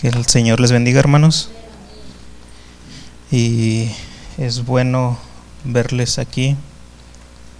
Que 0.00 0.08
el 0.08 0.24
Señor 0.24 0.60
les 0.60 0.72
bendiga, 0.72 0.98
hermanos. 0.98 1.50
Y 3.30 3.90
es 4.38 4.64
bueno 4.64 5.18
verles 5.64 6.18
aquí. 6.18 6.56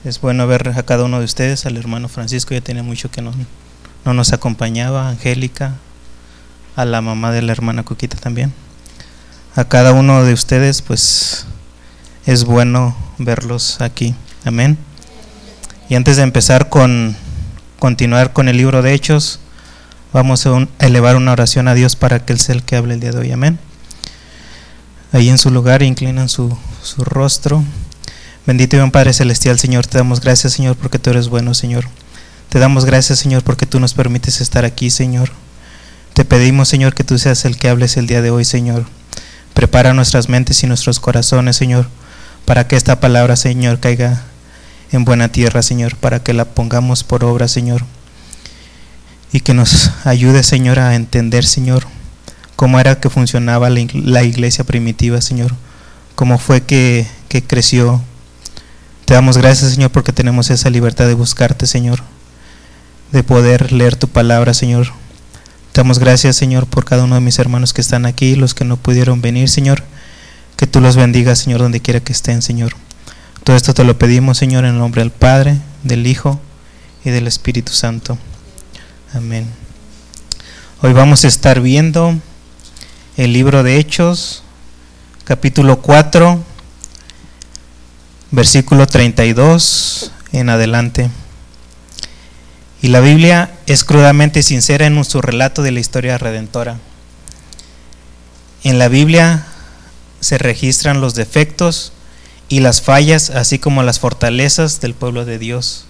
Es 0.04 0.22
bueno 0.22 0.46
ver 0.46 0.72
a 0.74 0.82
cada 0.84 1.04
uno 1.04 1.18
de 1.18 1.26
ustedes, 1.26 1.66
al 1.66 1.76
hermano 1.76 2.08
Francisco, 2.08 2.54
ya 2.54 2.62
tenía 2.62 2.82
mucho 2.82 3.10
que 3.10 3.20
no, 3.20 3.32
no 4.06 4.14
nos 4.14 4.32
acompañaba, 4.32 5.10
Angélica, 5.10 5.74
a 6.76 6.86
la 6.86 7.02
mamá 7.02 7.30
de 7.30 7.42
la 7.42 7.52
hermana 7.52 7.82
Coquita 7.82 8.16
también. 8.16 8.54
A 9.54 9.64
cada 9.66 9.92
uno 9.92 10.24
de 10.24 10.32
ustedes, 10.32 10.80
pues 10.80 11.44
es 12.24 12.44
bueno 12.44 12.96
verlos 13.18 13.82
aquí. 13.82 14.14
Amén. 14.46 14.78
Y 15.90 15.94
antes 15.94 16.16
de 16.16 16.22
empezar 16.22 16.70
con 16.70 17.16
continuar 17.78 18.32
con 18.32 18.48
el 18.48 18.56
libro 18.56 18.80
de 18.80 18.94
Hechos, 18.94 19.40
Vamos 20.12 20.44
a 20.44 20.66
elevar 20.80 21.14
una 21.14 21.30
oración 21.30 21.68
a 21.68 21.74
Dios 21.74 21.94
para 21.94 22.24
que 22.24 22.32
Él 22.32 22.40
sea 22.40 22.56
el 22.56 22.64
que 22.64 22.74
hable 22.74 22.94
el 22.94 23.00
día 23.00 23.12
de 23.12 23.18
hoy. 23.18 23.30
Amén. 23.30 23.60
Ahí 25.12 25.28
en 25.28 25.38
su 25.38 25.52
lugar 25.52 25.84
inclinan 25.84 26.28
su, 26.28 26.56
su 26.82 27.04
rostro. 27.04 27.62
Bendito 28.44 28.74
y 28.74 28.80
buen 28.80 28.90
Padre 28.90 29.12
Celestial, 29.12 29.60
Señor, 29.60 29.86
te 29.86 29.98
damos 29.98 30.20
gracias, 30.20 30.54
Señor, 30.54 30.74
porque 30.74 30.98
tú 30.98 31.10
eres 31.10 31.28
bueno, 31.28 31.54
Señor. 31.54 31.84
Te 32.48 32.58
damos 32.58 32.84
gracias, 32.86 33.20
Señor, 33.20 33.44
porque 33.44 33.66
tú 33.66 33.78
nos 33.78 33.94
permites 33.94 34.40
estar 34.40 34.64
aquí, 34.64 34.90
Señor. 34.90 35.30
Te 36.12 36.24
pedimos, 36.24 36.68
Señor, 36.68 36.92
que 36.92 37.04
tú 37.04 37.16
seas 37.16 37.44
el 37.44 37.56
que 37.56 37.68
hables 37.68 37.96
el 37.96 38.08
día 38.08 38.20
de 38.20 38.32
hoy, 38.32 38.44
Señor. 38.44 38.86
Prepara 39.54 39.94
nuestras 39.94 40.28
mentes 40.28 40.60
y 40.64 40.66
nuestros 40.66 40.98
corazones, 40.98 41.54
Señor, 41.54 41.86
para 42.46 42.66
que 42.66 42.74
esta 42.74 42.98
palabra, 42.98 43.36
Señor, 43.36 43.78
caiga 43.78 44.22
en 44.90 45.04
buena 45.04 45.28
tierra, 45.28 45.62
Señor, 45.62 45.94
para 45.94 46.20
que 46.24 46.34
la 46.34 46.46
pongamos 46.46 47.04
por 47.04 47.22
obra, 47.22 47.46
Señor 47.46 47.84
y 49.32 49.40
que 49.40 49.54
nos 49.54 49.90
ayude, 50.04 50.42
Señor, 50.42 50.78
a 50.78 50.94
entender, 50.94 51.44
Señor, 51.44 51.86
cómo 52.56 52.80
era 52.80 53.00
que 53.00 53.10
funcionaba 53.10 53.70
la 53.70 54.22
iglesia 54.22 54.64
primitiva, 54.64 55.20
Señor, 55.20 55.54
cómo 56.14 56.38
fue 56.38 56.62
que, 56.62 57.06
creció. 57.46 58.02
Te 59.04 59.14
damos 59.14 59.38
gracias, 59.38 59.72
Señor, 59.72 59.90
porque 59.90 60.12
tenemos 60.12 60.50
esa 60.50 60.68
libertad 60.70 61.06
de 61.06 61.14
buscarte, 61.14 61.66
Señor, 61.66 62.02
de 63.12 63.22
poder 63.22 63.72
leer 63.72 63.96
tu 63.96 64.08
palabra, 64.08 64.52
Señor. 64.52 64.88
Te 65.72 65.80
damos 65.80 65.98
gracias, 65.98 66.36
Señor, 66.36 66.66
por 66.66 66.84
cada 66.84 67.04
uno 67.04 67.14
de 67.14 67.20
mis 67.20 67.38
hermanos 67.38 67.72
que 67.72 67.80
están 67.80 68.04
aquí, 68.04 68.34
los 68.34 68.54
que 68.54 68.64
no 68.64 68.76
pudieron 68.76 69.22
venir, 69.22 69.48
Señor. 69.48 69.84
Que 70.56 70.66
tú 70.66 70.80
los 70.80 70.96
bendigas, 70.96 71.38
Señor, 71.38 71.60
donde 71.60 71.80
quiera 71.80 72.00
que 72.00 72.12
estén, 72.12 72.42
Señor. 72.42 72.74
Todo 73.44 73.56
esto 73.56 73.72
te 73.72 73.84
lo 73.84 73.96
pedimos, 73.98 74.36
Señor, 74.36 74.64
en 74.64 74.72
el 74.72 74.78
nombre 74.78 75.00
del 75.00 75.12
Padre, 75.12 75.58
del 75.82 76.06
Hijo 76.06 76.38
y 77.04 77.10
del 77.10 77.26
Espíritu 77.26 77.72
Santo. 77.72 78.18
Amén. 79.12 79.44
Hoy 80.82 80.92
vamos 80.92 81.24
a 81.24 81.28
estar 81.28 81.60
viendo 81.60 82.14
el 83.16 83.32
libro 83.32 83.64
de 83.64 83.76
Hechos, 83.78 84.44
capítulo 85.24 85.82
4, 85.82 86.40
versículo 88.30 88.86
32 88.86 90.12
en 90.30 90.48
adelante. 90.48 91.10
Y 92.82 92.88
la 92.88 93.00
Biblia 93.00 93.50
es 93.66 93.82
crudamente 93.82 94.44
sincera 94.44 94.86
en 94.86 95.04
su 95.04 95.20
relato 95.20 95.62
de 95.62 95.72
la 95.72 95.80
historia 95.80 96.16
redentora. 96.16 96.78
En 98.62 98.78
la 98.78 98.86
Biblia 98.86 99.44
se 100.20 100.38
registran 100.38 101.00
los 101.00 101.16
defectos 101.16 101.92
y 102.48 102.60
las 102.60 102.80
fallas, 102.80 103.30
así 103.30 103.58
como 103.58 103.82
las 103.82 103.98
fortalezas 103.98 104.80
del 104.80 104.94
pueblo 104.94 105.24
de 105.24 105.40
Dios. 105.40 105.86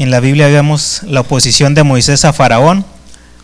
En 0.00 0.10
la 0.10 0.20
Biblia 0.20 0.48
vemos 0.48 1.02
la 1.02 1.20
oposición 1.20 1.74
de 1.74 1.82
Moisés 1.82 2.24
a 2.24 2.32
Faraón, 2.32 2.86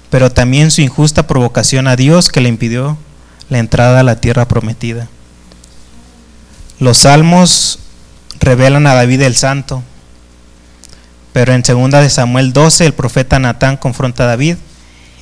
pero 0.09 0.33
también 0.33 0.71
su 0.71 0.81
injusta 0.81 1.27
provocación 1.27 1.87
a 1.87 1.97
Dios 1.97 2.31
que 2.31 2.41
le 2.41 2.49
impidió 2.49 2.97
la 3.51 3.59
entrada 3.59 4.01
a 4.01 4.03
la 4.03 4.23
tierra 4.23 4.49
prometida. 4.49 5.07
Los 6.79 6.97
salmos 6.97 7.79
revelan 8.41 8.87
a 8.87 8.95
David 8.95 9.21
el 9.21 9.37
santo, 9.37 9.83
pero 11.35 11.53
en 11.53 11.61
2 11.61 11.91
de 11.91 12.09
Samuel 12.09 12.55
12 12.55 12.87
el 12.87 12.95
profeta 12.95 13.39
Natán 13.39 13.77
confronta 13.77 14.23
a 14.23 14.29
David, 14.29 14.57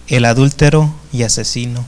el 0.06 0.26
adúltero 0.26 0.94
y 1.12 1.24
asesino. 1.24 1.84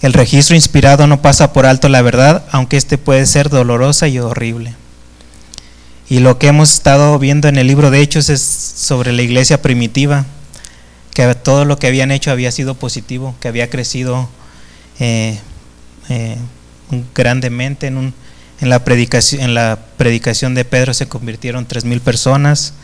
El 0.00 0.14
registro 0.14 0.56
inspirado 0.56 1.06
no 1.06 1.20
pasa 1.20 1.52
por 1.52 1.66
alto 1.66 1.90
la 1.90 2.00
verdad, 2.00 2.46
aunque 2.50 2.78
éste 2.78 2.96
puede 2.96 3.26
ser 3.26 3.50
dolorosa 3.50 4.08
y 4.08 4.18
horrible. 4.18 4.74
Y 6.08 6.18
lo 6.18 6.38
que 6.38 6.48
hemos 6.48 6.70
estado 6.70 7.18
viendo 7.18 7.48
en 7.48 7.56
el 7.56 7.66
libro 7.66 7.90
de 7.90 8.00
Hechos 8.00 8.28
es 8.28 8.42
sobre 8.42 9.12
la 9.12 9.22
iglesia 9.22 9.62
primitiva, 9.62 10.26
que 11.14 11.34
todo 11.34 11.64
lo 11.64 11.78
que 11.78 11.86
habían 11.86 12.10
hecho 12.10 12.30
había 12.30 12.52
sido 12.52 12.74
positivo, 12.74 13.34
que 13.40 13.48
había 13.48 13.70
crecido 13.70 14.28
eh, 15.00 15.38
eh, 16.10 16.36
grandemente 17.14 17.86
en, 17.86 18.12
la 18.60 18.84
predicación, 18.84 19.42
en 19.42 19.54
la 19.54 19.78
predicación 19.96 20.54
de 20.54 20.66
Pedro 20.66 20.92
se 20.92 21.08
convirtieron 21.08 21.64
tres 21.66 21.86
mil 21.86 22.00
personas. 22.00 22.74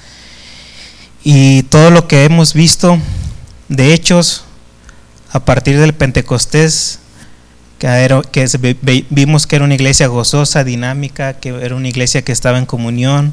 Y 1.22 1.64
todo 1.64 1.90
lo 1.90 2.08
que 2.08 2.24
hemos 2.24 2.54
visto 2.54 2.98
de 3.68 3.92
Hechos 3.92 4.44
a 5.30 5.44
partir 5.44 5.78
del 5.78 5.92
Pentecostés 5.92 7.00
que, 7.80 9.06
vimos 9.08 9.46
que 9.46 9.56
era 9.56 9.64
una 9.64 9.74
iglesia 9.74 10.06
gozosa, 10.06 10.64
dinámica, 10.64 11.40
que 11.40 11.48
era 11.48 11.74
una 11.74 11.88
iglesia 11.88 12.22
que 12.22 12.30
estaba 12.30 12.58
en 12.58 12.66
comunión 12.66 13.32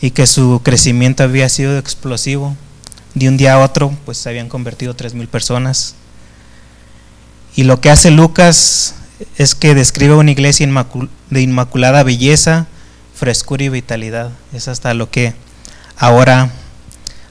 y 0.00 0.10
que 0.10 0.26
su 0.26 0.60
crecimiento 0.64 1.22
había 1.22 1.48
sido 1.48 1.78
explosivo. 1.78 2.56
De 3.14 3.28
un 3.28 3.36
día 3.36 3.54
a 3.54 3.60
otro, 3.60 3.96
pues 4.04 4.18
se 4.18 4.28
habían 4.28 4.48
convertido 4.48 4.94
tres 4.94 5.14
mil 5.14 5.28
personas. 5.28 5.94
Y 7.54 7.62
lo 7.62 7.80
que 7.80 7.88
hace 7.88 8.10
Lucas 8.10 8.96
es 9.38 9.54
que 9.54 9.74
describe 9.74 10.14
una 10.14 10.32
iglesia 10.32 10.68
de 11.30 11.40
inmaculada 11.40 12.02
belleza, 12.02 12.66
frescura 13.14 13.64
y 13.64 13.68
vitalidad. 13.68 14.32
Es 14.52 14.66
hasta 14.66 14.92
lo 14.92 15.08
que 15.08 15.34
ahora 15.96 16.50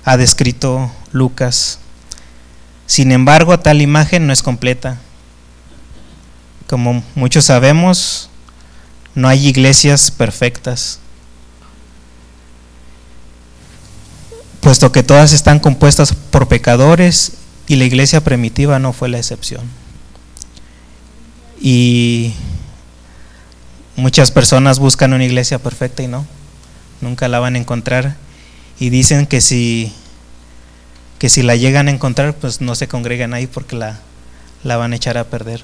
ha 0.06 0.16
descrito 0.16 0.90
Lucas. 1.12 1.80
Sin 2.88 3.12
embargo, 3.12 3.60
tal 3.60 3.82
imagen 3.82 4.28
no 4.28 4.34
es 4.34 4.42
completa. 4.42 5.02
Como 6.68 7.04
muchos 7.14 7.46
sabemos, 7.46 8.30
no 9.14 9.28
hay 9.28 9.48
iglesias 9.48 10.12
perfectas, 10.12 11.00
puesto 14.62 14.92
que 14.92 15.04
todas 15.04 15.32
están 15.32 15.60
compuestas 15.60 16.14
por 16.14 16.48
pecadores 16.48 17.34
y 17.68 17.76
la 17.76 17.86
iglesia 17.86 18.24
primitiva 18.24 18.80
no 18.80 18.94
fue 18.94 19.10
la 19.10 19.20
excepción. 19.20 19.64
Y 21.62 22.34
muchas 23.96 24.32
personas 24.32 24.80
buscan 24.80 25.14
una 25.14 25.24
iglesia 25.24 25.60
perfecta 25.60 26.02
y 26.02 26.08
no, 26.08 26.26
nunca 27.00 27.28
la 27.28 27.40
van 27.40 27.56
a 27.56 27.60
encontrar 27.60 28.18
y 28.80 28.90
dicen 28.90 29.28
que 29.28 29.40
si 29.40 29.94
que 31.20 31.30
si 31.30 31.44
la 31.44 31.56
llegan 31.56 31.88
a 31.88 31.92
encontrar, 31.92 32.34
pues 32.36 32.60
no 32.60 32.76
se 32.76 32.88
congregan 32.88 33.34
ahí 33.34 33.48
porque 33.48 33.76
la, 33.76 34.00
la 34.64 34.78
van 34.78 34.94
a 34.94 34.96
echar 34.98 35.18
a 35.18 35.24
perder. 35.26 35.64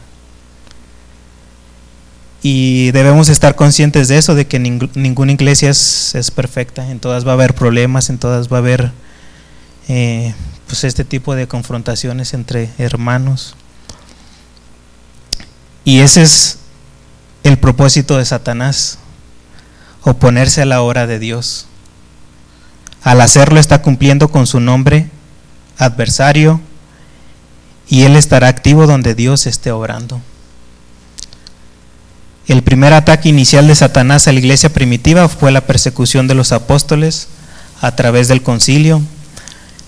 Y 2.43 2.91
debemos 2.91 3.29
estar 3.29 3.55
conscientes 3.55 4.07
de 4.07 4.17
eso, 4.17 4.33
de 4.33 4.47
que 4.47 4.57
ninguna 4.59 5.31
iglesia 5.31 5.69
es, 5.69 6.31
perfecta, 6.35 6.89
en 6.89 6.99
todas 6.99 7.25
va 7.25 7.31
a 7.31 7.33
haber 7.35 7.53
problemas, 7.53 8.09
en 8.09 8.17
todas 8.17 8.51
va 8.51 8.57
a 8.57 8.59
haber 8.59 8.91
eh, 9.87 10.33
pues 10.65 10.83
este 10.83 11.05
tipo 11.05 11.35
de 11.35 11.47
confrontaciones 11.47 12.33
entre 12.33 12.69
hermanos. 12.79 13.55
Y 15.85 15.99
ese 15.99 16.23
es 16.23 16.57
el 17.43 17.57
propósito 17.57 18.17
de 18.17 18.25
Satanás, 18.25 18.97
oponerse 20.01 20.63
a 20.63 20.65
la 20.65 20.81
obra 20.81 21.05
de 21.05 21.19
Dios. 21.19 21.67
Al 23.03 23.21
hacerlo 23.21 23.59
está 23.59 23.83
cumpliendo 23.83 24.29
con 24.29 24.47
su 24.47 24.59
nombre 24.59 25.09
adversario 25.77 26.59
y 27.87 28.03
él 28.03 28.15
estará 28.15 28.47
activo 28.47 28.87
donde 28.87 29.13
Dios 29.15 29.45
esté 29.47 29.71
obrando. 29.71 30.21
El 32.51 32.63
primer 32.63 32.91
ataque 32.91 33.29
inicial 33.29 33.65
de 33.65 33.75
Satanás 33.75 34.27
a 34.27 34.33
la 34.33 34.39
iglesia 34.39 34.73
primitiva 34.73 35.29
fue 35.29 35.53
la 35.53 35.61
persecución 35.61 36.27
de 36.27 36.35
los 36.35 36.51
apóstoles 36.51 37.29
a 37.79 37.95
través 37.95 38.27
del 38.27 38.43
concilio 38.43 39.01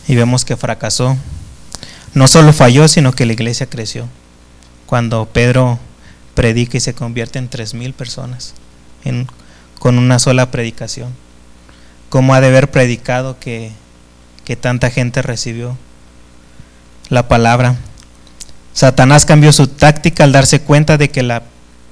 y 0.07 0.15
vemos 0.15 0.45
que 0.45 0.55
fracasó. 0.55 1.17
No 2.13 2.25
solo 2.29 2.53
falló, 2.53 2.87
sino 2.87 3.11
que 3.11 3.25
la 3.25 3.33
iglesia 3.33 3.65
creció. 3.65 4.07
Cuando 4.85 5.25
Pedro 5.25 5.77
predica 6.35 6.77
y 6.77 6.79
se 6.79 6.93
convierte 6.93 7.37
en 7.37 7.49
tres 7.49 7.73
mil 7.73 7.91
personas 7.91 8.53
con 9.77 9.97
una 9.97 10.17
sola 10.17 10.49
predicación. 10.49 11.13
¿Cómo 12.07 12.33
ha 12.33 12.39
de 12.39 12.47
haber 12.47 12.71
predicado 12.71 13.37
que, 13.41 13.73
que 14.45 14.55
tanta 14.55 14.89
gente 14.89 15.21
recibió 15.21 15.75
la 17.09 17.27
palabra? 17.27 17.75
Satanás 18.71 19.25
cambió 19.25 19.51
su 19.51 19.67
táctica 19.67 20.23
al 20.23 20.31
darse 20.31 20.61
cuenta 20.61 20.97
de 20.97 21.09
que 21.09 21.23
la 21.23 21.43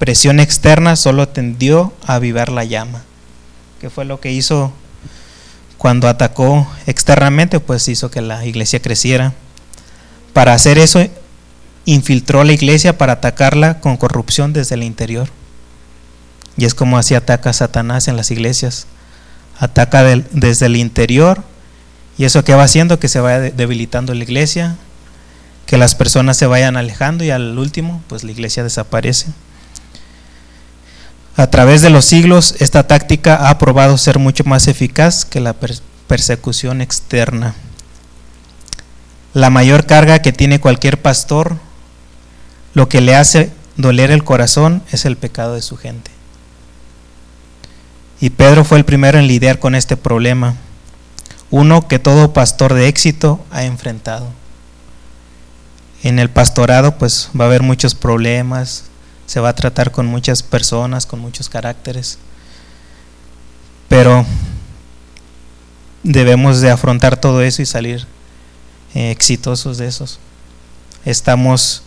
presión 0.02 0.40
externa 0.40 0.96
solo 0.96 1.28
tendió 1.28 1.94
a 2.08 2.16
avivar 2.16 2.52
la 2.52 2.64
llama, 2.64 3.04
que 3.80 3.92
fue 3.92 4.04
lo 4.04 4.20
que 4.20 4.32
hizo 4.32 4.74
cuando 5.78 6.08
atacó 6.08 6.68
externamente, 6.88 7.60
pues 7.60 7.88
hizo 7.88 8.10
que 8.10 8.20
la 8.20 8.44
iglesia 8.44 8.82
creciera. 8.82 9.34
Para 10.34 10.56
hacer 10.56 10.80
eso, 10.80 11.08
infiltró 11.86 12.44
la 12.44 12.54
iglesia 12.54 12.98
para 12.98 13.14
atacarla 13.14 13.80
con 13.80 13.96
corrupción 13.96 14.54
desde 14.54 14.74
el 14.74 14.82
interior. 14.82 15.30
Y 16.58 16.66
es 16.66 16.74
como 16.74 16.98
así 16.98 17.14
ataca 17.14 17.54
Satanás 17.54 18.08
en 18.08 18.18
las 18.18 18.32
iglesias. 18.32 18.88
Ataca 19.60 20.04
desde 20.04 20.66
el 20.66 20.78
interior 20.78 21.44
y 22.18 22.26
eso 22.26 22.44
que 22.44 22.56
va 22.56 22.64
haciendo 22.64 22.98
que 22.98 23.08
se 23.08 23.20
vaya 23.20 23.52
debilitando 23.52 24.16
la 24.16 24.24
iglesia, 24.24 24.78
que 25.68 25.78
las 25.78 25.94
personas 25.94 26.38
se 26.38 26.48
vayan 26.48 26.76
alejando 26.76 27.24
y 27.24 27.30
al 27.30 27.56
último, 27.60 28.02
pues 28.08 28.24
la 28.24 28.32
iglesia 28.32 28.64
desaparece. 28.64 29.28
A 31.38 31.48
través 31.48 31.82
de 31.82 31.90
los 31.90 32.06
siglos, 32.06 32.56
esta 32.60 32.88
táctica 32.88 33.50
ha 33.50 33.58
probado 33.58 33.98
ser 33.98 34.20
mucho 34.20 34.44
más 34.44 34.68
eficaz 34.68 35.24
que 35.26 35.40
la 35.40 35.56
persecución 36.08 36.82
externa. 36.82 37.56
La 39.34 39.50
mayor 39.50 39.86
carga 39.86 40.22
que 40.22 40.34
tiene 40.34 40.60
cualquier 40.60 41.02
pastor, 41.02 41.58
lo 42.74 42.90
que 42.90 43.00
le 43.00 43.16
hace 43.16 43.52
doler 43.78 44.12
el 44.12 44.26
corazón, 44.26 44.84
es 44.92 45.06
el 45.06 45.16
pecado 45.16 45.54
de 45.54 45.62
su 45.62 45.78
gente. 45.78 46.12
Y 48.20 48.32
Pedro 48.32 48.66
fue 48.66 48.78
el 48.78 48.86
primero 48.86 49.18
en 49.18 49.28
lidiar 49.28 49.58
con 49.60 49.74
este 49.74 49.96
problema, 49.96 50.56
uno 51.50 51.88
que 51.88 51.98
todo 51.98 52.34
pastor 52.34 52.74
de 52.74 52.88
éxito 52.88 53.44
ha 53.52 53.64
enfrentado. 53.64 54.28
En 56.04 56.20
el 56.20 56.30
pastorado 56.30 56.98
pues 56.98 57.30
va 57.40 57.46
a 57.46 57.48
haber 57.48 57.64
muchos 57.64 57.96
problemas, 57.96 58.91
se 59.32 59.40
va 59.40 59.48
a 59.48 59.56
tratar 59.56 59.92
con 59.92 60.08
muchas 60.08 60.44
personas, 60.44 61.06
con 61.06 61.22
muchos 61.22 61.48
caracteres, 61.48 62.18
pero 63.88 64.26
debemos 66.04 66.60
de 66.60 66.70
afrontar 66.70 67.16
todo 67.16 67.42
eso 67.42 67.62
y 67.62 67.66
salir 67.66 68.06
eh, 68.94 69.10
exitosos 69.10 69.78
de 69.78 69.88
esos. 69.88 70.20
Estamos, 71.06 71.84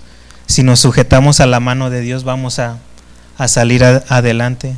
si 0.47 0.63
nos 0.63 0.81
sujetamos 0.81 1.41
a 1.41 1.47
la 1.47 1.61
mano 1.61 1.91
de 1.91 2.01
Dios, 2.01 2.25
vamos 2.25 2.59
a, 2.59 2.79
salir 3.47 3.85
adelante 3.85 4.75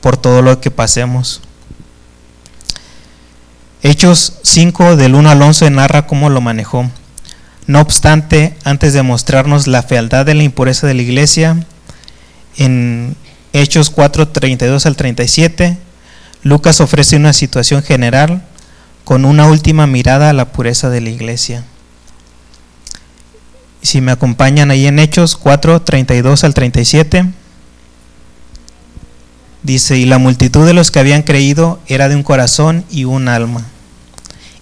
por 0.00 0.16
todo 0.16 0.42
lo 0.42 0.60
que 0.60 0.70
pasemos. 0.70 1.40
Hechos 3.82 4.34
5 4.44 4.94
del 4.94 5.16
1 5.16 5.28
al 5.28 5.42
11 5.42 5.68
narra 5.70 6.06
cómo 6.06 6.30
lo 6.30 6.40
manejó. 6.40 6.88
No 7.66 7.80
obstante, 7.80 8.56
antes 8.62 8.92
de 8.92 9.02
mostrarnos 9.02 9.66
la 9.66 9.82
fealdad 9.82 10.24
de 10.24 10.34
la 10.34 10.44
impureza 10.44 10.86
de 10.86 10.94
la 10.94 11.02
iglesia, 11.02 11.66
en 12.60 13.16
Hechos 13.54 13.88
4, 13.88 14.28
32 14.28 14.84
al 14.84 14.94
37, 14.94 15.78
Lucas 16.42 16.82
ofrece 16.82 17.16
una 17.16 17.32
situación 17.32 17.82
general 17.82 18.44
con 19.04 19.24
una 19.24 19.46
última 19.46 19.86
mirada 19.86 20.28
a 20.28 20.34
la 20.34 20.52
pureza 20.52 20.90
de 20.90 21.00
la 21.00 21.08
iglesia. 21.08 21.64
Si 23.80 24.02
me 24.02 24.12
acompañan 24.12 24.70
ahí 24.70 24.86
en 24.86 24.98
Hechos 24.98 25.36
4, 25.36 25.80
32 25.80 26.44
al 26.44 26.52
37, 26.52 27.30
dice, 29.62 29.96
y 29.96 30.04
la 30.04 30.18
multitud 30.18 30.66
de 30.66 30.74
los 30.74 30.90
que 30.90 30.98
habían 30.98 31.22
creído 31.22 31.80
era 31.86 32.10
de 32.10 32.16
un 32.16 32.22
corazón 32.22 32.84
y 32.90 33.04
un 33.04 33.28
alma, 33.28 33.64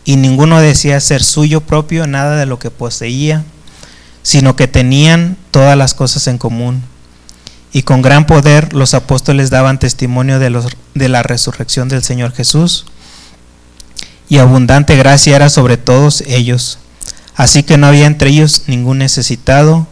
y 0.04 0.14
ninguno 0.14 0.60
decía 0.60 1.00
ser 1.00 1.24
suyo 1.24 1.62
propio 1.62 2.06
nada 2.06 2.36
de 2.36 2.46
lo 2.46 2.60
que 2.60 2.70
poseía, 2.70 3.42
sino 4.22 4.54
que 4.54 4.68
tenían 4.68 5.36
todas 5.50 5.76
las 5.76 5.94
cosas 5.94 6.28
en 6.28 6.38
común 6.38 6.84
y 7.72 7.82
con 7.82 8.02
gran 8.02 8.26
poder 8.26 8.72
los 8.72 8.94
apóstoles 8.94 9.50
daban 9.50 9.78
testimonio 9.78 10.38
de, 10.38 10.50
los, 10.50 10.66
de 10.94 11.08
la 11.08 11.22
resurrección 11.22 11.88
del 11.88 12.02
Señor 12.02 12.32
Jesús, 12.32 12.86
y 14.28 14.38
abundante 14.38 14.96
gracia 14.96 15.36
era 15.36 15.48
sobre 15.48 15.76
todos 15.76 16.22
ellos. 16.26 16.78
Así 17.34 17.62
que 17.62 17.78
no 17.78 17.86
había 17.86 18.06
entre 18.06 18.30
ellos 18.30 18.64
ningún 18.66 18.98
necesitado, 18.98 19.86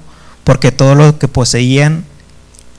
porque 0.44 0.73
todo 0.73 0.94
lo 0.94 1.19
que 1.19 1.28
poseían, 1.28 2.05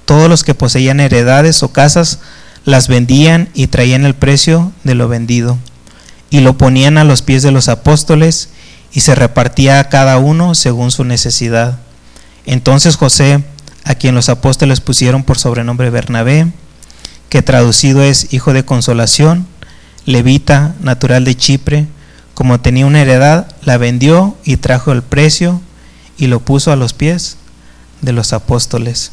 todos 0.06 0.30
los 0.30 0.44
que 0.44 0.54
poseían 0.54 1.00
heredades 1.00 1.64
o 1.64 1.72
casas, 1.72 2.20
las 2.66 2.88
vendían 2.88 3.50
y 3.54 3.68
traían 3.68 4.06
el 4.06 4.14
precio 4.14 4.72
de 4.84 4.94
lo 4.94 5.08
vendido, 5.08 5.58
y 6.30 6.42
lo 6.42 6.58
ponían 6.58 6.98
a 6.98 7.04
los 7.04 7.22
pies 7.22 7.44
de 7.44 7.52
los 7.52 7.70
apóstoles, 7.70 8.50
y 8.92 9.02
se 9.02 9.16
repartía 9.16 9.80
a 9.80 9.90
cada 9.90 10.18
uno 10.18 10.56
según 10.56 10.92
su 10.92 11.04
necesidad. 11.04 11.80
Entonces 12.46 12.96
José, 12.96 13.44
a 13.88 13.96
quien 13.96 14.14
los 14.16 14.28
apóstoles 14.28 14.82
pusieron 14.82 15.24
por 15.24 15.38
sobrenombre 15.38 15.90
Bernabé, 15.90 16.48
que 17.30 17.42
traducido 17.42 18.04
es 18.04 18.34
hijo 18.34 18.52
de 18.52 18.66
consolación, 18.66 19.48
levita, 20.06 20.76
natural 20.82 21.24
de 21.24 21.36
Chipre, 21.36 21.88
como 22.34 22.60
tenía 22.60 22.86
una 22.86 23.02
heredad, 23.02 23.48
la 23.64 23.78
vendió 23.78 24.38
y 24.44 24.58
trajo 24.58 24.92
el 24.92 25.04
precio 25.04 25.62
y 26.18 26.28
lo 26.28 26.42
puso 26.42 26.72
a 26.74 26.76
los 26.76 26.92
pies 26.92 27.38
de 28.02 28.12
los 28.12 28.34
apóstoles. 28.34 29.12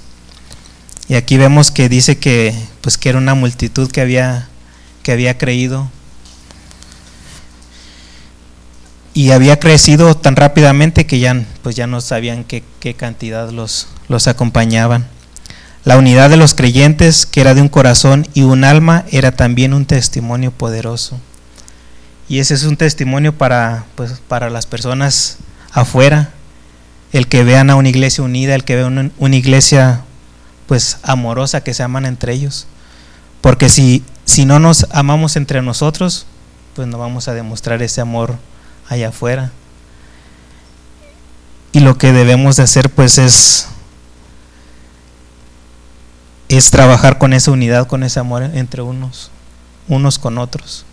Y 1.08 1.14
aquí 1.14 1.36
vemos 1.36 1.70
que 1.70 1.88
dice 1.88 2.18
que 2.18 2.52
pues 2.80 2.98
que 2.98 3.10
era 3.10 3.18
una 3.18 3.34
multitud 3.34 3.90
que 3.90 4.00
había 4.00 4.48
que 5.04 5.12
había 5.12 5.38
creído 5.38 5.88
y 9.12 9.30
había 9.30 9.60
crecido 9.60 10.16
tan 10.16 10.34
rápidamente 10.34 11.06
que 11.06 11.20
ya, 11.20 11.44
pues 11.62 11.76
ya 11.76 11.86
no 11.86 12.00
sabían 12.00 12.42
qué, 12.42 12.64
qué 12.80 12.94
cantidad 12.94 13.50
los, 13.50 13.86
los 14.08 14.28
acompañaban. 14.28 15.06
La 15.84 15.98
unidad 15.98 16.30
de 16.30 16.38
los 16.38 16.54
creyentes, 16.54 17.26
que 17.26 17.42
era 17.42 17.54
de 17.54 17.60
un 17.60 17.68
corazón 17.68 18.26
y 18.32 18.42
un 18.42 18.64
alma, 18.64 19.04
era 19.10 19.32
también 19.32 19.74
un 19.74 19.84
testimonio 19.84 20.50
poderoso. 20.50 21.20
Y 22.28 22.38
ese 22.38 22.54
es 22.54 22.64
un 22.64 22.76
testimonio 22.76 23.36
para, 23.36 23.84
pues, 23.94 24.14
para 24.26 24.48
las 24.48 24.64
personas 24.64 25.36
afuera, 25.72 26.30
el 27.12 27.28
que 27.28 27.44
vean 27.44 27.68
a 27.68 27.76
una 27.76 27.90
iglesia 27.90 28.24
unida, 28.24 28.54
el 28.54 28.64
que 28.64 28.76
vean 28.76 29.12
una, 29.18 29.36
iglesia 29.36 30.02
pues 30.66 30.98
amorosa, 31.02 31.62
que 31.62 31.74
se 31.74 31.82
aman 31.82 32.06
entre 32.06 32.32
ellos. 32.32 32.66
Porque 33.42 33.68
si, 33.68 34.02
si 34.24 34.46
no 34.46 34.58
nos 34.58 34.86
amamos 34.90 35.36
entre 35.36 35.60
nosotros, 35.60 36.26
pues 36.74 36.88
no 36.88 36.98
vamos 36.98 37.28
a 37.28 37.34
demostrar 37.34 37.82
ese 37.82 38.00
amor 38.00 38.36
allá 38.88 39.08
afuera. 39.08 39.52
Y 41.72 41.80
lo 41.80 41.98
que 41.98 42.12
debemos 42.12 42.56
de 42.56 42.62
hacer 42.62 42.88
pues 42.88 43.18
es 43.18 43.68
es 46.48 46.70
trabajar 46.70 47.18
con 47.18 47.32
esa 47.32 47.50
unidad, 47.50 47.86
con 47.86 48.02
ese 48.02 48.20
amor 48.20 48.42
entre 48.42 48.82
unos, 48.82 49.30
unos 49.88 50.18
con 50.18 50.38
otros. 50.38 50.84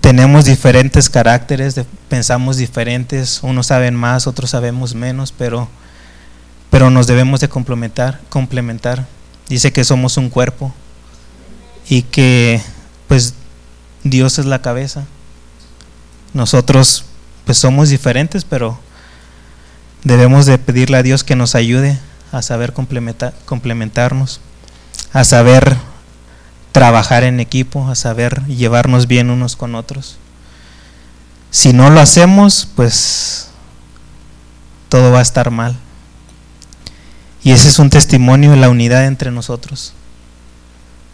Tenemos 0.00 0.44
diferentes 0.44 1.10
caracteres, 1.10 1.80
pensamos 2.08 2.58
diferentes, 2.58 3.40
unos 3.42 3.66
saben 3.66 3.94
más, 3.94 4.26
otros 4.26 4.50
sabemos 4.50 4.94
menos, 4.94 5.32
pero, 5.32 5.68
pero 6.70 6.90
nos 6.90 7.06
debemos 7.06 7.40
de 7.40 7.48
complementar, 7.48 8.20
complementar. 8.28 9.06
Dice 9.48 9.72
que 9.72 9.84
somos 9.84 10.16
un 10.16 10.30
cuerpo 10.30 10.72
y 11.88 12.02
que 12.02 12.60
pues 13.08 13.34
Dios 14.04 14.38
es 14.38 14.46
la 14.46 14.62
cabeza. 14.62 15.04
Nosotros 16.34 17.04
pues 17.44 17.58
somos 17.58 17.88
diferentes, 17.88 18.44
pero 18.44 18.78
debemos 20.04 20.46
de 20.46 20.58
pedirle 20.58 20.98
a 20.98 21.02
Dios 21.02 21.24
que 21.24 21.36
nos 21.36 21.54
ayude 21.54 21.98
a 22.32 22.42
saber 22.42 22.72
complementar, 22.72 23.34
complementarnos, 23.44 24.40
a 25.12 25.24
saber 25.24 25.76
trabajar 26.72 27.24
en 27.24 27.40
equipo, 27.40 27.88
a 27.88 27.94
saber 27.94 28.44
llevarnos 28.46 29.06
bien 29.06 29.30
unos 29.30 29.56
con 29.56 29.74
otros. 29.74 30.18
Si 31.50 31.72
no 31.72 31.88
lo 31.90 32.00
hacemos, 32.00 32.68
pues 32.76 33.48
todo 34.88 35.10
va 35.12 35.20
a 35.20 35.22
estar 35.22 35.50
mal. 35.50 35.76
Y 37.42 37.52
ese 37.52 37.68
es 37.68 37.78
un 37.78 37.90
testimonio 37.90 38.50
de 38.50 38.56
la 38.56 38.68
unidad 38.68 39.06
entre 39.06 39.30
nosotros. 39.30 39.94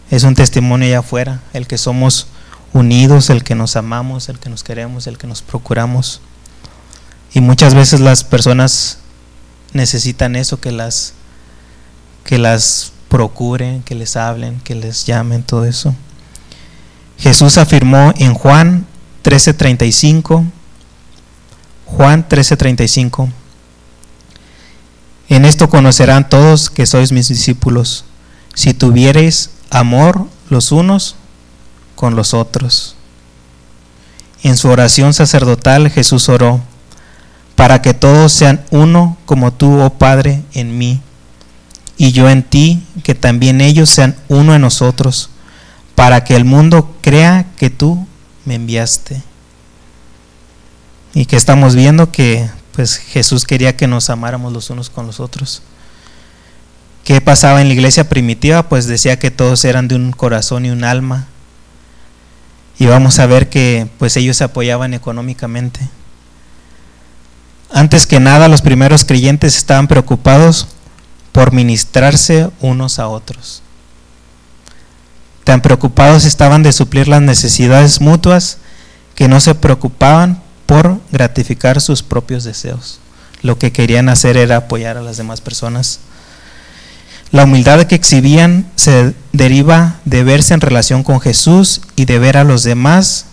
Es 0.09 0.23
un 0.23 0.35
testimonio 0.35 0.87
allá 0.87 0.99
afuera, 0.99 1.41
el 1.53 1.67
que 1.67 1.77
somos 1.77 2.27
unidos, 2.73 3.29
el 3.29 3.43
que 3.43 3.55
nos 3.55 3.75
amamos, 3.75 4.29
el 4.29 4.39
que 4.39 4.49
nos 4.49 4.63
queremos, 4.63 5.07
el 5.07 5.17
que 5.17 5.27
nos 5.27 5.41
procuramos. 5.41 6.21
Y 7.33 7.41
muchas 7.41 7.73
veces 7.73 7.99
las 7.99 8.23
personas 8.23 8.97
necesitan 9.73 10.35
eso, 10.35 10.59
que 10.59 10.71
las, 10.71 11.13
que 12.23 12.37
las 12.37 12.91
procuren, 13.09 13.83
que 13.83 13.95
les 13.95 14.15
hablen, 14.15 14.59
que 14.61 14.75
les 14.75 15.05
llamen, 15.05 15.43
todo 15.43 15.65
eso. 15.65 15.95
Jesús 17.17 17.57
afirmó 17.57 18.13
en 18.17 18.33
Juan 18.33 18.85
13:35, 19.23 20.45
Juan 21.85 22.27
13:35, 22.27 23.29
en 25.29 25.45
esto 25.45 25.69
conocerán 25.69 26.27
todos 26.27 26.69
que 26.69 26.85
sois 26.85 27.11
mis 27.11 27.27
discípulos, 27.27 28.05
si 28.53 28.73
tuviereis 28.73 29.51
amor 29.69 30.27
los 30.49 30.71
unos 30.71 31.15
con 31.95 32.15
los 32.15 32.33
otros. 32.33 32.95
En 34.43 34.57
su 34.57 34.67
oración 34.69 35.13
sacerdotal 35.13 35.89
Jesús 35.89 36.27
oró, 36.29 36.61
para 37.55 37.81
que 37.81 37.93
todos 37.93 38.31
sean 38.31 38.63
uno 38.71 39.17
como 39.25 39.53
tú, 39.53 39.79
oh 39.79 39.91
Padre, 39.91 40.41
en 40.53 40.77
mí, 40.77 41.01
y 41.97 42.11
yo 42.11 42.29
en 42.29 42.43
ti, 42.43 42.83
que 43.03 43.15
también 43.15 43.61
ellos 43.61 43.89
sean 43.89 44.15
uno 44.27 44.55
en 44.55 44.61
nosotros, 44.61 45.29
para 45.95 46.23
que 46.23 46.35
el 46.35 46.45
mundo 46.45 46.95
crea 47.01 47.45
que 47.57 47.69
tú 47.69 48.05
me 48.45 48.55
enviaste. 48.55 49.21
Y 51.13 51.25
que 51.25 51.35
estamos 51.35 51.75
viendo 51.75 52.11
que 52.11 52.49
pues 52.73 52.97
Jesús 52.97 53.45
quería 53.45 53.77
que 53.77 53.87
nos 53.87 54.09
amáramos 54.09 54.51
los 54.51 54.69
unos 54.71 54.89
con 54.89 55.05
los 55.05 55.19
otros. 55.19 55.61
¿Qué 57.03 57.21
pasaba 57.21 57.61
en 57.61 57.67
la 57.67 57.73
iglesia 57.75 58.09
primitiva? 58.09 58.67
Pues 58.67 58.87
decía 58.87 59.19
que 59.19 59.29
todos 59.29 59.63
eran 59.65 59.87
de 59.87 59.95
un 59.95 60.11
corazón 60.11 60.65
y 60.65 60.71
un 60.71 60.83
alma. 60.83 61.27
Y 62.79 62.87
vamos 62.87 63.19
a 63.19 63.27
ver 63.27 63.49
que 63.49 63.87
pues 63.99 64.17
ellos 64.17 64.37
se 64.37 64.45
apoyaban 64.45 64.93
económicamente. 64.93 65.81
Antes 67.73 68.05
que 68.05 68.19
nada, 68.19 68.47
los 68.47 68.61
primeros 68.61 69.03
creyentes 69.03 69.57
estaban 69.57 69.87
preocupados 69.87 70.67
por 71.31 71.51
ministrarse 71.51 72.51
unos 72.61 72.99
a 72.99 73.07
otros. 73.07 73.63
Tan 75.43 75.59
preocupados 75.61 76.23
estaban 76.23 76.61
de 76.61 76.71
suplir 76.71 77.07
las 77.07 77.23
necesidades 77.23 77.99
mutuas 77.99 78.59
que 79.15 79.27
no 79.27 79.39
se 79.39 79.55
preocupaban 79.55 80.39
por 80.67 80.99
gratificar 81.11 81.81
sus 81.81 82.03
propios 82.03 82.43
deseos. 82.43 82.99
Lo 83.41 83.57
que 83.57 83.71
querían 83.71 84.07
hacer 84.07 84.37
era 84.37 84.57
apoyar 84.57 84.95
a 84.97 85.01
las 85.01 85.17
demás 85.17 85.41
personas. 85.41 85.99
La 87.31 87.45
humildad 87.45 87.83
que 87.85 87.95
exhibían 87.95 88.71
se 88.75 89.15
deriva 89.31 89.95
de 90.05 90.23
verse 90.23 90.53
en 90.53 90.61
relación 90.61 91.01
con 91.03 91.19
Jesús 91.19 91.81
y 91.95 92.05
de 92.05 92.19
ver 92.19 92.37
a 92.37 92.43
los 92.43 92.61
demás 92.61 93.25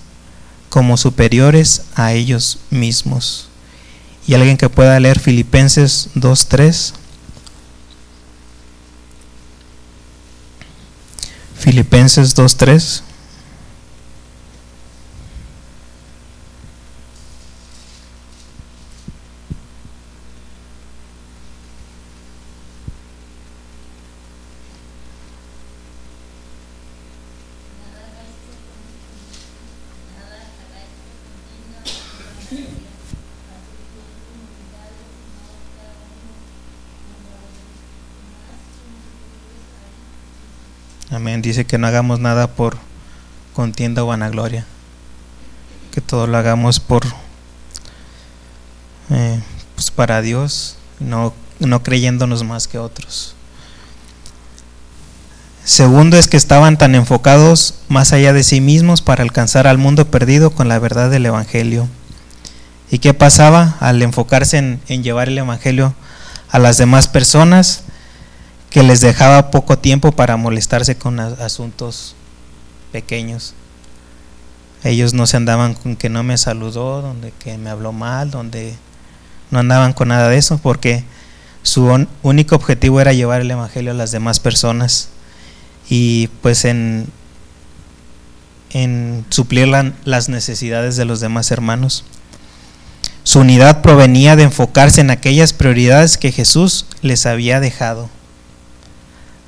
como 0.70 0.96
superiores 0.96 1.82
a 1.94 2.14
ellos 2.14 2.58
mismos. 2.70 3.49
Y 4.26 4.34
alguien 4.34 4.56
que 4.56 4.68
pueda 4.68 4.98
leer 5.00 5.18
Filipenses 5.18 6.10
2.3. 6.14 6.92
Filipenses 11.56 12.36
2.3. 12.36 13.02
Amén. 41.20 41.29
Dice 41.40 41.64
que 41.64 41.78
no 41.78 41.86
hagamos 41.86 42.20
nada 42.20 42.48
por 42.48 42.78
contienda 43.54 44.02
o 44.02 44.06
vanagloria. 44.06 44.66
Que 45.90 46.00
todo 46.00 46.26
lo 46.26 46.36
hagamos 46.36 46.80
por 46.80 47.04
eh, 49.10 49.40
pues 49.74 49.90
para 49.90 50.22
Dios, 50.22 50.76
no, 51.00 51.34
no 51.58 51.82
creyéndonos 51.82 52.44
más 52.44 52.68
que 52.68 52.78
otros. 52.78 53.34
Segundo 55.64 56.16
es 56.16 56.28
que 56.28 56.36
estaban 56.36 56.78
tan 56.78 56.94
enfocados 56.94 57.74
más 57.88 58.12
allá 58.12 58.32
de 58.32 58.44
sí 58.44 58.60
mismos 58.60 59.02
para 59.02 59.22
alcanzar 59.22 59.66
al 59.66 59.78
mundo 59.78 60.10
perdido 60.10 60.50
con 60.50 60.68
la 60.68 60.78
verdad 60.78 61.10
del 61.10 61.26
Evangelio. 61.26 61.88
¿Y 62.90 62.98
qué 62.98 63.14
pasaba 63.14 63.76
al 63.80 64.02
enfocarse 64.02 64.58
en, 64.58 64.80
en 64.88 65.02
llevar 65.02 65.28
el 65.28 65.38
Evangelio 65.38 65.94
a 66.50 66.58
las 66.58 66.76
demás 66.76 67.08
personas? 67.08 67.84
Que 68.70 68.84
les 68.84 69.00
dejaba 69.00 69.50
poco 69.50 69.78
tiempo 69.78 70.12
para 70.12 70.36
molestarse 70.36 70.96
con 70.96 71.18
asuntos 71.18 72.14
pequeños. 72.92 73.54
Ellos 74.84 75.12
no 75.12 75.26
se 75.26 75.36
andaban 75.36 75.74
con 75.74 75.96
que 75.96 76.08
no 76.08 76.22
me 76.22 76.38
saludó, 76.38 77.02
donde 77.02 77.32
que 77.32 77.58
me 77.58 77.68
habló 77.68 77.92
mal, 77.92 78.30
donde 78.30 78.74
no 79.50 79.58
andaban 79.58 79.92
con 79.92 80.08
nada 80.08 80.28
de 80.28 80.38
eso, 80.38 80.58
porque 80.58 81.04
su 81.62 82.06
único 82.22 82.54
objetivo 82.54 83.00
era 83.00 83.12
llevar 83.12 83.40
el 83.40 83.50
Evangelio 83.50 83.90
a 83.90 83.94
las 83.94 84.12
demás 84.12 84.40
personas 84.40 85.10
y 85.90 86.28
pues 86.40 86.64
en, 86.64 87.08
suplir 89.30 89.68
las 90.04 90.28
necesidades 90.28 90.96
de 90.96 91.04
los 91.04 91.18
demás 91.18 91.50
hermanos. 91.50 92.04
Su 93.24 93.40
unidad 93.40 93.82
provenía 93.82 94.36
de 94.36 94.44
enfocarse 94.44 95.00
en 95.00 95.10
aquellas 95.10 95.52
prioridades 95.52 96.16
que 96.16 96.32
Jesús 96.32 96.86
les 97.02 97.26
había 97.26 97.60
dejado 97.60 98.08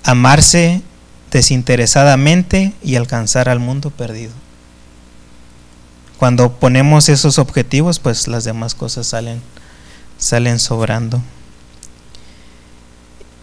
amarse 0.03 0.83
desinteresadamente 1.31 2.73
y 2.83 2.97
alcanzar 2.97 3.49
al 3.49 3.59
mundo 3.59 3.91
perdido. 3.91 4.33
Cuando 6.19 6.53
ponemos 6.53 7.09
esos 7.09 7.39
objetivos, 7.39 7.99
pues 7.99 8.29
las 8.29 8.45
demás 8.45 8.75
cosas 8.75 9.09
salen, 9.09 9.41
salen 10.19 10.59
sobrando. 10.59 11.21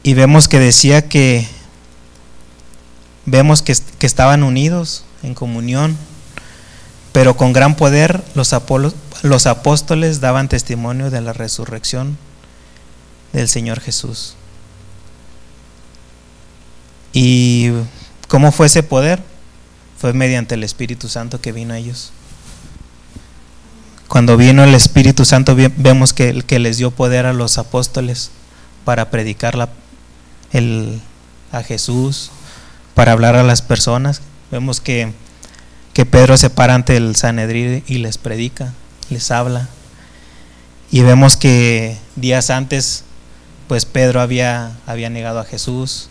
Y 0.01 0.13
vemos 0.13 0.47
que 0.47 0.59
decía 0.59 1.09
que 1.09 1.45
vemos 3.25 3.61
que, 3.61 3.75
que 3.97 4.05
estaban 4.05 4.43
unidos 4.43 5.03
en 5.23 5.33
comunión, 5.33 5.97
pero 7.11 7.35
con 7.35 7.51
gran 7.51 7.75
poder 7.75 8.23
los, 8.33 8.55
los 9.23 9.45
apóstoles 9.45 10.21
daban 10.21 10.47
testimonio 10.47 11.09
de 11.09 11.21
la 11.21 11.33
resurrección 11.33 12.17
del 13.33 13.49
Señor 13.49 13.81
Jesús. 13.81 14.35
¿Y 17.13 17.69
cómo 18.27 18.51
fue 18.51 18.67
ese 18.67 18.83
poder? 18.83 19.21
Fue 19.97 20.13
mediante 20.13 20.55
el 20.55 20.63
Espíritu 20.63 21.09
Santo 21.09 21.41
que 21.41 21.51
vino 21.51 21.73
a 21.73 21.77
ellos. 21.77 22.11
Cuando 24.07 24.37
vino 24.37 24.63
el 24.63 24.73
Espíritu 24.73 25.23
Santo 25.25 25.55
vemos 25.55 26.13
que, 26.13 26.43
que 26.47 26.59
les 26.59 26.77
dio 26.77 26.89
poder 26.89 27.25
a 27.25 27.33
los 27.33 27.57
apóstoles 27.57 28.31
para 28.83 29.11
predicar 29.11 29.69
a 31.51 31.63
Jesús, 31.63 32.31
para 32.95 33.11
hablar 33.11 33.35
a 33.35 33.43
las 33.43 33.61
personas. 33.61 34.21
Vemos 34.51 34.81
que, 34.81 35.13
que 35.93 36.05
Pedro 36.05 36.37
se 36.37 36.49
para 36.49 36.73
ante 36.73 36.97
el 36.97 37.15
Sanedrín 37.15 37.83
y 37.87 37.99
les 37.99 38.17
predica, 38.17 38.73
les 39.09 39.29
habla. 39.29 39.69
Y 40.89 41.01
vemos 41.01 41.37
que 41.37 41.97
días 42.15 42.49
antes, 42.49 43.03
pues 43.67 43.85
Pedro 43.85 44.21
había, 44.21 44.71
había 44.87 45.11
negado 45.11 45.39
a 45.39 45.45
Jesús, 45.45 46.09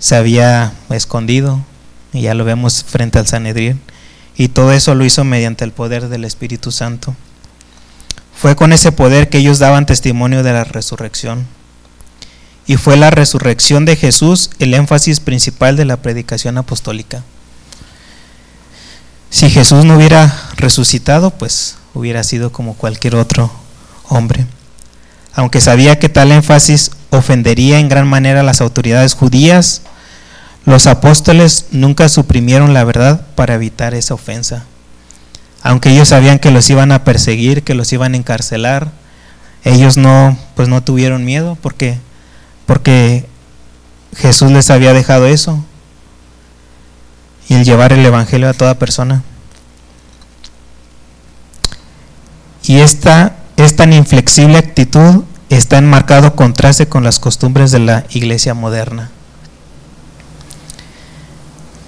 se 0.00 0.16
había 0.16 0.72
escondido 0.88 1.60
y 2.12 2.22
ya 2.22 2.34
lo 2.34 2.44
vemos 2.44 2.82
frente 2.82 3.20
al 3.20 3.28
Sanedrín 3.28 3.80
y 4.36 4.48
todo 4.48 4.72
eso 4.72 4.94
lo 4.94 5.04
hizo 5.04 5.22
mediante 5.22 5.64
el 5.64 5.72
poder 5.72 6.08
del 6.08 6.24
Espíritu 6.24 6.72
Santo. 6.72 7.14
Fue 8.34 8.56
con 8.56 8.72
ese 8.72 8.90
poder 8.90 9.28
que 9.28 9.38
ellos 9.38 9.58
daban 9.58 9.84
testimonio 9.84 10.42
de 10.42 10.54
la 10.54 10.64
resurrección. 10.64 11.46
Y 12.66 12.76
fue 12.76 12.96
la 12.96 13.10
resurrección 13.10 13.84
de 13.84 13.96
Jesús 13.96 14.50
el 14.58 14.72
énfasis 14.72 15.20
principal 15.20 15.76
de 15.76 15.84
la 15.84 15.98
predicación 15.98 16.56
apostólica. 16.56 17.22
Si 19.28 19.50
Jesús 19.50 19.84
no 19.84 19.96
hubiera 19.96 20.34
resucitado, 20.56 21.30
pues 21.30 21.76
hubiera 21.92 22.24
sido 22.24 22.50
como 22.50 22.74
cualquier 22.74 23.16
otro 23.16 23.50
hombre. 24.08 24.46
Aunque 25.34 25.60
sabía 25.60 25.98
que 25.98 26.08
tal 26.08 26.32
énfasis 26.32 26.90
ofendería 27.10 27.78
en 27.78 27.88
gran 27.88 28.08
manera 28.08 28.40
a 28.40 28.44
las 28.44 28.60
autoridades 28.60 29.14
judías, 29.14 29.82
los 30.64 30.86
apóstoles 30.86 31.66
nunca 31.70 32.08
suprimieron 32.08 32.74
la 32.74 32.84
verdad 32.84 33.26
para 33.34 33.54
evitar 33.54 33.94
esa 33.94 34.14
ofensa. 34.14 34.64
Aunque 35.62 35.90
ellos 35.90 36.08
sabían 36.08 36.38
que 36.38 36.50
los 36.50 36.68
iban 36.70 36.92
a 36.92 37.04
perseguir, 37.04 37.62
que 37.62 37.74
los 37.74 37.92
iban 37.92 38.14
a 38.14 38.16
encarcelar, 38.16 38.92
ellos 39.64 39.96
no 39.96 40.38
pues 40.54 40.68
no 40.68 40.82
tuvieron 40.82 41.24
miedo 41.24 41.58
porque 41.60 41.98
porque 42.66 43.26
Jesús 44.16 44.50
les 44.52 44.70
había 44.70 44.92
dejado 44.92 45.26
eso. 45.26 45.64
Y 47.48 47.54
el 47.54 47.64
llevar 47.64 47.92
el 47.92 48.06
evangelio 48.06 48.48
a 48.48 48.54
toda 48.54 48.78
persona. 48.78 49.24
Y 52.62 52.78
esta, 52.78 53.34
esta 53.56 53.84
tan 53.84 53.92
inflexible 53.92 54.58
actitud 54.58 55.24
está 55.50 55.78
en 55.78 55.88
marcado 55.88 56.34
contraste 56.34 56.88
con 56.88 57.04
las 57.04 57.18
costumbres 57.18 57.70
de 57.70 57.80
la 57.80 58.04
iglesia 58.10 58.54
moderna. 58.54 59.10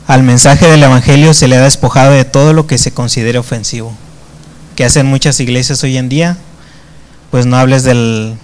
Al 0.06 0.22
mensaje 0.22 0.66
del 0.66 0.82
Evangelio 0.82 1.32
se 1.32 1.48
le 1.48 1.56
ha 1.56 1.62
despojado 1.62 2.12
de 2.12 2.24
todo 2.24 2.52
lo 2.52 2.66
que 2.66 2.76
se 2.76 2.92
considere 2.92 3.38
ofensivo. 3.38 3.94
Que 4.76 4.84
hacen 4.84 5.06
muchas 5.06 5.38
iglesias 5.40 5.82
hoy 5.84 5.96
en 5.96 6.08
día? 6.08 6.36
Pues 7.30 7.46
no 7.46 7.56
hables 7.56 7.84
de 7.84 8.34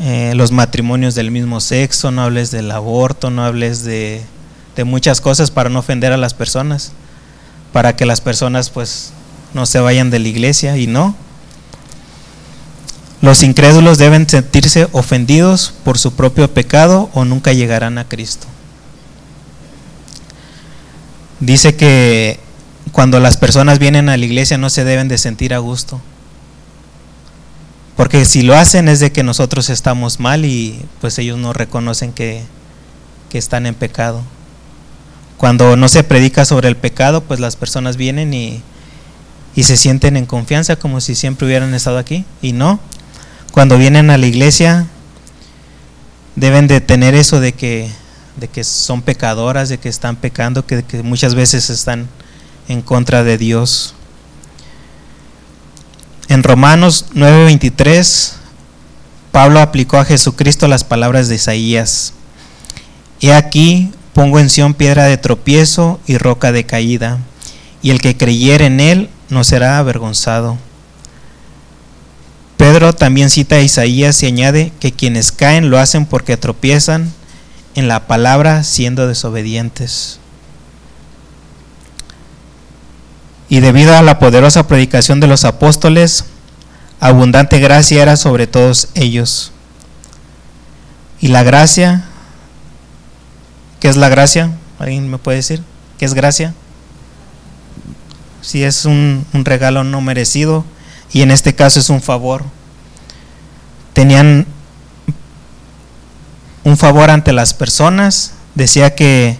eh, 0.00 0.32
los 0.34 0.52
matrimonios 0.52 1.14
del 1.14 1.30
mismo 1.30 1.60
sexo, 1.60 2.10
no 2.10 2.22
hables 2.22 2.50
del 2.50 2.70
aborto, 2.70 3.30
no 3.30 3.44
hables 3.44 3.84
de, 3.84 4.22
de 4.76 4.84
muchas 4.84 5.20
cosas 5.20 5.50
para 5.50 5.70
no 5.70 5.78
ofender 5.78 6.12
a 6.12 6.16
las 6.16 6.34
personas, 6.34 6.92
para 7.72 7.94
que 7.94 8.04
las 8.04 8.20
personas 8.20 8.70
pues 8.70 9.12
no 9.54 9.64
se 9.66 9.80
vayan 9.80 10.10
de 10.10 10.18
la 10.18 10.28
iglesia 10.28 10.76
y 10.76 10.86
no, 10.86 11.14
los 13.22 13.42
incrédulos 13.42 13.96
deben 13.96 14.28
sentirse 14.28 14.88
ofendidos 14.92 15.72
por 15.84 15.96
su 15.96 16.12
propio 16.12 16.52
pecado 16.52 17.08
o 17.14 17.24
nunca 17.24 17.54
llegarán 17.54 17.96
a 17.96 18.06
Cristo. 18.06 18.46
dice 21.42 21.74
que 21.74 22.38
cuando 22.92 23.18
las 23.18 23.36
personas 23.36 23.78
vienen 23.78 24.08
a 24.08 24.16
la 24.16 24.24
iglesia 24.24 24.58
no 24.58 24.70
se 24.70 24.84
deben 24.84 25.08
de 25.08 25.18
sentir 25.18 25.54
a 25.54 25.58
gusto. 25.58 26.00
Porque 27.96 28.24
si 28.24 28.42
lo 28.42 28.54
hacen 28.54 28.88
es 28.88 29.00
de 29.00 29.12
que 29.12 29.22
nosotros 29.22 29.68
estamos 29.68 30.18
mal 30.20 30.44
y 30.44 30.84
pues 31.00 31.18
ellos 31.18 31.38
no 31.38 31.52
reconocen 31.52 32.12
que, 32.12 32.42
que 33.28 33.38
están 33.38 33.66
en 33.66 33.74
pecado. 33.74 34.22
Cuando 35.36 35.76
no 35.76 35.88
se 35.88 36.04
predica 36.04 36.44
sobre 36.44 36.68
el 36.68 36.76
pecado, 36.76 37.22
pues 37.22 37.40
las 37.40 37.56
personas 37.56 37.96
vienen 37.96 38.32
y, 38.32 38.62
y 39.56 39.64
se 39.64 39.76
sienten 39.76 40.16
en 40.16 40.26
confianza 40.26 40.76
como 40.76 41.00
si 41.00 41.14
siempre 41.14 41.46
hubieran 41.46 41.74
estado 41.74 41.98
aquí. 41.98 42.24
Y 42.40 42.52
no, 42.52 42.78
cuando 43.52 43.76
vienen 43.78 44.10
a 44.10 44.18
la 44.18 44.26
iglesia 44.26 44.86
deben 46.36 46.66
de 46.66 46.80
tener 46.80 47.14
eso 47.14 47.38
de 47.38 47.52
que, 47.52 47.90
de 48.36 48.48
que 48.48 48.64
son 48.64 49.02
pecadoras, 49.02 49.68
de 49.68 49.78
que 49.78 49.90
están 49.90 50.16
pecando, 50.16 50.66
que, 50.66 50.82
que 50.82 51.02
muchas 51.02 51.34
veces 51.34 51.68
están 51.68 52.08
en 52.68 52.80
contra 52.80 53.22
de 53.22 53.36
Dios. 53.36 53.94
En 56.28 56.42
Romanos 56.42 57.06
9:23, 57.14 58.32
Pablo 59.32 59.60
aplicó 59.60 59.98
a 59.98 60.06
Jesucristo 60.06 60.66
las 60.66 60.82
palabras 60.82 61.28
de 61.28 61.34
Isaías. 61.34 62.14
He 63.20 63.34
aquí, 63.34 63.92
pongo 64.14 64.40
en 64.40 64.48
Sión 64.48 64.72
piedra 64.72 65.04
de 65.04 65.18
tropiezo 65.18 66.00
y 66.06 66.16
roca 66.16 66.50
de 66.52 66.64
caída, 66.64 67.18
y 67.82 67.90
el 67.90 68.00
que 68.00 68.16
creyere 68.16 68.66
en 68.66 68.80
él 68.80 69.10
no 69.28 69.44
será 69.44 69.76
avergonzado. 69.76 70.56
Pedro 72.62 72.92
también 72.92 73.28
cita 73.28 73.56
a 73.56 73.60
Isaías 73.60 74.22
y 74.22 74.26
añade 74.26 74.72
que 74.78 74.92
quienes 74.92 75.32
caen 75.32 75.68
lo 75.68 75.80
hacen 75.80 76.06
porque 76.06 76.36
tropiezan 76.36 77.12
en 77.74 77.88
la 77.88 78.06
palabra 78.06 78.62
siendo 78.62 79.08
desobedientes. 79.08 80.20
Y 83.48 83.58
debido 83.58 83.96
a 83.96 84.02
la 84.02 84.20
poderosa 84.20 84.68
predicación 84.68 85.18
de 85.18 85.26
los 85.26 85.44
apóstoles, 85.44 86.26
abundante 87.00 87.58
gracia 87.58 88.00
era 88.00 88.16
sobre 88.16 88.46
todos 88.46 88.90
ellos. 88.94 89.50
Y 91.20 91.28
la 91.28 91.42
gracia, 91.42 92.04
¿qué 93.80 93.88
es 93.88 93.96
la 93.96 94.08
gracia? 94.08 94.52
¿Alguien 94.78 95.10
me 95.10 95.18
puede 95.18 95.38
decir? 95.38 95.64
¿Qué 95.98 96.04
es 96.04 96.14
gracia? 96.14 96.54
Si 98.40 98.62
es 98.62 98.84
un, 98.84 99.26
un 99.32 99.44
regalo 99.44 99.82
no 99.82 100.00
merecido, 100.00 100.64
y 101.12 101.22
en 101.22 101.30
este 101.30 101.54
caso 101.54 101.80
es 101.80 101.90
un 101.90 102.00
favor. 102.00 102.44
Tenían 103.92 104.46
un 106.64 106.76
favor 106.76 107.10
ante 107.10 107.32
las 107.32 107.54
personas, 107.54 108.32
decía 108.54 108.94
que, 108.94 109.36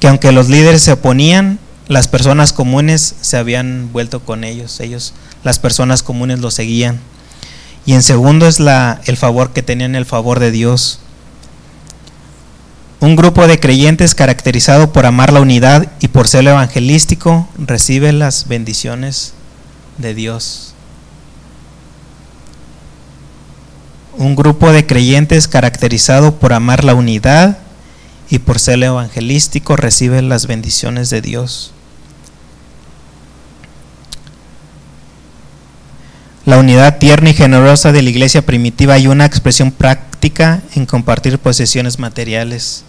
que 0.00 0.08
aunque 0.08 0.32
los 0.32 0.48
líderes 0.48 0.82
se 0.82 0.92
oponían, 0.92 1.58
las 1.86 2.08
personas 2.08 2.52
comunes 2.52 3.14
se 3.20 3.36
habían 3.36 3.92
vuelto 3.92 4.20
con 4.20 4.42
ellos, 4.42 4.80
ellos, 4.80 5.14
las 5.44 5.58
personas 5.58 6.02
comunes 6.02 6.40
lo 6.40 6.50
seguían. 6.50 6.98
Y 7.86 7.92
en 7.92 8.02
segundo 8.02 8.48
es 8.48 8.58
la, 8.58 9.00
el 9.04 9.16
favor 9.16 9.52
que 9.52 9.62
tenían 9.62 9.94
el 9.94 10.06
favor 10.06 10.40
de 10.40 10.50
Dios. 10.50 11.00
Un 13.00 13.16
grupo 13.16 13.46
de 13.46 13.60
creyentes 13.60 14.14
caracterizado 14.14 14.92
por 14.92 15.04
amar 15.04 15.30
la 15.32 15.42
unidad 15.42 15.86
y 16.00 16.08
por 16.08 16.26
ser 16.26 16.46
evangelístico 16.46 17.46
recibe 17.58 18.12
las 18.12 18.48
bendiciones 18.48 19.34
de 19.98 20.14
Dios. 20.14 20.74
Un 24.16 24.36
grupo 24.36 24.72
de 24.72 24.86
creyentes 24.86 25.48
caracterizado 25.48 26.36
por 26.36 26.52
amar 26.52 26.84
la 26.84 26.94
unidad 26.94 27.58
y 28.30 28.38
por 28.38 28.58
ser 28.58 28.82
evangelístico 28.82 29.76
recibe 29.76 30.22
las 30.22 30.46
bendiciones 30.46 31.10
de 31.10 31.20
Dios. 31.20 31.72
La 36.46 36.58
unidad 36.58 36.98
tierna 36.98 37.30
y 37.30 37.34
generosa 37.34 37.90
de 37.90 38.02
la 38.02 38.10
iglesia 38.10 38.44
primitiva 38.44 38.98
y 38.98 39.06
una 39.06 39.24
expresión 39.24 39.72
práctica 39.72 40.62
en 40.74 40.84
compartir 40.84 41.38
posesiones 41.38 41.98
materiales. 41.98 42.84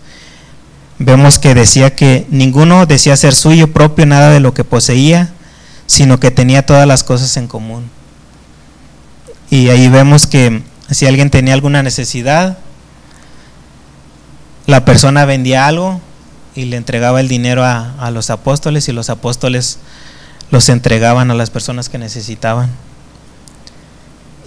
Vemos 0.99 1.39
que 1.39 1.55
decía 1.55 1.95
que 1.95 2.25
ninguno 2.29 2.85
decía 2.85 3.15
ser 3.15 3.33
suyo 3.33 3.71
propio 3.71 4.05
nada 4.05 4.29
de 4.29 4.39
lo 4.39 4.53
que 4.53 4.63
poseía, 4.63 5.33
sino 5.87 6.19
que 6.19 6.31
tenía 6.31 6.65
todas 6.65 6.87
las 6.87 7.03
cosas 7.03 7.35
en 7.37 7.47
común. 7.47 7.89
Y 9.49 9.69
ahí 9.69 9.87
vemos 9.89 10.27
que 10.27 10.63
si 10.89 11.05
alguien 11.05 11.29
tenía 11.29 11.53
alguna 11.53 11.83
necesidad, 11.83 12.57
la 14.65 14.85
persona 14.85 15.25
vendía 15.25 15.67
algo 15.67 16.01
y 16.55 16.65
le 16.65 16.77
entregaba 16.77 17.19
el 17.19 17.27
dinero 17.27 17.63
a, 17.63 17.93
a, 17.99 18.11
los 18.11 18.29
apóstoles 18.29 18.87
y 18.87 18.91
los 18.91 19.09
apóstoles 19.09 19.79
los 20.49 20.69
entregaban 20.69 21.29
a 21.29 21.35
las 21.35 21.49
personas 21.49 21.89
que 21.89 21.97
necesitaban. 21.97 22.69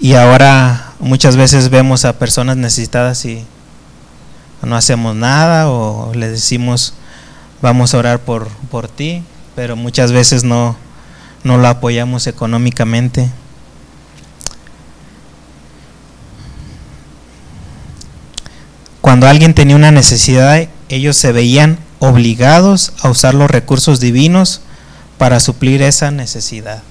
Y 0.01 0.15
ahora 0.15 0.93
muchas 0.99 1.37
veces 1.37 1.71
vemos 1.71 2.05
a 2.05 2.19
personas 2.19 2.57
necesitadas 2.57 3.25
y 3.25 3.45
no 4.63 4.77
hacemos 4.77 5.15
nada 5.15 5.71
o 5.71 6.13
le 6.15 6.29
decimos 6.29 6.95
vamos 7.61 7.95
a 7.95 7.99
orar 7.99 8.21
por, 8.21 8.49
por 8.71 8.89
ti, 8.89 9.23
pero 9.55 9.77
muchas 9.77 10.13
veces 10.13 10.45
no, 10.45 10.77
no 11.49 11.57
lo 11.57 11.67
apoyamos 11.69 12.27
económicamente. 12.27 13.31
Cuando 19.01 19.27
alguien 19.27 19.55
tenía 19.55 19.75
una 19.75 19.91
necesidad, 19.91 20.69
ellos 20.91 21.17
se 21.17 21.33
veían 21.33 21.79
obligados 22.01 22.93
a 23.01 23.09
usar 23.09 23.35
los 23.35 23.51
recursos 23.51 23.99
divinos 23.99 24.61
para 25.17 25.41
suplir 25.41 25.81
esa 25.81 26.11
necesidad. 26.11 26.83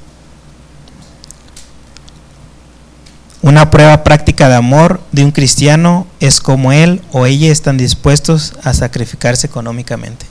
Una 3.44 3.70
prueba 3.70 4.04
práctica 4.04 4.50
de 4.50 4.56
amor 4.56 5.02
de 5.12 5.24
un 5.24 5.32
cristiano 5.32 6.08
es 6.20 6.42
como 6.42 6.72
él 6.72 7.04
o 7.12 7.28
ella 7.28 7.52
están 7.52 7.78
dispuestos 7.78 8.56
a 8.64 8.74
sacrificarse 8.74 9.46
económicamente. 9.46 10.26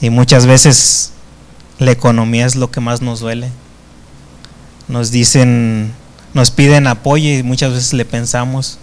Y 0.00 0.10
muchas 0.10 0.46
veces 0.46 1.13
la 1.78 1.90
economía 1.90 2.46
es 2.46 2.56
lo 2.56 2.70
que 2.70 2.80
más 2.80 3.02
nos 3.02 3.20
duele. 3.20 3.50
Nos 4.88 5.10
dicen, 5.10 5.92
nos 6.34 6.50
piden 6.50 6.86
apoyo 6.86 7.30
y 7.30 7.42
muchas 7.42 7.72
veces 7.72 7.92
le 7.92 8.04
pensamos. 8.04 8.78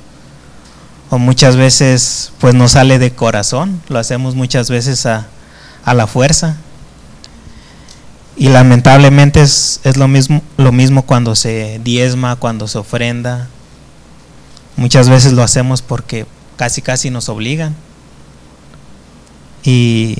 O 1.09 1.17
muchas 1.17 1.55
veces 1.57 2.31
pues 2.39 2.53
nos 2.55 2.71
sale 2.71 2.97
de 2.97 3.13
corazón, 3.13 3.81
lo 3.89 3.99
hacemos 3.99 4.35
muchas 4.35 4.69
veces 4.69 5.05
a, 5.05 5.27
a 5.83 5.93
la 5.93 6.07
fuerza. 6.07 6.57
Y 8.37 8.47
lamentablemente 8.47 9.41
es, 9.41 9.81
es, 9.83 9.97
lo, 9.97 10.07
mismo, 10.07 10.41
lo 10.57 10.71
mismo 10.71 11.03
cuando 11.03 11.35
se 11.35 11.79
diezma, 11.83 12.37
cuando 12.37 12.67
se 12.67 12.77
ofrenda. 12.77 13.49
Muchas 14.77 15.09
veces 15.09 15.33
lo 15.33 15.43
hacemos 15.43 15.81
porque 15.81 16.25
casi 16.55 16.81
casi 16.81 17.09
nos 17.09 17.27
obligan. 17.27 17.75
Y 19.63 20.17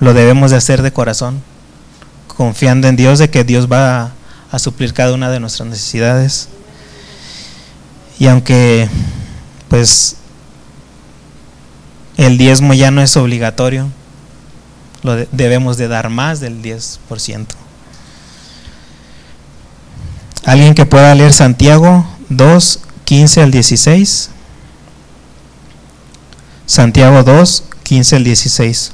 lo 0.00 0.14
debemos 0.14 0.50
de 0.50 0.56
hacer 0.56 0.82
de 0.82 0.92
corazón, 0.92 1.42
confiando 2.26 2.88
en 2.88 2.96
Dios 2.96 3.18
de 3.18 3.30
que 3.30 3.44
Dios 3.44 3.70
va 3.70 4.00
a, 4.00 4.12
a 4.50 4.58
suplir 4.58 4.92
cada 4.94 5.14
una 5.14 5.30
de 5.30 5.40
nuestras 5.40 5.68
necesidades. 5.68 6.48
Y 8.18 8.26
aunque 8.26 8.88
pues 9.68 10.16
el 12.16 12.36
diezmo 12.36 12.74
ya 12.74 12.90
no 12.90 13.00
es 13.00 13.16
obligatorio, 13.16 13.88
lo 15.02 15.16
de, 15.16 15.28
debemos 15.32 15.76
de 15.76 15.88
dar 15.88 16.10
más 16.10 16.40
del 16.40 16.60
10%. 16.60 17.46
¿Alguien 20.44 20.74
que 20.74 20.86
pueda 20.86 21.14
leer 21.14 21.32
Santiago 21.32 22.06
2, 22.28 22.80
15 23.04 23.42
al 23.42 23.50
16? 23.50 24.30
Santiago 26.66 27.22
2, 27.22 27.64
15 27.82 28.16
al 28.16 28.24
16. 28.24 28.92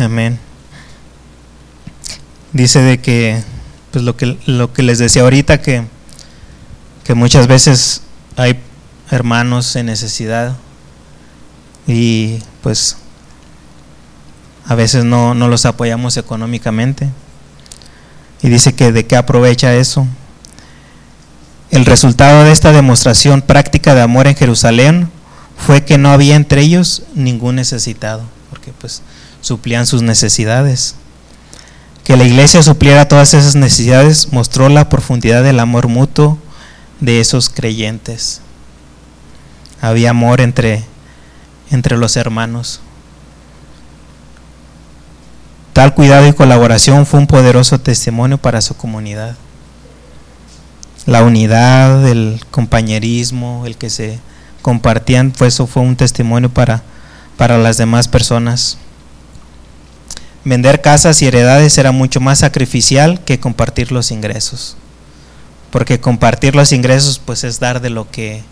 Amén. 0.00 0.38
Dice 2.54 2.80
de 2.80 3.00
que, 3.00 3.42
pues 3.90 4.02
lo 4.02 4.16
que, 4.16 4.38
lo 4.46 4.72
que 4.72 4.82
les 4.82 4.98
decía 4.98 5.22
ahorita, 5.22 5.60
que, 5.60 5.84
que 7.04 7.14
muchas 7.14 7.46
veces 7.46 8.00
hay 8.36 8.58
hermanos 9.10 9.76
en 9.76 9.86
necesidad 9.86 10.56
y 11.86 12.38
pues 12.62 12.96
a 14.66 14.74
veces 14.74 15.04
no, 15.04 15.34
no 15.34 15.48
los 15.48 15.66
apoyamos 15.66 16.16
económicamente. 16.16 17.10
Y 18.40 18.48
dice 18.48 18.74
que 18.74 18.92
de 18.92 19.04
qué 19.06 19.16
aprovecha 19.16 19.74
eso. 19.74 20.06
El 21.70 21.84
resultado 21.84 22.44
de 22.44 22.52
esta 22.52 22.72
demostración 22.72 23.42
práctica 23.42 23.94
de 23.94 24.00
amor 24.00 24.28
en 24.28 24.34
Jerusalén 24.34 25.10
fue 25.58 25.84
que 25.84 25.98
no 25.98 26.10
había 26.10 26.36
entre 26.36 26.62
ellos 26.62 27.02
ningún 27.14 27.56
necesitado, 27.56 28.22
porque 28.48 28.72
pues 28.72 29.02
suplían 29.40 29.86
sus 29.86 30.02
necesidades. 30.02 30.94
Que 32.04 32.16
la 32.16 32.24
iglesia 32.24 32.62
supliera 32.62 33.08
todas 33.08 33.34
esas 33.34 33.54
necesidades 33.54 34.32
mostró 34.32 34.68
la 34.68 34.88
profundidad 34.88 35.42
del 35.42 35.60
amor 35.60 35.88
mutuo 35.88 36.38
de 37.00 37.20
esos 37.20 37.48
creyentes. 37.48 38.40
Había 39.80 40.10
amor 40.10 40.40
entre, 40.40 40.84
entre 41.70 41.96
los 41.96 42.16
hermanos. 42.16 42.80
Tal 45.72 45.94
cuidado 45.94 46.26
y 46.26 46.32
colaboración 46.32 47.06
fue 47.06 47.20
un 47.20 47.26
poderoso 47.26 47.78
testimonio 47.80 48.38
para 48.38 48.60
su 48.60 48.76
comunidad. 48.76 49.36
La 51.06 51.22
unidad, 51.22 52.06
el 52.06 52.40
compañerismo, 52.50 53.64
el 53.66 53.76
que 53.76 53.88
se 53.88 54.18
compartían, 54.62 55.30
pues 55.30 55.54
eso 55.54 55.66
fue 55.66 55.82
un 55.82 55.96
testimonio 55.96 56.50
para, 56.50 56.82
para 57.36 57.56
las 57.56 57.78
demás 57.78 58.08
personas. 58.08 58.78
Vender 60.44 60.80
casas 60.80 61.20
y 61.20 61.26
heredades 61.26 61.76
era 61.76 61.92
mucho 61.92 62.20
más 62.20 62.38
sacrificial 62.38 63.22
que 63.24 63.40
compartir 63.40 63.92
los 63.92 64.10
ingresos. 64.10 64.76
Porque 65.70 66.00
compartir 66.00 66.56
los 66.56 66.72
ingresos 66.72 67.20
pues 67.24 67.44
es 67.44 67.60
dar 67.60 67.80
de 67.80 67.90
lo 67.90 68.10
que 68.10 68.42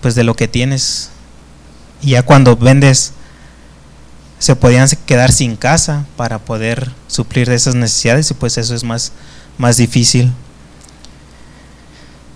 pues 0.00 0.14
de 0.14 0.24
lo 0.24 0.34
que 0.34 0.48
tienes. 0.48 1.10
Y 2.02 2.10
ya 2.10 2.22
cuando 2.22 2.56
vendes 2.56 3.12
se 4.38 4.54
podían 4.54 4.88
quedar 5.06 5.32
sin 5.32 5.56
casa 5.56 6.04
para 6.16 6.38
poder 6.38 6.92
suplir 7.08 7.48
de 7.48 7.54
esas 7.54 7.74
necesidades 7.74 8.30
y 8.30 8.34
pues 8.34 8.58
eso 8.58 8.74
es 8.74 8.84
más, 8.84 9.12
más 9.56 9.78
difícil. 9.78 10.32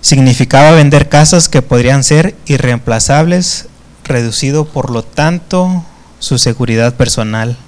Significaba 0.00 0.70
vender 0.70 1.10
casas 1.10 1.50
que 1.50 1.60
podrían 1.60 2.02
ser 2.02 2.34
irreemplazables, 2.46 3.66
reducido 4.02 4.64
por 4.64 4.90
lo 4.90 5.04
tanto 5.04 5.84
su 6.18 6.38
seguridad 6.38 6.94
personal. 6.94 7.58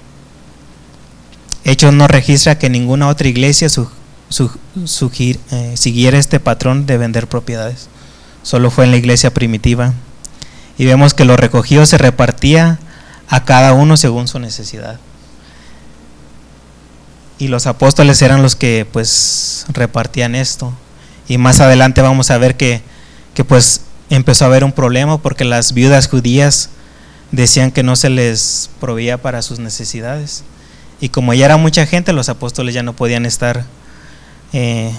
Hechos 1.65 1.93
no 1.93 2.07
registra 2.07 2.59
que 2.59 2.69
ninguna 2.69 3.07
otra 3.07 3.27
iglesia 3.27 3.67
eh, 3.67 5.73
siguiera 5.75 6.17
este 6.17 6.39
patrón 6.39 6.85
de 6.85 6.97
vender 6.97 7.27
propiedades. 7.27 7.87
Solo 8.41 8.69
fue 8.69 8.85
en 8.85 8.91
la 8.91 8.97
iglesia 8.97 9.33
primitiva. 9.33 9.93
Y 10.77 10.85
vemos 10.85 11.13
que 11.13 11.25
lo 11.25 11.37
recogido 11.37 11.85
se 11.85 11.97
repartía 11.97 12.79
a 13.29 13.45
cada 13.45 13.73
uno 13.73 13.95
según 13.95 14.27
su 14.27 14.39
necesidad. 14.39 14.99
Y 17.39 17.47
los 17.47 17.67
apóstoles 17.67 18.21
eran 18.21 18.41
los 18.41 18.55
que 18.55 18.85
pues 18.91 19.65
repartían 19.69 20.35
esto. 20.35 20.73
Y 21.27 21.37
más 21.37 21.61
adelante 21.61 22.01
vamos 22.01 22.31
a 22.31 22.37
ver 22.37 22.57
que, 22.57 22.81
que 23.33 23.45
pues 23.45 23.81
empezó 24.09 24.45
a 24.45 24.47
haber 24.47 24.63
un 24.63 24.73
problema 24.73 25.21
porque 25.21 25.45
las 25.45 25.73
viudas 25.73 26.07
judías 26.07 26.69
decían 27.31 27.71
que 27.71 27.83
no 27.83 27.95
se 27.95 28.09
les 28.09 28.69
proveía 28.79 29.21
para 29.21 29.41
sus 29.41 29.59
necesidades. 29.59 30.43
Y 31.03 31.09
como 31.09 31.33
ya 31.33 31.43
era 31.43 31.57
mucha 31.57 31.85
gente, 31.85 32.13
los 32.13 32.29
apóstoles 32.29 32.73
ya 32.73 32.81
no 32.81 32.93
podían 32.93 33.25
estar, 33.25 33.65
eh, 34.53 34.89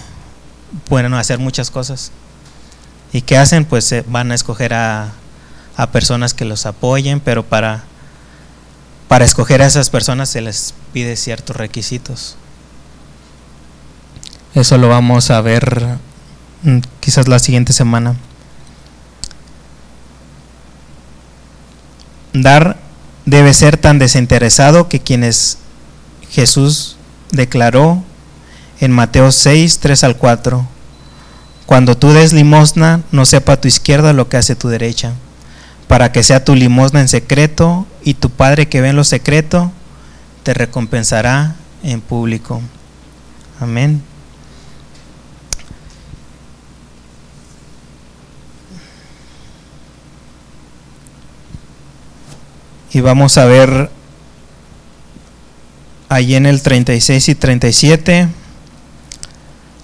bueno, 0.91 1.17
hacer 1.17 1.39
muchas 1.39 1.71
cosas. 1.71 2.13
¿Y 3.15 3.23
qué 3.23 3.39
hacen? 3.39 3.65
Pues 3.65 3.91
eh, 3.91 4.05
van 4.07 4.31
a 4.31 4.35
escoger 4.35 4.75
a, 4.75 5.13
a, 5.79 5.91
personas 5.93 6.35
que 6.35 6.45
los 6.45 6.67
apoyen, 6.67 7.21
pero 7.21 7.43
para, 7.43 7.85
para 9.09 9.25
escoger 9.25 9.63
a 9.63 9.67
esas 9.67 9.89
personas 9.89 10.29
se 10.29 10.43
les 10.43 10.75
pide 10.93 11.17
ciertos 11.17 11.57
requisitos. 11.57 12.37
Eso 14.55 14.77
lo 14.77 14.91
vamos 14.91 15.31
a 15.31 15.41
ver 15.41 15.97
mm, 16.65 16.81
quizás 17.01 17.29
la 17.29 17.39
siguiente 17.39 17.73
semana. 17.73 18.15
Dar 22.35 22.77
debe 23.25 23.55
ser 23.55 23.79
tan 23.79 23.99
desinteresado 23.99 24.91
que 24.91 25.01
quienes 25.01 25.61
Jesús 26.35 26.97
declaró 27.31 28.03
en 28.81 28.91
Mateo 28.91 29.31
6, 29.31 29.79
3 29.79 30.03
al 30.03 30.17
4, 30.17 30.67
Cuando 31.65 31.97
tú 31.97 32.11
des 32.11 32.33
limosna, 32.33 33.03
no 33.13 33.25
sepa 33.25 33.61
tu 33.61 33.69
izquierda 33.69 34.13
lo 34.13 34.29
que 34.29 34.37
hace 34.37 34.57
tu 34.57 34.67
derecha, 34.69 35.13
para 35.87 36.11
que 36.11 36.25
sea 36.25 36.45
tu 36.45 36.57
limosna 36.57 37.01
en 37.01 37.09
secreto, 37.09 37.87
y 38.03 38.15
tu 38.15 38.31
Padre 38.31 38.67
que 38.67 38.81
ve 38.81 38.89
en 38.89 38.97
lo 38.97 39.05
secreto, 39.05 39.71
te 40.43 40.55
recompensará 40.55 41.55
en 41.85 42.01
público. 42.01 42.61
Amén. 43.61 44.03
Y 52.91 53.01
vamos 53.01 53.39
a 53.39 53.45
ver 53.45 53.89
allí 56.15 56.37
en 56.37 56.47
el 56.47 56.63
36 56.63 57.29
y 57.29 57.35
37 57.35 58.29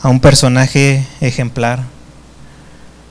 a 0.01 0.09
un 0.09 0.21
personaje 0.21 1.05
ejemplar 1.21 1.83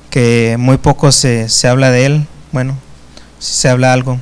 que 0.09 0.55
muy 0.57 0.77
poco 0.77 1.11
se, 1.11 1.49
se 1.49 1.67
habla 1.67 1.91
de 1.91 2.05
él, 2.05 2.27
bueno, 2.51 2.77
si 3.39 3.53
se 3.53 3.69
habla 3.69 3.91
algo. 3.93 4.17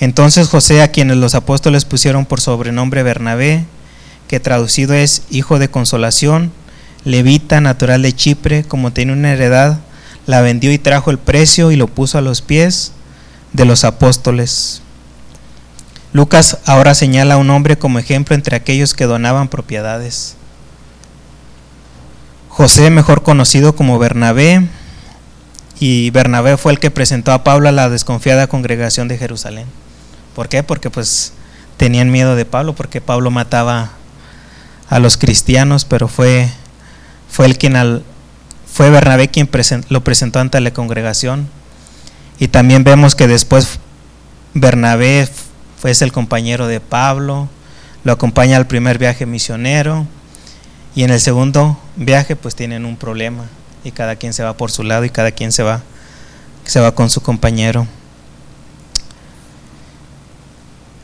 Entonces 0.00 0.48
José, 0.48 0.82
a 0.82 0.88
quienes 0.88 1.18
los 1.18 1.34
apóstoles 1.34 1.84
pusieron 1.84 2.24
por 2.24 2.40
sobrenombre 2.40 3.02
Bernabé, 3.02 3.66
que 4.28 4.40
traducido 4.40 4.94
es 4.94 5.22
hijo 5.30 5.58
de 5.58 5.68
consolación, 5.68 6.52
levita, 7.04 7.60
natural 7.60 8.02
de 8.02 8.14
Chipre, 8.14 8.64
como 8.64 8.92
tiene 8.92 9.12
una 9.12 9.32
heredad, 9.32 9.78
la 10.26 10.40
vendió 10.40 10.72
y 10.72 10.78
trajo 10.78 11.10
el 11.10 11.18
precio 11.18 11.70
y 11.70 11.76
lo 11.76 11.86
puso 11.86 12.16
a 12.16 12.22
los 12.22 12.40
pies 12.40 12.92
de 13.52 13.66
los 13.66 13.84
apóstoles. 13.84 14.81
Lucas 16.12 16.58
ahora 16.66 16.94
señala 16.94 17.34
a 17.34 17.38
un 17.38 17.50
hombre 17.50 17.78
como 17.78 17.98
ejemplo 17.98 18.34
entre 18.34 18.56
aquellos 18.56 18.94
que 18.94 19.06
donaban 19.06 19.48
propiedades. 19.48 20.36
José, 22.48 22.90
mejor 22.90 23.22
conocido 23.22 23.74
como 23.74 23.98
Bernabé, 23.98 24.68
y 25.80 26.10
Bernabé 26.10 26.56
fue 26.58 26.70
el 26.70 26.78
que 26.78 26.92
presentó 26.92 27.32
a 27.32 27.42
Pablo 27.42 27.68
a 27.68 27.72
la 27.72 27.88
desconfiada 27.88 28.46
congregación 28.46 29.08
de 29.08 29.18
Jerusalén. 29.18 29.66
¿Por 30.34 30.48
qué? 30.48 30.62
Porque 30.62 30.90
pues 30.90 31.32
tenían 31.76 32.12
miedo 32.12 32.36
de 32.36 32.44
Pablo, 32.44 32.74
porque 32.74 33.00
Pablo 33.00 33.32
mataba 33.32 33.90
a 34.88 34.98
los 35.00 35.16
cristianos, 35.16 35.84
pero 35.84 36.06
fue, 36.06 36.48
fue 37.28 37.46
el 37.46 37.58
quien 37.58 37.74
al, 37.74 38.04
fue 38.72 38.90
Bernabé 38.90 39.26
quien 39.26 39.50
lo 39.88 40.04
presentó 40.04 40.38
ante 40.38 40.60
la 40.60 40.72
congregación. 40.72 41.48
Y 42.38 42.46
también 42.46 42.84
vemos 42.84 43.16
que 43.16 43.26
después 43.26 43.80
Bernabé 44.54 45.28
fue 45.82 45.90
el 45.90 46.12
compañero 46.12 46.68
de 46.68 46.78
Pablo, 46.78 47.48
lo 48.04 48.12
acompaña 48.12 48.56
al 48.56 48.68
primer 48.68 48.98
viaje 48.98 49.26
misionero 49.26 50.06
y 50.94 51.02
en 51.02 51.10
el 51.10 51.18
segundo 51.18 51.76
viaje 51.96 52.36
pues 52.36 52.54
tienen 52.54 52.84
un 52.84 52.96
problema 52.96 53.46
y 53.82 53.90
cada 53.90 54.14
quien 54.14 54.32
se 54.32 54.44
va 54.44 54.56
por 54.56 54.70
su 54.70 54.84
lado 54.84 55.04
y 55.04 55.10
cada 55.10 55.32
quien 55.32 55.50
se 55.50 55.64
va 55.64 55.82
se 56.64 56.78
va 56.78 56.94
con 56.94 57.10
su 57.10 57.20
compañero. 57.20 57.88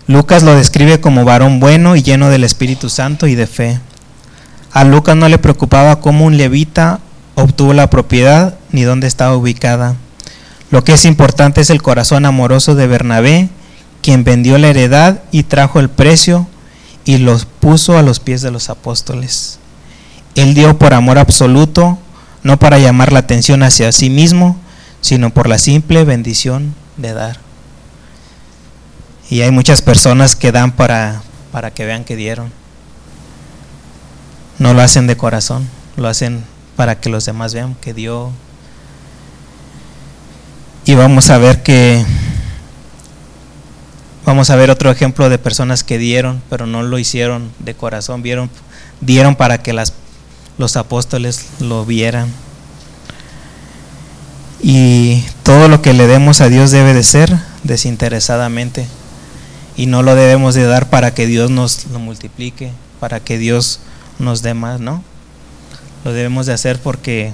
Lucas 0.07 0.45
lo 0.45 0.55
describe 0.55 1.01
como 1.01 1.25
varón 1.25 1.59
bueno 1.59 1.97
y 1.97 2.05
lleno 2.05 2.31
del 2.31 2.45
Espíritu 2.45 2.89
Santo 2.89 3.27
y 3.27 3.35
de 3.35 3.49
fe. 3.49 3.81
A 4.71 4.85
Lucas 4.85 5.17
no 5.17 5.29
le 5.29 5.39
preocupaba 5.39 6.01
cómo 6.01 6.25
un 6.25 6.37
levita 6.37 7.01
obtuvo 7.35 7.75
la 7.75 7.91
propiedad 7.91 8.55
ni 8.71 8.83
dónde 8.83 9.09
estaba 9.09 9.37
ubicada. 9.37 9.97
Lo 10.71 10.85
que 10.85 10.93
es 10.93 11.05
importante 11.05 11.63
es 11.63 11.71
el 11.71 11.83
corazón 11.83 12.27
amoroso 12.27 12.77
de 12.77 12.87
Bernabé 12.87 13.49
quien 14.03 14.25
vendió 14.25 14.59
la 14.59 14.69
heredad 14.69 15.23
y 15.31 15.45
trajo 15.45 15.81
el 15.81 15.89
precio 15.89 16.47
y 17.05 17.19
los 17.19 17.45
puso 17.45 17.97
a 17.97 18.03
los 18.03 18.21
pies 18.21 18.43
de 18.43 18.51
los 18.51 18.71
apóstoles. 18.71 19.59
Él 20.35 20.55
dio 20.55 20.79
por 20.79 20.95
amor 20.95 21.19
absoluto, 21.19 21.99
no 22.43 22.59
para 22.59 22.79
llamar 22.79 23.13
la 23.13 23.21
atención 23.21 23.63
hacia 23.63 23.93
sí 23.93 24.11
mismo, 24.11 24.57
sino 25.01 25.31
por 25.31 25.49
la 25.49 25.59
simple 25.59 26.05
bendición 26.05 26.75
de 26.97 27.13
dar. 27.15 27.39
Y 29.31 29.43
hay 29.43 29.51
muchas 29.51 29.83
personas 29.83 30.37
que 30.37 30.53
dan 30.53 30.73
para, 30.73 31.23
para 31.53 31.71
que 31.73 31.85
vean 31.85 32.05
que 32.05 32.17
dieron. 32.17 32.53
No 34.59 34.75
lo 34.75 34.83
hacen 34.83 35.07
de 35.07 35.17
corazón, 35.17 35.69
lo 35.97 36.09
hacen 36.09 36.45
para 36.77 37.01
que 37.01 37.11
los 37.11 37.25
demás 37.25 37.55
vean 37.55 37.75
que 37.75 37.95
dio. 37.95 38.31
Y 40.85 40.95
vamos 40.95 41.31
a 41.31 41.39
ver 41.39 41.63
que 41.63 42.05
Vamos 44.29 44.51
a 44.51 44.57
ver 44.57 44.71
otro 44.71 44.91
ejemplo 44.91 45.31
de 45.31 45.39
personas 45.39 45.83
que 45.83 45.97
dieron, 45.97 46.43
pero 46.51 46.67
no 46.67 46.83
lo 46.83 46.99
hicieron 46.99 47.51
de 47.61 47.73
corazón, 47.73 48.21
vieron, 48.21 48.51
dieron 49.01 49.37
para 49.37 49.63
que 49.63 49.73
las, 49.73 49.95
los 50.59 50.77
apóstoles 50.77 51.47
lo 51.61 51.87
vieran. 51.87 52.29
Y 54.63 55.25
todo 55.45 55.69
lo 55.69 55.81
que 55.81 55.95
le 55.95 56.07
demos 56.07 56.43
a 56.43 56.51
Dios 56.51 56.71
debe 56.71 56.93
de 56.93 57.05
ser 57.05 57.39
desinteresadamente. 57.65 58.87
y 59.79 59.87
no 59.87 60.03
lo 60.03 60.15
debemos 60.15 60.55
de 60.55 60.65
dar 60.67 60.91
para 60.91 61.15
que 61.15 61.27
Dios 61.27 61.51
nos 61.51 61.87
lo 61.87 61.99
multiplique, 61.99 62.71
para 63.01 63.21
que 63.21 63.39
Dios 63.39 63.81
nos 64.19 64.43
dé 64.43 64.53
más, 64.53 64.79
¿no? 64.79 65.03
Lo 66.05 66.13
debemos 66.13 66.45
de 66.45 66.53
hacer 66.53 66.79
porque 66.79 67.33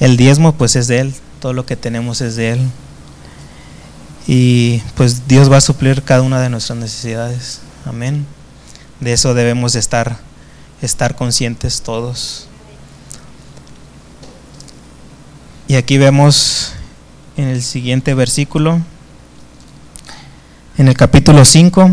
el 0.00 0.16
diezmo 0.16 0.54
pues 0.54 0.74
es 0.74 0.88
de 0.88 0.98
Él, 0.98 1.14
todo 1.38 1.52
lo 1.52 1.66
que 1.66 1.76
tenemos 1.76 2.20
es 2.20 2.34
de 2.34 2.50
Él. 2.50 2.60
Y 4.26 4.78
pues 4.94 5.26
Dios 5.26 5.50
va 5.50 5.56
a 5.56 5.60
suplir 5.60 6.02
cada 6.02 6.22
una 6.22 6.40
de 6.40 6.48
nuestras 6.48 6.78
necesidades. 6.78 7.60
Amén. 7.84 8.26
De 9.00 9.12
eso 9.12 9.34
debemos 9.34 9.72
de 9.72 9.80
estar, 9.80 10.18
estar 10.80 11.16
conscientes 11.16 11.82
todos. 11.82 12.46
Y 15.66 15.74
aquí 15.74 15.98
vemos 15.98 16.74
en 17.36 17.48
el 17.48 17.62
siguiente 17.62 18.14
versículo, 18.14 18.80
en 20.78 20.88
el 20.88 20.96
capítulo 20.96 21.44
5, 21.44 21.90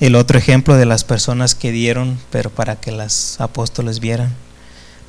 el 0.00 0.14
otro 0.14 0.38
ejemplo 0.38 0.76
de 0.76 0.86
las 0.86 1.04
personas 1.04 1.54
que 1.54 1.72
dieron, 1.72 2.18
pero 2.30 2.50
para 2.50 2.76
que 2.76 2.92
las 2.92 3.40
apóstoles 3.40 4.00
vieran. 4.00 4.32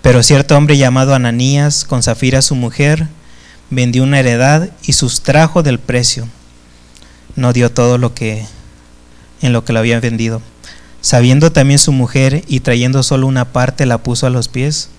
Pero 0.01 0.23
cierto 0.23 0.57
hombre 0.57 0.77
llamado 0.77 1.13
Ananías, 1.13 1.85
con 1.85 2.03
Zafira 2.03 2.41
su 2.41 2.55
mujer, 2.55 3.07
vendió 3.69 4.03
una 4.03 4.19
heredad 4.19 4.69
y 4.83 4.93
sustrajo 4.93 5.63
del 5.63 5.79
precio. 5.79 6.27
No 7.35 7.53
dio 7.53 7.71
todo 7.71 7.97
lo 7.97 8.13
que 8.13 8.45
en 9.41 9.53
lo 9.53 9.63
que 9.63 9.73
lo 9.73 9.79
habían 9.79 10.01
vendido. 10.01 10.41
Sabiendo 11.01 11.51
también 11.51 11.79
su 11.79 11.91
mujer 11.91 12.43
y 12.47 12.61
trayendo 12.61 13.03
solo 13.03 13.27
una 13.27 13.45
parte, 13.53 13.85
la 13.85 13.99
puso 13.99 14.27
a 14.27 14.31
los 14.31 14.47
pies 14.47 14.89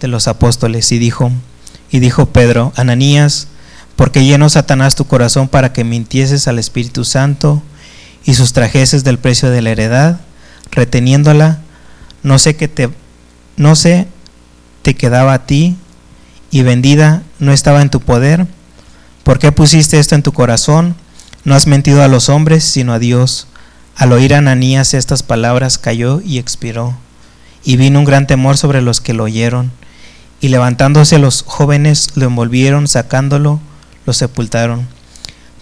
de 0.00 0.08
los 0.08 0.26
apóstoles 0.28 0.90
y 0.92 0.98
dijo, 0.98 1.30
y 1.90 2.00
dijo 2.00 2.26
Pedro, 2.26 2.72
Ananías, 2.76 3.48
porque 3.96 4.24
llenó 4.24 4.48
Satanás 4.48 4.94
tu 4.94 5.06
corazón 5.06 5.48
para 5.48 5.72
que 5.72 5.84
mintieses 5.84 6.48
al 6.48 6.58
Espíritu 6.58 7.04
Santo 7.04 7.62
y 8.24 8.34
sustrajeses 8.34 9.04
del 9.04 9.18
precio 9.18 9.50
de 9.50 9.62
la 9.62 9.70
heredad, 9.70 10.20
reteniéndola, 10.70 11.60
no 12.22 12.38
sé 12.38 12.56
que 12.56 12.68
te 12.68 12.88
no 13.56 13.76
sé 13.76 14.06
te 14.82 14.94
quedaba 14.94 15.34
a 15.34 15.46
ti 15.46 15.76
y 16.50 16.62
vendida 16.62 17.22
no 17.42 17.52
estaba 17.52 17.82
en 17.82 17.90
tu 17.90 17.98
poder. 17.98 18.46
¿Por 19.24 19.40
qué 19.40 19.50
pusiste 19.50 19.98
esto 19.98 20.14
en 20.14 20.22
tu 20.22 20.32
corazón? 20.32 20.94
No 21.42 21.56
has 21.56 21.66
mentido 21.66 22.04
a 22.04 22.06
los 22.06 22.28
hombres, 22.28 22.62
sino 22.62 22.92
a 22.92 23.00
Dios. 23.00 23.48
Al 23.96 24.12
oír 24.12 24.32
Ananías 24.32 24.94
estas 24.94 25.24
palabras 25.24 25.76
cayó 25.76 26.20
y 26.24 26.38
expiró. 26.38 26.96
Y 27.64 27.76
vino 27.76 27.98
un 27.98 28.04
gran 28.04 28.28
temor 28.28 28.56
sobre 28.56 28.80
los 28.80 29.00
que 29.00 29.12
lo 29.12 29.24
oyeron. 29.24 29.72
Y 30.40 30.50
levantándose 30.50 31.18
los 31.18 31.42
jóvenes 31.42 32.10
lo 32.14 32.26
envolvieron, 32.26 32.86
sacándolo, 32.86 33.58
lo 34.06 34.12
sepultaron. 34.12 34.86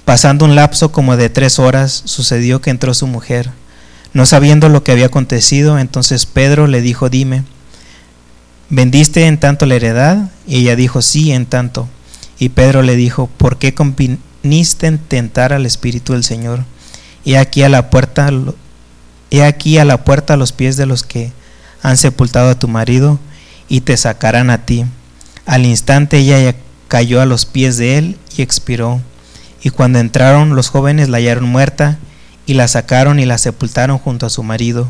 Pasando 0.05 0.45
un 0.45 0.57
lapso 0.57 0.93
como 0.93 1.17
de 1.17 1.31
tres 1.31 1.59
horas, 1.59 2.03
sucedió 2.05 2.61
que 2.61 2.69
entró 2.69 2.93
su 2.93 3.07
mujer. 3.07 3.53
No 4.13 4.27
sabiendo 4.27 4.69
lo 4.69 4.85
que 4.85 4.93
había 4.93 5.07
acontecido, 5.07 5.79
entonces 5.79 6.27
Pedro 6.27 6.67
le 6.67 6.83
dijo, 6.83 7.09
dime, 7.09 7.43
¿vendiste 8.71 9.27
en 9.27 9.39
tanto 9.39 9.67
la 9.67 9.75
heredad? 9.75 10.31
Y 10.47 10.59
ella 10.61 10.77
dijo, 10.77 11.03
sí, 11.03 11.33
en 11.33 11.47
tanto. 11.47 11.89
Y 12.39 12.51
Pedro 12.51 12.83
le 12.83 12.97
dijo, 12.97 13.27
¿por 13.27 13.59
qué 13.59 13.75
conviniste 13.75 14.87
en 14.87 14.99
tentar 14.99 15.53
al 15.53 15.67
Espíritu 15.67 16.15
del 16.15 16.25
Señor? 16.25 16.65
He 17.27 17.37
aquí 17.37 17.63
a 17.63 17.69
la 17.69 17.91
puerta, 17.91 18.31
he 19.31 19.45
aquí 19.45 19.77
a 19.77 19.85
la 19.85 20.05
puerta 20.05 20.35
a 20.35 20.37
los 20.39 20.53
pies 20.53 20.77
de 20.77 20.87
los 20.87 21.03
que 21.03 21.33
han 21.83 21.97
sepultado 21.97 22.51
a 22.51 22.59
tu 22.59 22.69
marido 22.69 23.19
y 23.69 23.83
te 23.83 23.97
sacarán 23.97 24.49
a 24.49 24.65
ti. 24.65 24.87
Al 25.45 25.67
instante 25.67 26.19
ella 26.19 26.55
cayó 26.89 27.21
a 27.21 27.27
los 27.27 27.45
pies 27.45 27.77
de 27.77 27.99
él 27.99 28.19
y 28.37 28.43
expiró. 28.43 29.01
Y 29.63 29.71
cuando 29.71 29.99
entraron 29.99 30.57
los 30.57 30.71
jóvenes 30.71 31.09
la 31.09 31.19
hallaron 31.19 31.45
muerta 31.45 31.99
y 32.47 32.55
la 32.55 32.69
sacaron 32.69 33.19
y 33.19 33.27
la 33.27 33.37
sepultaron 33.37 33.99
junto 33.99 34.27
a 34.27 34.31
su 34.31 34.43
marido. 34.43 34.89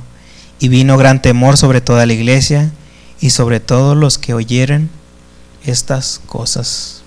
Y 0.61 0.69
vino 0.69 0.97
gran 0.97 1.21
temor 1.23 1.57
sobre 1.57 1.81
toda 1.81 2.07
la 2.07 2.13
iglesia 2.13 2.71
y 3.21 3.31
sobre 3.31 3.61
todos 3.61 3.97
los 3.97 4.19
que 4.19 4.35
oyeron 4.35 4.91
estas 5.65 6.21
cosas. 6.27 7.03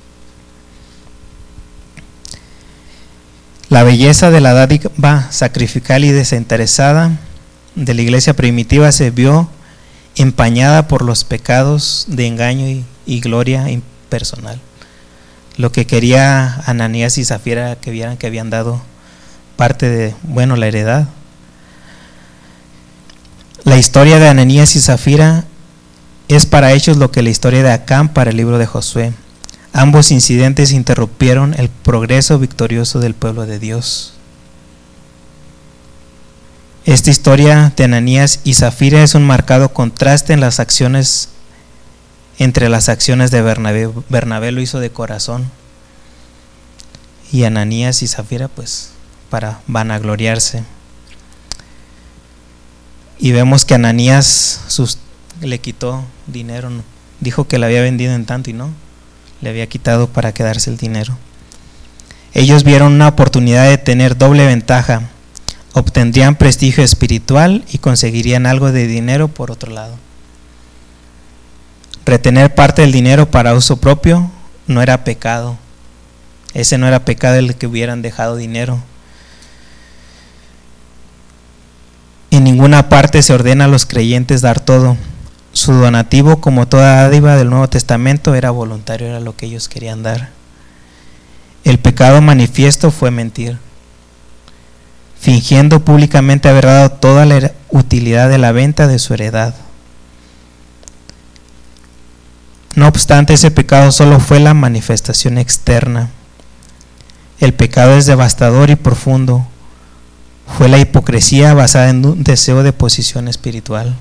La 3.69 3.83
belleza 3.83 4.29
de 4.29 4.39
la 4.39 4.53
dádiva 4.53 5.31
sacrificial 5.31 6.03
y 6.03 6.11
desinteresada 6.11 7.17
de 7.75 7.93
la 7.95 8.03
iglesia 8.03 8.35
primitiva 8.35 8.91
se 8.91 9.09
vio 9.09 9.49
empañada 10.15 10.87
por 10.87 11.01
los 11.01 11.23
pecados 11.23 12.05
de 12.07 12.27
engaño 12.27 12.83
y, 13.05 13.19
gloria 13.19 13.71
impersonal. 13.71 14.59
Lo 15.57 15.71
que 15.71 15.87
quería 15.87 16.61
Ananías 16.67 17.17
y 17.17 17.25
Zafira 17.25 17.75
que 17.75 17.89
vieran 17.89 18.17
que 18.17 18.27
habían 18.27 18.51
dado 18.51 18.79
parte 19.55 19.89
de, 19.89 20.15
bueno, 20.23 20.55
la 20.55 20.67
heredad. 20.67 21.07
La 23.63 23.77
historia 23.77 24.19
de 24.19 24.27
Ananías 24.27 24.75
y 24.75 24.81
Zafira 24.81 25.45
es 26.27 26.45
para 26.45 26.73
ellos 26.73 26.97
lo 26.97 27.11
que 27.11 27.21
la 27.21 27.29
historia 27.29 27.63
de 27.63 27.71
Acán 27.71 28.09
para 28.09 28.31
el 28.31 28.37
libro 28.37 28.57
de 28.57 28.65
Josué. 28.65 29.13
Ambos 29.73 30.11
incidentes 30.11 30.71
interrumpieron 30.71 31.55
el 31.55 31.69
progreso 31.69 32.39
victorioso 32.39 32.99
del 32.99 33.15
pueblo 33.15 33.45
de 33.45 33.59
Dios. 33.59 34.13
Esta 36.85 37.09
historia 37.09 37.73
de 37.75 37.85
Ananías 37.85 38.41
y 38.43 38.55
Zafira 38.55 39.03
es 39.03 39.15
un 39.15 39.25
marcado 39.25 39.73
contraste 39.73 40.33
en 40.33 40.41
las 40.41 40.59
acciones 40.59 41.29
entre 42.39 42.69
las 42.69 42.89
acciones 42.89 43.31
de 43.31 43.41
Bernabé. 43.41 43.89
Bernabé 44.09 44.51
lo 44.51 44.61
hizo 44.61 44.79
de 44.79 44.91
corazón 44.91 45.49
y 47.31 47.45
Ananías 47.45 48.03
y 48.03 48.07
Zafira 48.07 48.47
pues 48.47 48.91
para 49.29 49.61
vanagloriarse. 49.67 50.63
Y 53.17 53.31
vemos 53.31 53.65
que 53.65 53.75
Ananías 53.75 54.61
le 55.43 55.59
quitó 55.59 56.03
dinero, 56.27 56.69
dijo 57.19 57.47
que 57.47 57.57
la 57.57 57.67
había 57.67 57.81
vendido 57.81 58.13
en 58.13 58.25
tanto 58.25 58.49
y 58.49 58.53
no, 58.53 58.69
le 59.41 59.49
había 59.49 59.67
quitado 59.67 60.07
para 60.07 60.33
quedarse 60.33 60.69
el 60.69 60.77
dinero. 60.77 61.17
Ellos 62.33 62.63
vieron 62.63 62.93
una 62.93 63.09
oportunidad 63.09 63.69
de 63.69 63.77
tener 63.77 64.17
doble 64.17 64.45
ventaja. 64.45 65.09
Obtendrían 65.73 66.35
prestigio 66.35 66.83
espiritual 66.83 67.63
y 67.71 67.77
conseguirían 67.77 68.45
algo 68.45 68.71
de 68.71 68.87
dinero 68.87 69.27
por 69.27 69.51
otro 69.51 69.71
lado. 69.71 69.97
Retener 72.05 72.53
parte 72.53 72.81
del 72.81 72.91
dinero 72.91 73.29
para 73.29 73.53
uso 73.53 73.77
propio 73.77 74.31
no 74.67 74.81
era 74.81 75.03
pecado. 75.03 75.57
Ese 76.53 76.77
no 76.77 76.87
era 76.87 77.05
pecado 77.05 77.35
el 77.35 77.55
que 77.55 77.67
hubieran 77.67 78.01
dejado 78.01 78.35
dinero. 78.35 78.81
En 82.31 82.43
ninguna 82.43 82.89
parte 82.89 83.21
se 83.21 83.33
ordena 83.33 83.65
a 83.65 83.67
los 83.67 83.85
creyentes 83.85 84.41
dar 84.41 84.59
todo. 84.59 84.97
Su 85.53 85.71
donativo, 85.73 86.41
como 86.41 86.67
toda 86.67 87.03
dádiva 87.03 87.37
del 87.37 87.51
Nuevo 87.51 87.69
Testamento, 87.69 88.33
era 88.33 88.49
voluntario, 88.49 89.07
era 89.07 89.19
lo 89.19 89.37
que 89.37 89.45
ellos 89.45 89.69
querían 89.69 90.01
dar. 90.01 90.31
El 91.63 91.77
pecado 91.77 92.21
manifiesto 92.21 92.89
fue 92.89 93.11
mentir, 93.11 93.59
fingiendo 95.19 95.85
públicamente 95.85 96.49
haber 96.49 96.65
dado 96.65 96.89
toda 96.89 97.25
la 97.25 97.53
utilidad 97.69 98.29
de 98.29 98.39
la 98.39 98.51
venta 98.51 98.87
de 98.87 98.97
su 98.97 99.13
heredad. 99.13 99.53
No 102.75 102.87
obstante, 102.87 103.33
ese 103.33 103.51
pecado 103.51 103.91
solo 103.91 104.19
fue 104.19 104.39
la 104.39 104.55
manifestación 104.55 105.37
externa. 105.37 106.09
El 107.39 107.53
pecado 107.53 107.95
es 107.95 108.07
devastador 108.07 108.71
y 108.71 108.75
profundo. 108.75 109.45
Fue 110.57 110.67
la 110.67 110.79
hipocresía 110.79 111.53
basada 111.53 111.89
en 111.89 112.03
un 112.03 112.23
deseo 112.23 112.63
de 112.63 112.73
posición 112.73 113.27
espiritual. 113.27 113.95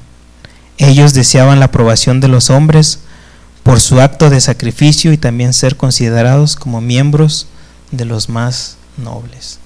Ellos 0.79 1.15
deseaban 1.15 1.61
la 1.61 1.67
aprobación 1.67 2.21
de 2.21 2.29
los 2.29 2.51
hombres 2.51 3.01
por 3.63 3.81
su 3.81 4.01
acto 4.01 4.31
de 4.31 4.41
sacrificio 4.41 5.13
y 5.13 5.19
también 5.19 5.53
ser 5.53 5.77
considerados 5.77 6.57
como 6.57 6.81
miembros 6.81 7.47
de 7.91 8.05
los 8.05 8.29
más 8.29 8.77
nobles. 8.97 9.59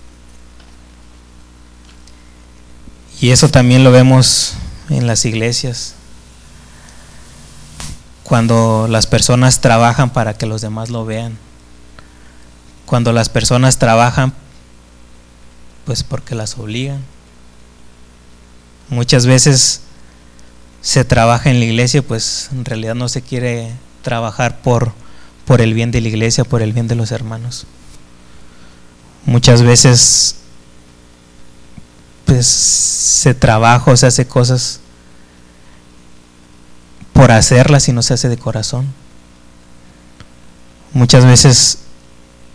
Y 3.20 3.30
eso 3.30 3.48
también 3.48 3.82
lo 3.82 3.92
vemos 3.92 4.54
en 4.90 5.06
las 5.06 5.24
iglesias, 5.24 5.94
cuando 8.22 8.86
las 8.88 9.06
personas 9.06 9.60
trabajan 9.60 10.10
para 10.10 10.36
que 10.36 10.46
los 10.46 10.60
demás 10.60 10.90
lo 10.90 11.04
vean, 11.06 11.38
cuando 12.84 13.12
las 13.12 13.28
personas 13.28 13.78
trabajan 13.78 14.34
pues 15.86 16.02
porque 16.02 16.34
las 16.34 16.58
obligan. 16.58 17.02
Muchas 18.88 19.24
veces 19.24 19.82
se 20.86 21.04
trabaja 21.04 21.50
en 21.50 21.58
la 21.58 21.64
iglesia, 21.64 22.00
pues 22.00 22.48
en 22.52 22.64
realidad 22.64 22.94
no 22.94 23.08
se 23.08 23.20
quiere 23.20 23.72
trabajar 24.02 24.62
por, 24.62 24.92
por 25.44 25.60
el 25.60 25.74
bien 25.74 25.90
de 25.90 26.00
la 26.00 26.06
iglesia, 26.06 26.44
por 26.44 26.62
el 26.62 26.72
bien 26.72 26.86
de 26.86 26.94
los 26.94 27.10
hermanos. 27.10 27.66
Muchas 29.24 29.62
veces 29.62 30.36
pues 32.24 32.46
se 32.46 33.34
trabaja 33.34 33.90
o 33.90 33.96
se 33.96 34.06
hace 34.06 34.28
cosas 34.28 34.78
por 37.12 37.32
hacerlas 37.32 37.88
y 37.88 37.92
no 37.92 38.02
se 38.02 38.14
hace 38.14 38.28
de 38.28 38.38
corazón. 38.38 38.86
Muchas 40.92 41.24
veces 41.24 41.78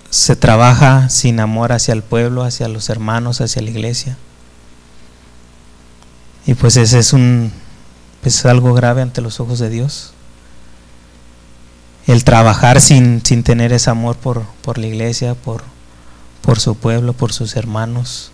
se 0.10 0.38
trabaja 0.38 1.10
sin 1.10 1.42
amor 1.42 1.74
hacia 1.74 1.94
el 1.94 2.02
pueblo, 2.02 2.44
hacia 2.44 2.70
los 2.70 2.90
hermanos, 2.90 3.42
hacia 3.42 3.62
la 3.62 3.72
iglesia. 3.72 4.18
Y 6.46 6.54
pues 6.54 6.78
ese 6.78 6.98
es 6.98 7.12
un 7.12 7.52
es 8.24 8.46
algo 8.46 8.74
grave 8.74 9.02
ante 9.02 9.22
los 9.22 9.40
ojos 9.40 9.60
de 9.60 9.70
Dios. 9.70 10.14
El 12.08 12.24
trabajar 12.24 12.82
sin, 12.82 13.26
sin 13.26 13.44
tener 13.44 13.74
ese 13.74 13.90
amor 13.90 14.16
por, 14.16 14.44
por 14.62 14.78
la 14.78 14.88
iglesia, 14.88 15.36
por, 15.36 15.64
por 16.42 16.60
su 16.60 16.76
pueblo, 16.76 17.14
por 17.14 17.34
sus 17.34 17.56
hermanos. 17.56 18.32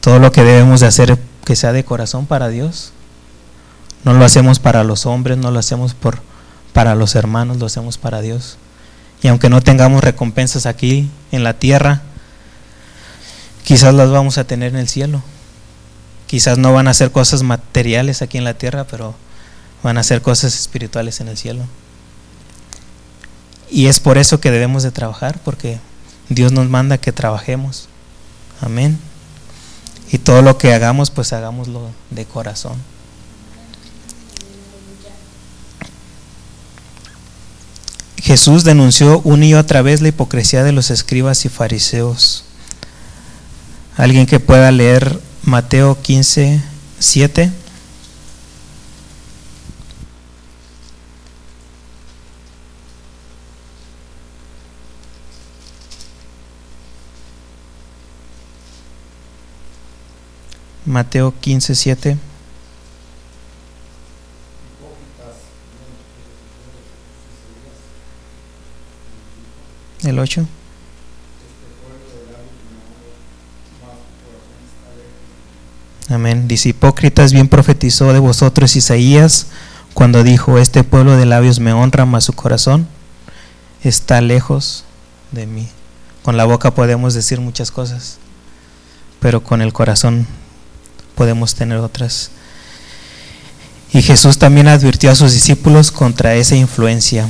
Todo 0.00 0.18
lo 0.18 0.32
que 0.32 0.44
debemos 0.44 0.80
de 0.80 0.86
hacer 0.86 1.18
que 1.44 1.56
sea 1.56 1.72
de 1.72 1.84
corazón 1.84 2.26
para 2.26 2.48
Dios. 2.48 2.92
No 4.04 4.14
lo 4.14 4.24
hacemos 4.24 4.58
para 4.58 4.84
los 4.84 5.06
hombres, 5.06 5.36
no 5.36 5.50
lo 5.50 5.58
hacemos 5.58 5.94
por, 5.94 6.20
para 6.72 6.94
los 6.94 7.14
hermanos, 7.14 7.58
lo 7.58 7.66
hacemos 7.66 7.98
para 7.98 8.20
Dios. 8.20 8.56
Y 9.22 9.28
aunque 9.28 9.50
no 9.50 9.60
tengamos 9.60 10.02
recompensas 10.02 10.66
aquí 10.66 11.10
en 11.32 11.44
la 11.44 11.54
tierra, 11.54 12.02
quizás 13.64 13.92
las 13.94 14.10
vamos 14.10 14.38
a 14.38 14.44
tener 14.44 14.72
en 14.72 14.80
el 14.80 14.88
cielo. 14.88 15.22
Quizás 16.30 16.58
no 16.58 16.72
van 16.72 16.86
a 16.86 16.94
ser 16.94 17.10
cosas 17.10 17.42
materiales 17.42 18.22
aquí 18.22 18.38
en 18.38 18.44
la 18.44 18.54
tierra, 18.54 18.84
pero 18.84 19.16
van 19.82 19.98
a 19.98 20.04
ser 20.04 20.22
cosas 20.22 20.54
espirituales 20.54 21.18
en 21.18 21.26
el 21.26 21.36
cielo. 21.36 21.64
Y 23.68 23.86
es 23.86 23.98
por 23.98 24.16
eso 24.16 24.38
que 24.38 24.52
debemos 24.52 24.84
de 24.84 24.92
trabajar, 24.92 25.40
porque 25.44 25.80
Dios 26.28 26.52
nos 26.52 26.68
manda 26.68 26.98
que 26.98 27.10
trabajemos. 27.10 27.88
Amén. 28.60 28.96
Y 30.12 30.18
todo 30.18 30.40
lo 30.40 30.56
que 30.56 30.72
hagamos, 30.72 31.10
pues 31.10 31.32
hagámoslo 31.32 31.90
de 32.10 32.24
corazón. 32.26 32.76
Jesús 38.22 38.62
denunció 38.62 39.20
una 39.24 39.46
y 39.46 39.54
otra 39.54 39.82
vez 39.82 40.00
la 40.00 40.06
hipocresía 40.06 40.62
de 40.62 40.70
los 40.70 40.92
escribas 40.92 41.44
y 41.44 41.48
fariseos. 41.48 42.44
Alguien 43.96 44.26
que 44.26 44.38
pueda 44.38 44.70
leer 44.70 45.28
Mateo 45.44 45.96
15, 46.02 46.60
7. 46.98 47.50
Mateo 60.86 61.32
15, 61.40 61.74
7. 61.74 62.18
El 70.04 70.18
8. 70.18 70.59
Amén. 76.10 76.48
Dice, 76.48 76.70
hipócritas, 76.70 77.32
bien 77.32 77.46
profetizó 77.46 78.12
de 78.12 78.18
vosotros 78.18 78.74
Isaías 78.74 79.46
cuando 79.94 80.24
dijo, 80.24 80.58
este 80.58 80.82
pueblo 80.82 81.16
de 81.16 81.24
labios 81.24 81.60
me 81.60 81.72
honra, 81.72 82.04
mas 82.04 82.24
su 82.24 82.32
corazón 82.32 82.88
está 83.84 84.20
lejos 84.20 84.84
de 85.30 85.46
mí. 85.46 85.68
Con 86.24 86.36
la 86.36 86.44
boca 86.44 86.74
podemos 86.74 87.14
decir 87.14 87.40
muchas 87.40 87.70
cosas, 87.70 88.18
pero 89.20 89.44
con 89.44 89.62
el 89.62 89.72
corazón 89.72 90.26
podemos 91.14 91.54
tener 91.54 91.78
otras. 91.78 92.32
Y 93.92 94.02
Jesús 94.02 94.38
también 94.38 94.66
advirtió 94.66 95.12
a 95.12 95.14
sus 95.14 95.32
discípulos 95.32 95.92
contra 95.92 96.34
esa 96.34 96.56
influencia. 96.56 97.28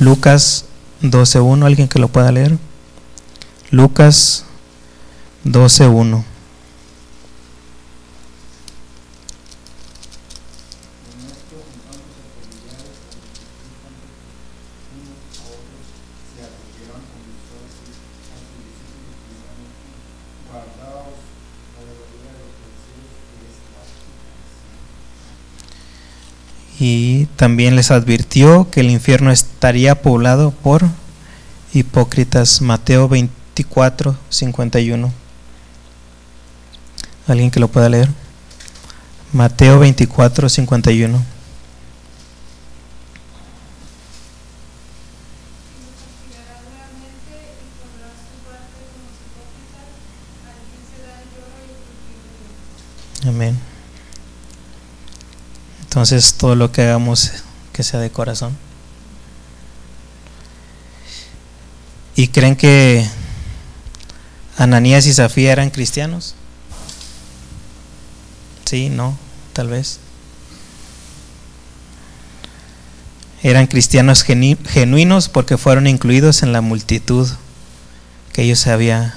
Lucas 0.00 0.64
12.1, 1.02 1.64
alguien 1.64 1.88
que 1.88 2.00
lo 2.00 2.08
pueda 2.08 2.32
leer. 2.32 2.58
Lucas 3.70 4.44
12.1. 5.44 6.31
y 26.84 27.26
también 27.36 27.76
les 27.76 27.92
advirtió 27.92 28.68
que 28.68 28.80
el 28.80 28.90
infierno 28.90 29.30
estaría 29.30 30.02
poblado 30.02 30.50
por 30.50 30.82
hipócritas. 31.72 32.60
Mateo 32.60 33.08
24, 33.08 34.16
51. 34.28 35.12
¿Alguien 37.28 37.52
que 37.52 37.60
lo 37.60 37.68
pueda 37.68 37.88
leer? 37.88 38.08
Mateo 39.32 39.78
24, 39.78 40.48
51. 40.48 41.22
Amén. 53.24 53.71
Entonces 55.92 56.32
todo 56.38 56.54
lo 56.54 56.72
que 56.72 56.80
hagamos 56.80 57.32
que 57.74 57.82
sea 57.82 58.00
de 58.00 58.08
corazón. 58.08 58.56
¿Y 62.16 62.28
creen 62.28 62.56
que 62.56 63.06
Ananías 64.56 65.04
y 65.04 65.12
Zafía 65.12 65.52
eran 65.52 65.68
cristianos? 65.68 66.34
Sí, 68.64 68.88
no, 68.88 69.18
tal 69.52 69.68
vez. 69.68 69.98
Eran 73.42 73.66
cristianos 73.66 74.22
genuinos 74.22 75.28
porque 75.28 75.58
fueron 75.58 75.86
incluidos 75.86 76.42
en 76.42 76.54
la 76.54 76.62
multitud 76.62 77.28
que 78.32 78.44
ellos 78.44 78.66
había, 78.66 79.14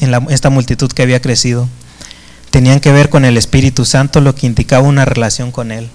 en 0.00 0.12
esta 0.30 0.50
multitud 0.50 0.90
que 0.90 1.02
había 1.02 1.22
crecido 1.22 1.68
tenían 2.50 2.80
que 2.80 2.92
ver 2.92 3.08
con 3.08 3.24
el 3.24 3.36
Espíritu 3.36 3.84
Santo, 3.84 4.20
lo 4.20 4.34
que 4.34 4.46
indicaba 4.46 4.86
una 4.86 5.04
relación 5.04 5.52
con 5.52 5.72
Él. 5.72 5.88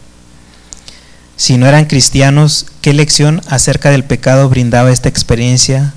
Si 1.38 1.58
no 1.58 1.68
eran 1.68 1.86
cristianos, 1.86 2.68
¿qué 2.82 2.94
lección 2.94 3.42
acerca 3.50 3.92
del 3.92 4.06
pecado 4.06 4.48
brindaba 4.48 4.92
esta 4.92 5.10
experiencia 5.10 5.94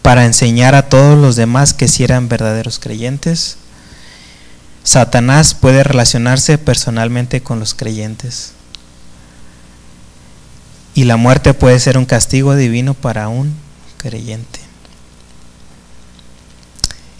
para 0.00 0.24
enseñar 0.24 0.74
a 0.74 0.88
todos 0.88 1.18
los 1.18 1.36
demás 1.36 1.74
que 1.74 1.88
si 1.88 2.04
eran 2.04 2.28
verdaderos 2.28 2.78
creyentes? 2.78 3.58
Satanás 4.82 5.54
puede 5.54 5.84
relacionarse 5.84 6.56
personalmente 6.56 7.42
con 7.42 7.60
los 7.60 7.74
creyentes. 7.74 8.52
Y 10.94 11.04
la 11.04 11.16
muerte 11.16 11.54
puede 11.54 11.78
ser 11.78 11.98
un 11.98 12.06
castigo 12.06 12.56
divino 12.56 12.94
para 12.94 13.28
un 13.28 13.54
creyente. 13.98 14.61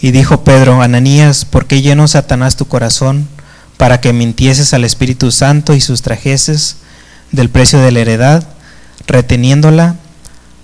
Y 0.03 0.11
dijo 0.11 0.43
Pedro, 0.43 0.83
Ananías, 0.83 1.45
¿por 1.45 1.67
qué 1.67 1.81
llenó 1.81 2.09
Satanás 2.09 2.57
tu 2.57 2.67
corazón 2.67 3.29
para 3.77 4.01
que 4.01 4.13
mintieses 4.13 4.75
al 4.75 4.85
Espíritu 4.85 5.31
Santo 5.31 5.75
y 5.75 5.81
sustrajeses 5.81 6.79
del 7.31 7.49
precio 7.49 7.79
de 7.79 7.93
la 7.93 8.01
heredad, 8.01 8.45
reteniéndola? 9.07 9.95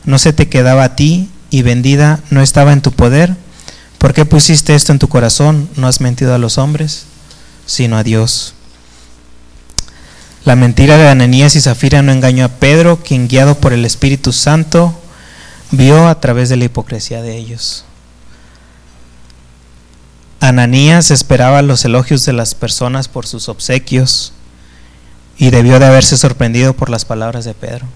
¿No 0.05 0.19
se 0.19 0.33
te 0.33 0.49
quedaba 0.49 0.83
a 0.83 0.97
ti 0.97 1.31
y 1.51 1.63
vendida 1.63 2.19
no 2.31 2.43
estaba 2.43 2.73
en 2.73 2.83
tu 2.83 2.91
poder? 2.91 3.37
¿Por 3.99 4.13
qué 4.13 4.25
pusiste 4.25 4.75
esto 4.75 4.91
en 4.91 4.99
tu 4.99 5.09
corazón? 5.09 5.69
No 5.77 5.87
has 5.87 6.01
mentido 6.01 6.35
a 6.35 6.39
los 6.39 6.59
hombres, 6.59 7.05
sino 7.65 7.97
a 7.97 8.03
Dios. 8.03 8.55
La 10.45 10.57
mentira 10.57 10.97
de 10.97 11.09
Ananías 11.09 11.55
y 11.55 11.61
Zafira 11.61 12.03
no 12.03 12.11
engañó 12.11 12.45
a 12.45 12.49
Pedro, 12.49 13.05
quien 13.05 13.29
guiado 13.29 13.55
por 13.55 13.73
el 13.73 13.85
Espíritu 13.85 14.33
Santo 14.33 15.01
vio 15.71 16.09
a 16.09 16.21
través 16.21 16.49
de 16.49 16.57
la 16.57 16.65
hipocresía 16.65 17.23
de 17.23 17.37
ellos. 17.37 17.85
Ananías 20.41 21.11
esperaba 21.11 21.63
los 21.63 21.85
elogios 21.85 22.25
de 22.25 22.33
las 22.33 22.55
personas 22.55 23.09
por 23.09 23.27
sus 23.27 23.49
obsequios 23.49 24.33
y 25.37 25.51
debió 25.51 25.79
de 25.79 25.87
haberse 25.87 26.17
sorprendido 26.17 26.75
por 26.75 26.91
las 26.91 27.05
palabras 27.05 27.45
de 27.45 27.55
Pedro. 27.55 27.87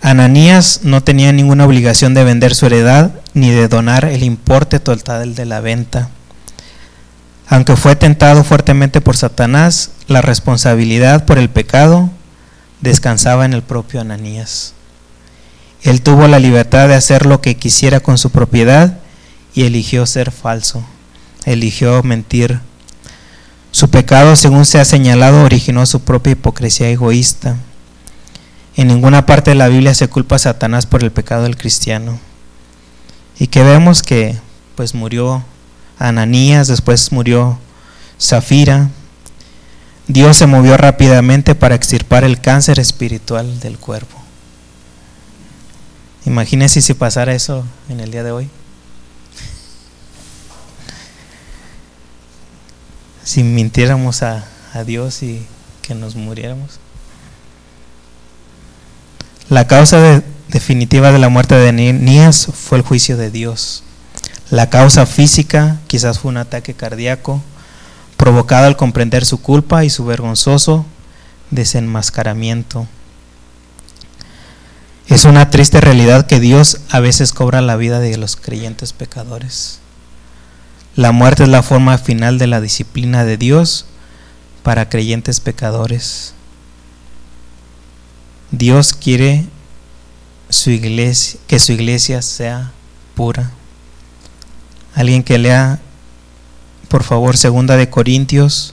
Ananías 0.00 0.80
no 0.82 1.02
tenía 1.02 1.32
ninguna 1.32 1.64
obligación 1.64 2.12
de 2.12 2.24
vender 2.24 2.54
su 2.54 2.66
heredad 2.66 3.12
ni 3.32 3.50
de 3.50 3.68
donar 3.68 4.04
el 4.04 4.22
importe 4.22 4.78
total 4.78 5.34
de 5.34 5.46
la 5.46 5.60
venta. 5.60 6.10
Aunque 7.48 7.76
fue 7.76 7.96
tentado 7.96 8.44
fuertemente 8.44 9.00
por 9.00 9.16
Satanás, 9.16 9.90
la 10.06 10.20
responsabilidad 10.20 11.24
por 11.24 11.38
el 11.38 11.48
pecado 11.48 12.10
descansaba 12.80 13.44
en 13.44 13.54
el 13.54 13.62
propio 13.62 14.00
Ananías. 14.00 14.74
Él 15.84 16.00
tuvo 16.00 16.26
la 16.28 16.38
libertad 16.38 16.88
de 16.88 16.94
hacer 16.94 17.26
lo 17.26 17.42
que 17.42 17.56
quisiera 17.56 18.00
con 18.00 18.16
su 18.16 18.30
propiedad 18.30 18.98
y 19.54 19.64
eligió 19.64 20.06
ser 20.06 20.30
falso, 20.30 20.82
eligió 21.44 22.02
mentir. 22.02 22.58
Su 23.70 23.90
pecado, 23.90 24.34
según 24.34 24.64
se 24.64 24.80
ha 24.80 24.86
señalado, 24.86 25.44
originó 25.44 25.84
su 25.84 26.00
propia 26.00 26.32
hipocresía 26.32 26.88
egoísta. 26.88 27.56
En 28.76 28.88
ninguna 28.88 29.26
parte 29.26 29.50
de 29.50 29.56
la 29.56 29.68
Biblia 29.68 29.94
se 29.94 30.08
culpa 30.08 30.36
a 30.36 30.38
Satanás 30.38 30.86
por 30.86 31.04
el 31.04 31.12
pecado 31.12 31.42
del 31.42 31.58
cristiano. 31.58 32.18
Y 33.38 33.48
que 33.48 33.62
vemos 33.62 34.02
que 34.02 34.38
pues 34.76 34.94
murió 34.94 35.44
Ananías, 35.98 36.66
después 36.66 37.12
murió 37.12 37.58
Zafira. 38.18 38.88
Dios 40.08 40.38
se 40.38 40.46
movió 40.46 40.78
rápidamente 40.78 41.54
para 41.54 41.74
extirpar 41.74 42.24
el 42.24 42.40
cáncer 42.40 42.80
espiritual 42.80 43.60
del 43.60 43.78
cuerpo. 43.78 44.23
Imagínense 46.26 46.80
si 46.80 46.94
pasara 46.94 47.34
eso 47.34 47.64
en 47.88 48.00
el 48.00 48.10
día 48.10 48.22
de 48.22 48.32
hoy. 48.32 48.48
Si 53.22 53.42
mintiéramos 53.42 54.22
a, 54.22 54.46
a 54.72 54.84
Dios 54.84 55.22
y 55.22 55.46
que 55.82 55.94
nos 55.94 56.14
muriéramos. 56.16 56.78
La 59.50 59.66
causa 59.66 60.22
definitiva 60.48 61.12
de 61.12 61.18
la 61.18 61.28
muerte 61.28 61.54
de 61.54 61.68
Ananías 61.68 62.46
fue 62.46 62.78
el 62.78 62.84
juicio 62.84 63.16
de 63.16 63.30
Dios. 63.30 63.82
La 64.50 64.70
causa 64.70 65.04
física 65.04 65.80
quizás 65.86 66.18
fue 66.18 66.30
un 66.30 66.38
ataque 66.38 66.74
cardíaco 66.74 67.42
provocado 68.16 68.66
al 68.66 68.76
comprender 68.76 69.24
su 69.24 69.42
culpa 69.42 69.84
y 69.84 69.90
su 69.90 70.04
vergonzoso 70.04 70.86
desenmascaramiento. 71.50 72.86
Es 75.08 75.26
una 75.26 75.50
triste 75.50 75.80
realidad 75.80 76.26
que 76.26 76.40
Dios 76.40 76.80
a 76.90 77.00
veces 77.00 77.32
cobra 77.32 77.60
la 77.60 77.76
vida 77.76 78.00
de 78.00 78.16
los 78.16 78.36
creyentes 78.36 78.92
pecadores. 78.92 79.80
La 80.96 81.12
muerte 81.12 81.42
es 81.42 81.48
la 81.48 81.62
forma 81.62 81.98
final 81.98 82.38
de 82.38 82.46
la 82.46 82.60
disciplina 82.60 83.24
de 83.24 83.36
Dios 83.36 83.86
para 84.62 84.88
creyentes 84.88 85.40
pecadores. 85.40 86.32
Dios 88.50 88.94
quiere 88.94 89.46
su 90.48 90.70
iglesia, 90.70 91.38
que 91.48 91.58
su 91.58 91.72
iglesia 91.72 92.22
sea 92.22 92.72
pura. 93.14 93.50
Alguien 94.94 95.22
que 95.22 95.36
lea, 95.36 95.80
por 96.88 97.02
favor, 97.02 97.36
segunda 97.36 97.76
de 97.76 97.90
Corintios 97.90 98.72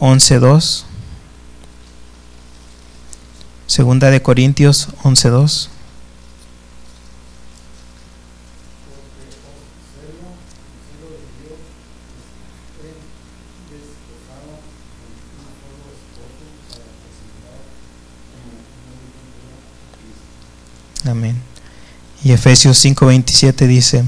11.2. 0.00 0.84
Segunda 3.66 4.10
de 4.10 4.20
Corintios 4.20 4.88
11.2. 5.02 5.68
Amén. 21.06 21.36
Y 22.22 22.32
Efesios 22.32 22.78
5:27 22.84 23.66
dice, 23.66 24.04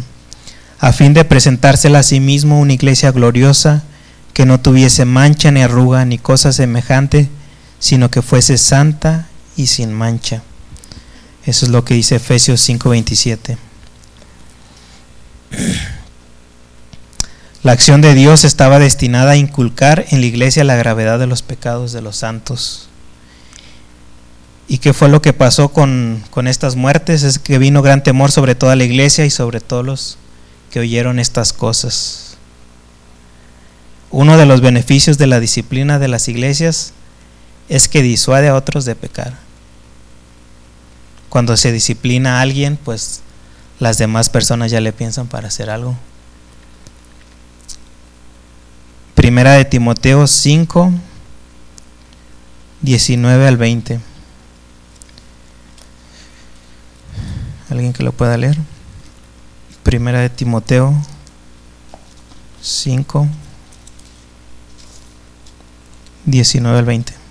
a 0.79 0.93
fin 0.93 1.15
de 1.15 1.25
presentársela 1.25 2.01
a 2.01 2.03
sí 2.03 2.21
mismo 2.21 2.61
una 2.61 2.73
iglesia 2.73 3.11
gloriosa, 3.11 3.85
que 4.33 4.47
no 4.47 4.61
tuviese 4.61 5.05
mancha 5.05 5.51
ni 5.51 5.63
arruga 5.63 6.05
ni 6.05 6.19
cosa 6.19 6.53
semejante, 6.53 7.29
sino 7.79 8.11
que 8.11 8.23
fuese 8.23 8.59
santa 8.59 9.29
y 9.57 9.67
sin 9.67 9.93
mancha. 9.93 10.43
Eso 11.45 11.67
es 11.67 11.73
lo 11.73 11.85
que 11.85 11.95
dice 11.95 12.17
Efesios 12.17 12.61
5:27. 12.61 13.57
La 17.63 17.73
acción 17.73 18.01
de 18.01 18.15
Dios 18.15 18.45
estaba 18.45 18.79
destinada 18.79 19.33
a 19.33 19.37
inculcar 19.37 20.07
en 20.11 20.21
la 20.21 20.27
iglesia 20.27 20.65
la 20.65 20.77
gravedad 20.77 21.19
de 21.19 21.27
los 21.27 21.43
pecados 21.43 21.93
de 21.93 22.03
los 22.03 22.17
santos. 22.17 22.89
¿Y 24.69 24.79
qué 24.79 24.93
fue 24.93 25.09
lo 25.09 25.23
que 25.23 25.33
pasó 25.33 25.69
con, 25.69 26.23
con 26.31 26.49
estas 26.49 26.77
muertes? 26.77 27.23
Es 27.23 27.39
que 27.39 27.59
vino 27.59 27.83
gran 27.83 28.03
temor 28.03 28.33
sobre 28.33 28.55
toda 28.55 28.77
la 28.77 28.85
iglesia 28.85 29.25
y 29.25 29.31
sobre 29.31 29.61
todos 29.61 29.85
los 29.85 30.19
que 30.71 30.81
oyeron 30.81 31.19
estas 31.19 31.53
cosas. 31.53 32.37
Uno 34.11 34.37
de 34.37 34.47
los 34.47 34.61
beneficios 34.61 35.19
de 35.19 35.27
la 35.27 35.41
disciplina 35.41 35.99
de 35.99 36.09
las 36.09 36.29
iglesias 36.29 36.93
es 37.69 37.89
que 37.89 38.03
disuade 38.03 38.49
a 38.49 38.55
otros 38.55 38.85
de 38.85 38.95
pecar. 38.95 39.46
Cuando 41.37 41.59
se 41.59 41.71
disciplina 41.71 42.39
a 42.39 42.41
alguien, 42.41 42.79
pues 42.83 43.21
las 43.79 43.99
demás 43.99 44.31
personas 44.31 44.71
ya 44.71 44.81
le 44.81 44.95
piensan 44.95 45.27
para 45.27 45.49
hacer 45.49 45.69
algo. 45.69 45.95
Primera 49.15 49.53
de 49.53 49.67
Timoteo 49.67 50.27
5, 50.27 50.93
19 52.81 53.49
al 53.49 53.59
20. 53.59 54.01
¿Alguien 57.69 57.93
que 57.93 58.03
lo 58.03 58.13
pueda 58.13 58.39
leer? 58.39 58.57
Primera 59.83 60.21
de 60.21 60.31
Timoteo 60.31 60.95
5, 62.63 63.29
19 66.25 66.79
al 66.79 66.85
20. 66.87 67.26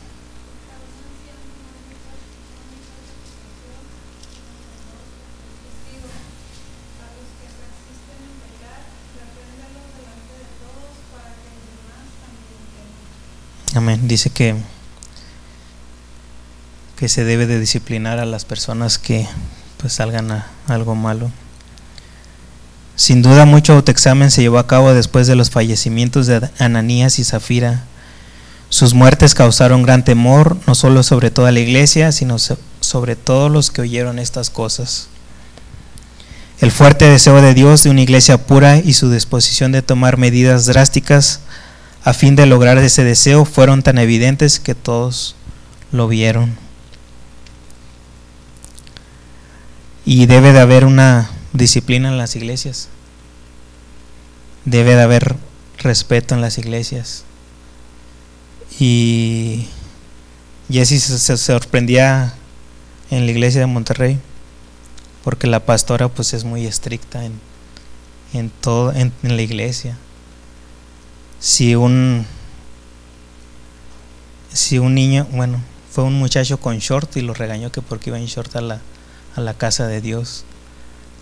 Amén. 13.76 14.08
Dice 14.08 14.30
que 14.30 14.56
que 16.96 17.10
se 17.10 17.26
debe 17.26 17.46
de 17.46 17.60
disciplinar 17.60 18.20
a 18.20 18.26
las 18.26 18.46
personas 18.46 18.98
que 18.98 19.28
pues 19.78 19.94
salgan 19.94 20.32
a 20.32 20.48
algo 20.68 20.96
malo. 20.96 21.30
Sin 22.96 23.22
duda 23.22 23.44
mucho 23.46 23.74
autoexamen 23.74 24.32
se 24.32 24.42
llevó 24.42 24.60
a 24.60 24.68
cabo 24.68 24.94
después 24.94 25.28
de 25.28 25.36
los 25.36 25.50
fallecimientos 25.50 26.26
de 26.28 26.50
Ananías 26.58 27.20
y 27.20 27.26
Zafira. 27.26 27.84
Sus 28.70 28.94
muertes 28.94 29.36
causaron 29.36 29.84
gran 29.84 30.06
temor, 30.06 30.58
no 30.68 30.76
solo 30.76 31.04
sobre 31.04 31.30
toda 31.30 31.52
la 31.52 31.60
iglesia, 31.60 32.14
sino 32.14 32.38
sobre 32.80 33.18
todos 33.18 33.52
los 33.52 33.72
que 33.72 33.82
oyeron 33.82 34.20
estas 34.20 34.50
cosas. 34.50 35.08
El 36.62 36.72
fuerte 36.72 37.10
deseo 37.10 37.42
de 37.42 37.54
Dios 37.54 37.84
de 37.84 37.90
una 37.90 38.02
iglesia 38.02 38.46
pura 38.46 38.78
y 38.78 38.94
su 38.94 39.12
disposición 39.12 39.74
de 39.74 39.82
tomar 39.82 40.16
medidas 40.16 40.66
drásticas 40.66 41.42
a 42.06 42.14
fin 42.14 42.36
de 42.38 42.46
lograr 42.46 42.78
ese 42.78 43.04
deseo 43.04 43.44
fueron 43.44 43.84
tan 43.84 43.98
evidentes 43.98 44.60
que 44.62 44.76
todos 44.76 45.36
lo 45.92 46.08
vieron. 46.08 46.56
Y 50.06 50.28
debe 50.28 50.54
de 50.54 50.60
haber 50.60 50.86
una 50.86 51.30
disciplina 51.52 52.10
en 52.10 52.18
las 52.18 52.36
iglesias. 52.36 52.90
Debe 54.64 54.96
de 54.96 55.02
haber 55.02 55.36
respeto 55.80 56.36
en 56.36 56.42
las 56.42 56.58
iglesias. 56.58 57.24
Y 58.80 59.68
Jesse 60.70 61.02
se 61.02 61.38
sorprendía 61.38 62.36
en 63.10 63.26
la 63.26 63.32
iglesia 63.32 63.62
de 63.62 63.68
Monterrey 63.68 64.20
porque 65.24 65.48
la 65.48 65.60
pastora 65.66 66.08
pues 66.08 66.36
es 66.36 66.44
muy 66.44 66.68
estricta 66.68 67.26
en, 67.26 67.34
en 68.34 68.52
todo 68.52 68.94
en, 68.94 69.12
la 69.24 69.42
iglesia. 69.42 69.98
Si 71.46 71.76
un 71.76 72.26
si 74.52 74.80
un 74.80 74.96
niño, 74.96 75.28
bueno, 75.32 75.62
fue 75.92 76.04
un 76.04 76.18
muchacho 76.18 76.60
con 76.60 76.80
short 76.80 77.18
y 77.18 77.22
lo 77.22 77.36
regañó 77.36 77.72
que 77.72 77.84
porque 77.84 78.10
iba 78.10 78.18
en 78.18 78.26
short 78.26 78.56
a 78.56 78.62
la, 78.62 78.82
a 79.36 79.42
la 79.42 79.54
casa 79.54 79.86
de 79.86 80.02
Dios 80.02 80.44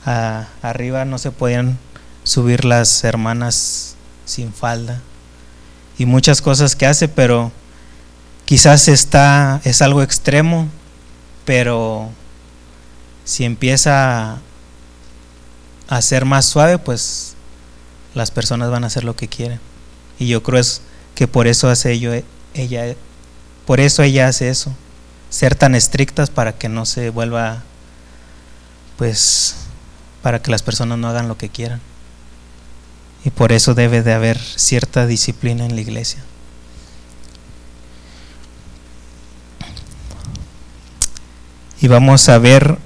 arriba 0.05 1.03
no 1.03 1.17
se 1.17 1.31
podían 1.31 1.77
subir 2.23 2.63
las 2.63 3.03
hermanas 3.03 3.95
sin 4.23 4.53
falda 4.53 5.01
y 5.97 6.05
muchas 6.05 6.41
cosas 6.41 6.77
que 6.77 6.85
hace, 6.85 7.09
pero 7.09 7.51
quizás 8.45 8.87
está 8.87 9.59
es 9.65 9.81
algo 9.81 10.03
extremo, 10.03 10.69
pero 11.43 12.11
si 13.25 13.43
empieza 13.43 14.37
a 15.89 16.01
ser 16.01 16.23
más 16.23 16.45
suave, 16.45 16.77
pues 16.77 17.35
las 18.15 18.31
personas 18.31 18.71
van 18.71 18.85
a 18.85 18.87
hacer 18.87 19.03
lo 19.03 19.17
que 19.17 19.27
quieren. 19.27 19.59
Y 20.19 20.27
yo 20.27 20.43
creo 20.43 20.59
es 20.59 20.81
que 21.15 21.27
por 21.27 21.47
eso 21.47 21.69
hace 21.69 21.91
ello, 21.91 22.11
ella 22.53 22.95
por 23.65 23.79
eso 23.79 24.03
ella 24.03 24.27
hace 24.27 24.49
eso, 24.49 24.73
ser 25.29 25.55
tan 25.55 25.75
estrictas 25.75 26.29
para 26.29 26.53
que 26.53 26.69
no 26.69 26.85
se 26.85 27.09
vuelva 27.09 27.63
pues 28.97 29.55
para 30.21 30.41
que 30.41 30.51
las 30.51 30.63
personas 30.63 30.97
no 30.97 31.07
hagan 31.09 31.27
lo 31.27 31.37
que 31.37 31.49
quieran. 31.49 31.81
Y 33.25 33.29
por 33.29 33.51
eso 33.51 33.73
debe 33.73 34.03
de 34.03 34.13
haber 34.13 34.37
cierta 34.37 35.07
disciplina 35.07 35.65
en 35.65 35.75
la 35.75 35.81
iglesia. 35.81 36.23
Y 41.79 41.87
vamos 41.87 42.29
a 42.29 42.37
ver 42.37 42.77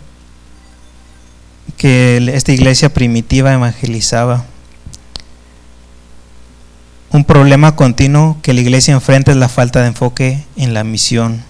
que 1.77 2.17
esta 2.33 2.51
iglesia 2.51 2.93
primitiva 2.93 3.53
evangelizaba. 3.53 4.45
Un 7.11 7.23
problema 7.23 7.75
continuo 7.75 8.37
que 8.41 8.53
la 8.53 8.61
iglesia 8.61 8.93
enfrenta 8.93 9.31
es 9.31 9.37
la 9.37 9.49
falta 9.49 9.81
de 9.81 9.87
enfoque 9.87 10.43
en 10.57 10.73
la 10.73 10.83
misión. 10.83 11.43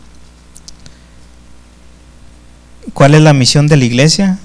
¿Cuál 2.93 3.15
es 3.15 3.21
la 3.21 3.33
misión 3.33 3.67
de 3.67 3.77
la 3.77 3.85
iglesia? 3.85 4.39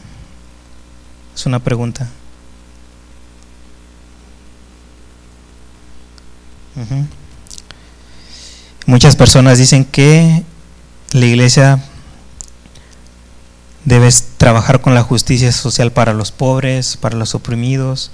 Es 1.34 1.46
una 1.46 1.58
pregunta. 1.58 2.08
Muchas 8.86 9.16
personas 9.16 9.58
dicen 9.58 9.84
que 9.84 10.42
la 11.12 11.26
iglesia 11.26 11.82
debe 13.84 14.08
trabajar 14.38 14.80
con 14.80 14.94
la 14.94 15.02
justicia 15.02 15.52
social 15.52 15.92
para 15.92 16.14
los 16.14 16.32
pobres, 16.32 16.96
para 16.96 17.16
los 17.16 17.34
oprimidos, 17.34 18.10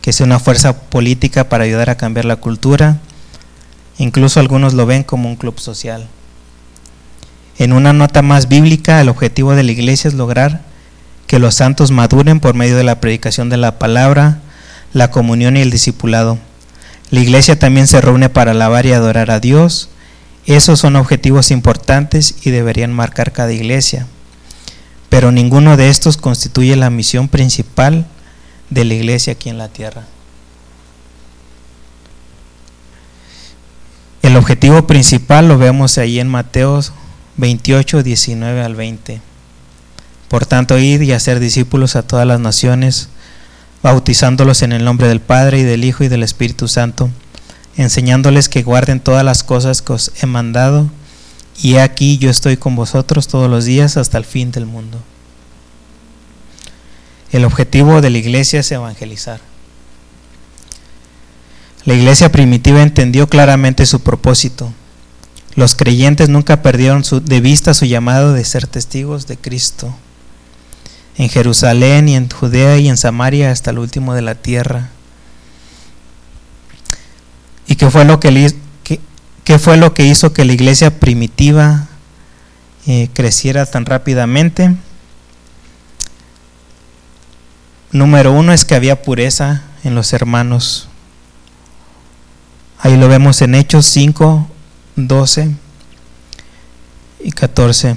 que 0.00 0.12
sea 0.12 0.26
una 0.26 0.38
fuerza 0.38 0.80
política 0.80 1.48
para 1.48 1.64
ayudar 1.64 1.90
a 1.90 1.96
cambiar 1.96 2.24
la 2.24 2.36
cultura. 2.36 2.98
Incluso 3.98 4.40
algunos 4.40 4.74
lo 4.74 4.86
ven 4.86 5.02
como 5.02 5.28
un 5.28 5.36
club 5.36 5.60
social. 5.60 6.08
En 7.58 7.72
una 7.72 7.92
nota 7.92 8.22
más 8.22 8.48
bíblica, 8.48 9.00
el 9.00 9.10
objetivo 9.10 9.54
de 9.54 9.62
la 9.62 9.72
iglesia 9.72 10.08
es 10.08 10.14
lograr 10.14 10.62
que 11.26 11.38
los 11.38 11.54
santos 11.54 11.90
maduren 11.90 12.40
por 12.40 12.54
medio 12.54 12.76
de 12.76 12.84
la 12.84 13.00
predicación 13.00 13.50
de 13.50 13.58
la 13.58 13.78
palabra, 13.78 14.40
la 14.92 15.10
comunión 15.10 15.56
y 15.56 15.60
el 15.60 15.70
discipulado. 15.70 16.38
La 17.10 17.20
iglesia 17.20 17.58
también 17.58 17.86
se 17.86 18.00
reúne 18.00 18.30
para 18.30 18.52
alabar 18.52 18.86
y 18.86 18.92
adorar 18.92 19.30
a 19.30 19.40
Dios. 19.40 19.90
Esos 20.46 20.80
son 20.80 20.96
objetivos 20.96 21.50
importantes 21.50 22.36
y 22.44 22.50
deberían 22.50 22.92
marcar 22.92 23.32
cada 23.32 23.52
iglesia. 23.52 24.06
Pero 25.10 25.30
ninguno 25.30 25.76
de 25.76 25.90
estos 25.90 26.16
constituye 26.16 26.76
la 26.76 26.88
misión 26.88 27.28
principal 27.28 28.06
de 28.70 28.84
la 28.84 28.94
iglesia 28.94 29.34
aquí 29.34 29.50
en 29.50 29.58
la 29.58 29.68
tierra. 29.68 30.06
El 34.22 34.36
objetivo 34.36 34.86
principal 34.86 35.48
lo 35.48 35.58
vemos 35.58 35.98
ahí 35.98 36.20
en 36.20 36.28
Mateo 36.28 36.80
28, 37.36 38.02
19 38.02 38.62
al 38.62 38.76
20. 38.76 39.20
Por 40.28 40.46
tanto, 40.46 40.78
id 40.78 41.00
y 41.00 41.12
hacer 41.12 41.40
discípulos 41.40 41.96
a 41.96 42.02
todas 42.02 42.26
las 42.26 42.38
naciones, 42.38 43.08
bautizándolos 43.82 44.62
en 44.62 44.72
el 44.72 44.84
nombre 44.84 45.08
del 45.08 45.20
Padre 45.20 45.58
y 45.58 45.62
del 45.64 45.84
Hijo 45.84 46.04
y 46.04 46.08
del 46.08 46.22
Espíritu 46.22 46.68
Santo, 46.68 47.10
enseñándoles 47.76 48.48
que 48.48 48.62
guarden 48.62 49.00
todas 49.00 49.24
las 49.24 49.42
cosas 49.42 49.82
que 49.82 49.94
os 49.94 50.12
he 50.22 50.26
mandado, 50.26 50.88
y 51.62 51.76
aquí 51.76 52.18
yo 52.18 52.30
estoy 52.30 52.56
con 52.56 52.76
vosotros 52.76 53.26
todos 53.26 53.50
los 53.50 53.64
días 53.64 53.96
hasta 53.96 54.18
el 54.18 54.24
fin 54.24 54.52
del 54.52 54.66
mundo. 54.66 54.98
El 57.32 57.44
objetivo 57.44 58.00
de 58.00 58.10
la 58.10 58.18
iglesia 58.18 58.60
es 58.60 58.72
evangelizar. 58.72 59.40
La 61.84 61.94
iglesia 61.94 62.30
primitiva 62.30 62.82
entendió 62.82 63.28
claramente 63.28 63.86
su 63.86 64.00
propósito. 64.00 64.72
Los 65.54 65.74
creyentes 65.74 66.28
nunca 66.28 66.62
perdieron 66.62 67.02
de 67.24 67.40
vista 67.40 67.74
su 67.74 67.84
llamado 67.84 68.32
de 68.32 68.44
ser 68.44 68.66
testigos 68.66 69.26
de 69.26 69.36
Cristo. 69.36 69.94
En 71.16 71.28
Jerusalén 71.28 72.08
y 72.08 72.16
en 72.16 72.28
Judea 72.28 72.78
y 72.78 72.88
en 72.88 72.96
Samaria 72.96 73.50
hasta 73.50 73.70
el 73.70 73.78
último 73.78 74.14
de 74.14 74.22
la 74.22 74.34
tierra. 74.34 74.90
¿Y 77.66 77.76
qué 77.76 77.90
fue 77.90 78.04
lo 78.04 78.20
que, 78.20 78.52
qué, 79.44 79.58
fue 79.58 79.76
lo 79.76 79.94
que 79.94 80.04
hizo 80.04 80.32
que 80.32 80.44
la 80.44 80.52
iglesia 80.52 80.98
primitiva 80.98 81.88
eh, 82.86 83.08
creciera 83.14 83.66
tan 83.66 83.86
rápidamente? 83.86 84.74
Número 87.92 88.32
uno 88.32 88.52
es 88.52 88.64
que 88.64 88.76
había 88.76 89.02
pureza 89.02 89.64
en 89.82 89.96
los 89.96 90.12
hermanos. 90.12 90.86
Ahí 92.78 92.96
lo 92.96 93.08
vemos 93.08 93.42
en 93.42 93.56
Hechos 93.56 93.84
5, 93.86 94.46
12 94.94 95.50
y 97.24 97.32
14. 97.32 97.96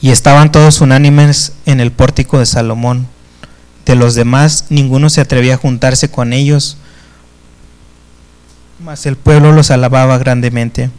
Y 0.00 0.10
estaban 0.10 0.50
todos 0.50 0.80
unánimes 0.80 1.52
en 1.64 1.78
el 1.78 1.92
pórtico 1.92 2.40
de 2.40 2.46
Salomón. 2.46 3.06
De 3.84 3.94
los 3.94 4.16
demás, 4.16 4.66
ninguno 4.68 5.10
se 5.10 5.20
atrevía 5.20 5.54
a 5.54 5.58
juntarse 5.58 6.10
con 6.10 6.32
ellos, 6.32 6.76
mas 8.80 9.06
el 9.06 9.16
pueblo 9.16 9.52
los 9.52 9.70
alababa 9.70 10.18
grandemente. 10.18 10.90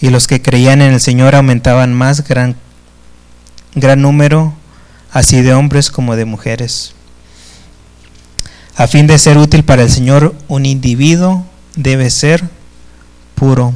Y 0.00 0.08
los 0.08 0.26
que 0.26 0.40
creían 0.40 0.80
en 0.80 0.94
el 0.94 1.00
Señor 1.00 1.34
aumentaban 1.34 1.92
más 1.92 2.26
gran, 2.26 2.56
gran 3.74 4.00
número, 4.00 4.54
así 5.12 5.42
de 5.42 5.52
hombres 5.52 5.90
como 5.90 6.16
de 6.16 6.24
mujeres. 6.24 6.94
A 8.74 8.86
fin 8.86 9.06
de 9.06 9.18
ser 9.18 9.36
útil 9.36 9.64
para 9.64 9.82
el 9.82 9.90
Señor, 9.90 10.34
un 10.48 10.64
individuo 10.64 11.44
debe 11.76 12.10
ser 12.10 12.48
puro. 13.34 13.74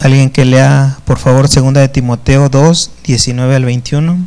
Alguien 0.00 0.30
que 0.30 0.44
lea, 0.44 0.98
por 1.04 1.18
favor, 1.18 1.48
segunda 1.48 1.80
de 1.80 1.88
Timoteo 1.88 2.48
2, 2.48 2.90
19 3.04 3.56
al 3.56 3.64
21. 3.64 4.26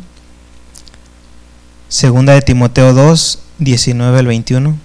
Segunda 1.88 2.34
de 2.34 2.42
Timoteo 2.42 2.92
2, 2.92 3.38
19 3.58 4.18
al 4.18 4.26
21. 4.26 4.76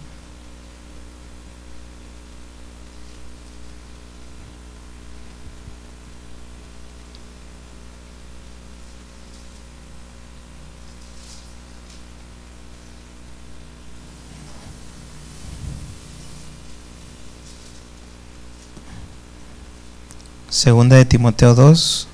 Segunda 20.58 20.96
de 20.96 21.06
Timoteo 21.06 21.54
2, 21.54 22.08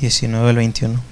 19 0.00 0.48
al 0.48 0.56
21. 0.56 1.11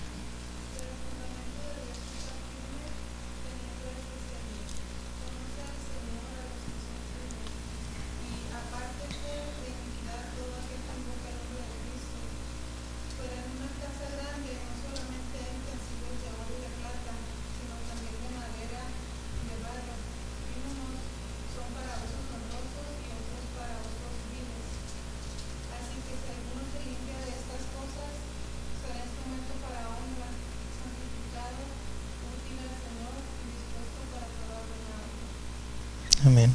Amén. 36.25 36.53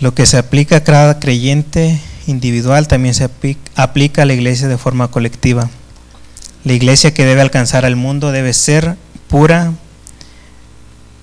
Lo 0.00 0.14
que 0.14 0.26
se 0.26 0.36
aplica 0.36 0.76
a 0.76 0.84
cada 0.84 1.18
creyente 1.18 2.00
individual 2.26 2.88
también 2.88 3.14
se 3.14 3.28
aplica 3.76 4.22
a 4.22 4.24
la 4.24 4.34
iglesia 4.34 4.68
de 4.68 4.78
forma 4.78 5.10
colectiva. 5.10 5.70
La 6.64 6.72
iglesia 6.72 7.14
que 7.14 7.24
debe 7.24 7.40
alcanzar 7.40 7.84
al 7.84 7.96
mundo 7.96 8.32
debe 8.32 8.52
ser 8.52 8.96
pura, 9.28 9.72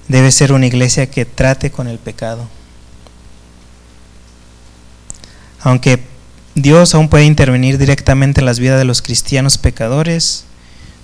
debe 0.07 0.31
ser 0.31 0.51
una 0.51 0.67
iglesia 0.67 1.09
que 1.09 1.25
trate 1.25 1.71
con 1.71 1.87
el 1.87 1.99
pecado. 1.99 2.47
Aunque 5.61 6.03
Dios 6.55 6.95
aún 6.95 7.07
puede 7.07 7.25
intervenir 7.25 7.77
directamente 7.77 8.41
en 8.41 8.45
las 8.45 8.59
vidas 8.59 8.79
de 8.79 8.85
los 8.85 9.01
cristianos 9.01 9.57
pecadores, 9.57 10.45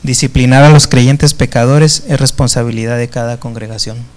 disciplinar 0.04 0.64
a 0.64 0.70
los 0.70 0.88
creyentes 0.88 1.34
pecadores 1.34 2.04
es 2.08 2.20
responsabilidad 2.20 2.98
de 2.98 3.10
cada 3.10 3.40
congregación. 3.40 4.17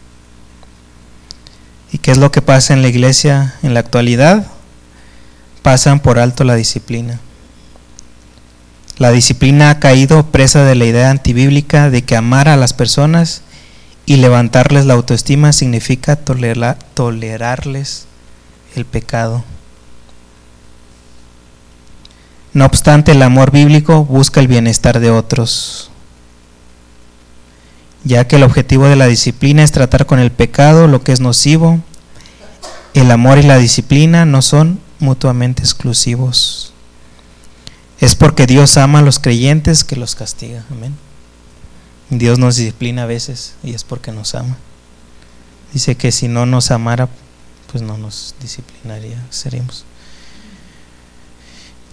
¿Y 1.92 1.98
qué 1.98 2.12
es 2.12 2.18
lo 2.18 2.30
que 2.30 2.42
pasa 2.42 2.72
en 2.72 2.82
la 2.82 2.88
iglesia 2.88 3.54
en 3.62 3.74
la 3.74 3.80
actualidad? 3.80 4.46
Pasan 5.62 6.00
por 6.00 6.18
alto 6.18 6.44
la 6.44 6.54
disciplina. 6.54 7.20
La 8.96 9.10
disciplina 9.10 9.70
ha 9.70 9.80
caído 9.80 10.26
presa 10.30 10.64
de 10.64 10.74
la 10.74 10.84
idea 10.84 11.10
antibíblica 11.10 11.90
de 11.90 12.02
que 12.02 12.16
amar 12.16 12.48
a 12.48 12.56
las 12.56 12.72
personas 12.72 13.42
y 14.06 14.16
levantarles 14.16 14.86
la 14.86 14.94
autoestima 14.94 15.52
significa 15.52 16.16
tolerarles 16.16 18.06
el 18.76 18.84
pecado. 18.84 19.44
No 22.52 22.66
obstante, 22.66 23.12
el 23.12 23.22
amor 23.22 23.52
bíblico 23.52 24.04
busca 24.04 24.40
el 24.40 24.48
bienestar 24.48 25.00
de 25.00 25.10
otros 25.10 25.89
ya 28.04 28.26
que 28.26 28.36
el 28.36 28.42
objetivo 28.42 28.86
de 28.86 28.96
la 28.96 29.06
disciplina 29.06 29.62
es 29.62 29.72
tratar 29.72 30.06
con 30.06 30.18
el 30.18 30.30
pecado 30.30 30.86
lo 30.86 31.02
que 31.02 31.12
es 31.12 31.20
nocivo. 31.20 31.80
El 32.94 33.10
amor 33.10 33.38
y 33.38 33.42
la 33.42 33.58
disciplina 33.58 34.24
no 34.24 34.42
son 34.42 34.80
mutuamente 34.98 35.62
exclusivos. 35.62 36.72
Es 38.00 38.14
porque 38.14 38.46
Dios 38.46 38.76
ama 38.78 39.00
a 39.00 39.02
los 39.02 39.18
creyentes 39.18 39.84
que 39.84 39.96
los 39.96 40.14
castiga. 40.14 40.64
Amén. 40.70 40.96
Dios 42.08 42.38
nos 42.38 42.56
disciplina 42.56 43.04
a 43.04 43.06
veces 43.06 43.54
y 43.62 43.74
es 43.74 43.84
porque 43.84 44.10
nos 44.10 44.34
ama. 44.34 44.56
Dice 45.72 45.96
que 45.96 46.10
si 46.10 46.26
no 46.26 46.46
nos 46.46 46.70
amara, 46.70 47.08
pues 47.70 47.82
no 47.82 47.96
nos 47.96 48.34
disciplinaría, 48.40 49.22
seremos. 49.30 49.84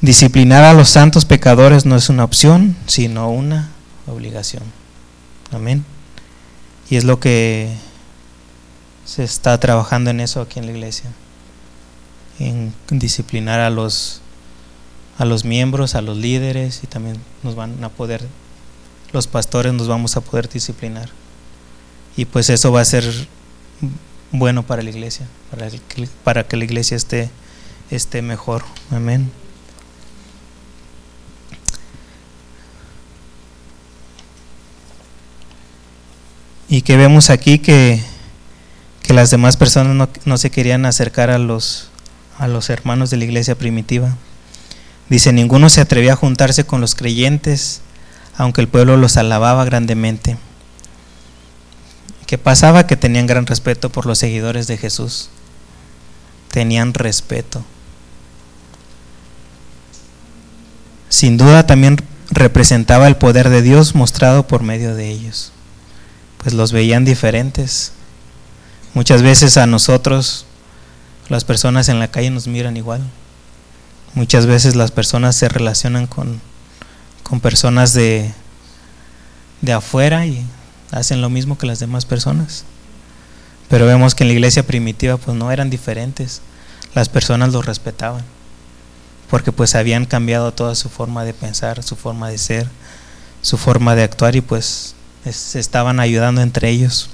Disciplinar 0.02 0.64
a 0.64 0.74
los 0.74 0.90
santos 0.90 1.26
pecadores 1.26 1.86
no 1.86 1.96
es 1.96 2.10
una 2.10 2.24
opción, 2.24 2.76
sino 2.88 3.30
una 3.30 3.70
obligación. 4.08 4.64
Amén. 5.52 5.86
Y 6.90 6.96
es 6.96 7.04
lo 7.04 7.20
que 7.20 7.74
se 9.06 9.24
está 9.24 9.60
trabajando 9.60 10.10
en 10.10 10.20
eso 10.20 10.42
aquí 10.42 10.60
en 10.60 10.66
la 10.66 10.72
iglesia. 10.72 11.12
En 12.40 12.74
disciplinar 12.90 13.60
a 13.60 13.70
los 13.70 14.22
a 15.18 15.26
los 15.26 15.46
miembros, 15.46 15.96
a 15.96 16.02
los 16.02 16.16
líderes 16.18 16.84
y 16.84 16.88
también 16.88 17.18
nos 17.42 17.56
van 17.56 17.84
a 17.84 17.90
poder 17.90 18.28
los 19.14 19.28
pastores 19.28 19.74
nos 19.74 19.88
vamos 19.88 20.18
a 20.18 20.22
poder 20.22 20.50
disciplinar. 20.50 21.10
Y 22.16 22.26
pues 22.26 22.50
eso 22.50 22.72
va 22.72 22.82
a 22.82 22.86
ser 22.86 23.04
bueno 24.32 24.64
para 24.64 24.82
la 24.82 24.90
iglesia, 24.90 25.28
para, 25.50 25.70
para 26.24 26.48
que 26.48 26.58
la 26.58 26.66
iglesia 26.66 26.98
esté 26.98 27.30
esté 27.90 28.22
mejor. 28.22 28.64
Amén. 28.92 29.32
Y 36.70 36.82
que 36.82 36.98
vemos 36.98 37.30
aquí 37.30 37.60
que, 37.60 38.02
que 39.02 39.14
las 39.14 39.32
demás 39.32 39.56
personas 39.56 39.96
no, 39.96 40.10
no, 40.26 40.38
se 40.38 40.52
querían 40.52 40.86
acercar 40.86 41.30
a 41.30 41.38
los, 41.38 41.90
a 42.38 42.48
los 42.48 42.70
hermanos 42.70 43.10
de 43.10 43.18
la 43.18 43.24
iglesia 43.24 43.56
primitiva. 43.56 44.16
Dice, 45.10 45.32
ninguno 45.32 45.70
se 45.70 45.80
atrevía 45.80 46.14
a 46.14 46.18
juntarse 46.18 46.66
con 46.66 46.82
los 46.82 46.94
creyentes, 46.94 47.82
aunque 48.36 48.60
el 48.60 48.68
pueblo 48.68 48.98
los 48.98 49.16
alababa 49.16 49.64
grandemente. 49.64 50.38
¿Qué 52.26 52.38
pasaba? 52.38 52.86
Que 52.86 52.98
tenían 52.98 53.28
gran 53.28 53.46
respeto 53.46 53.90
por 53.90 54.06
los 54.06 54.20
seguidores 54.20 54.68
de 54.68 54.78
Jesús. 54.78 55.30
Tenían 56.52 56.94
respeto. 56.94 57.64
Sin 61.08 61.38
duda 61.38 61.66
también 61.66 61.96
representaba 62.30 63.08
el 63.08 63.16
poder 63.16 63.48
de 63.48 63.62
Dios 63.62 63.96
mostrado 63.96 64.46
por 64.48 64.64
medio 64.64 64.94
de 64.94 65.08
ellos 65.08 65.54
pues 66.48 66.56
los 66.56 66.72
veían 66.72 67.04
diferentes. 67.04 67.92
Muchas 68.94 69.22
veces 69.22 69.58
a 69.58 69.68
nosotros, 69.68 70.46
las 71.28 71.44
personas 71.44 71.90
en 71.90 72.00
la 72.00 72.08
calle 72.08 72.30
nos 72.30 72.48
miran 72.48 72.78
igual. 72.78 73.02
Muchas 74.14 74.46
veces 74.46 74.78
las 74.78 74.92
personas 74.92 75.36
se 75.36 75.50
relacionan 75.50 76.08
con, 76.08 76.40
con 77.24 77.42
personas 77.42 77.92
de, 77.92 78.32
de 79.60 79.74
afuera 79.74 80.26
y 80.26 80.42
hacen 80.92 81.20
lo 81.20 81.30
mismo 81.30 81.58
que 81.58 81.68
las 81.68 81.80
demás 81.80 82.06
personas. 82.06 82.64
Pero 83.68 83.86
vemos 83.86 84.16
que 84.16 84.24
en 84.24 84.30
la 84.30 84.36
iglesia 84.36 84.66
primitiva 84.66 85.18
pues 85.18 85.36
no 85.36 85.52
eran 85.52 85.70
diferentes. 85.70 86.42
Las 86.96 87.10
personas 87.10 87.52
los 87.52 87.66
respetaban. 87.66 88.24
Porque 89.30 89.52
pues 89.52 89.76
habían 89.76 90.06
cambiado 90.06 90.54
toda 90.54 90.76
su 90.76 90.88
forma 90.88 91.26
de 91.26 91.34
pensar, 91.34 91.84
su 91.84 91.98
forma 91.98 92.30
de 92.30 92.38
ser, 92.38 92.70
su 93.42 93.58
forma 93.58 93.96
de 93.96 94.04
actuar 94.04 94.38
y 94.38 94.40
pues 94.40 94.96
se 95.30 95.60
estaban 95.60 96.00
ayudando 96.00 96.42
entre 96.42 96.70
ellos. 96.70 97.10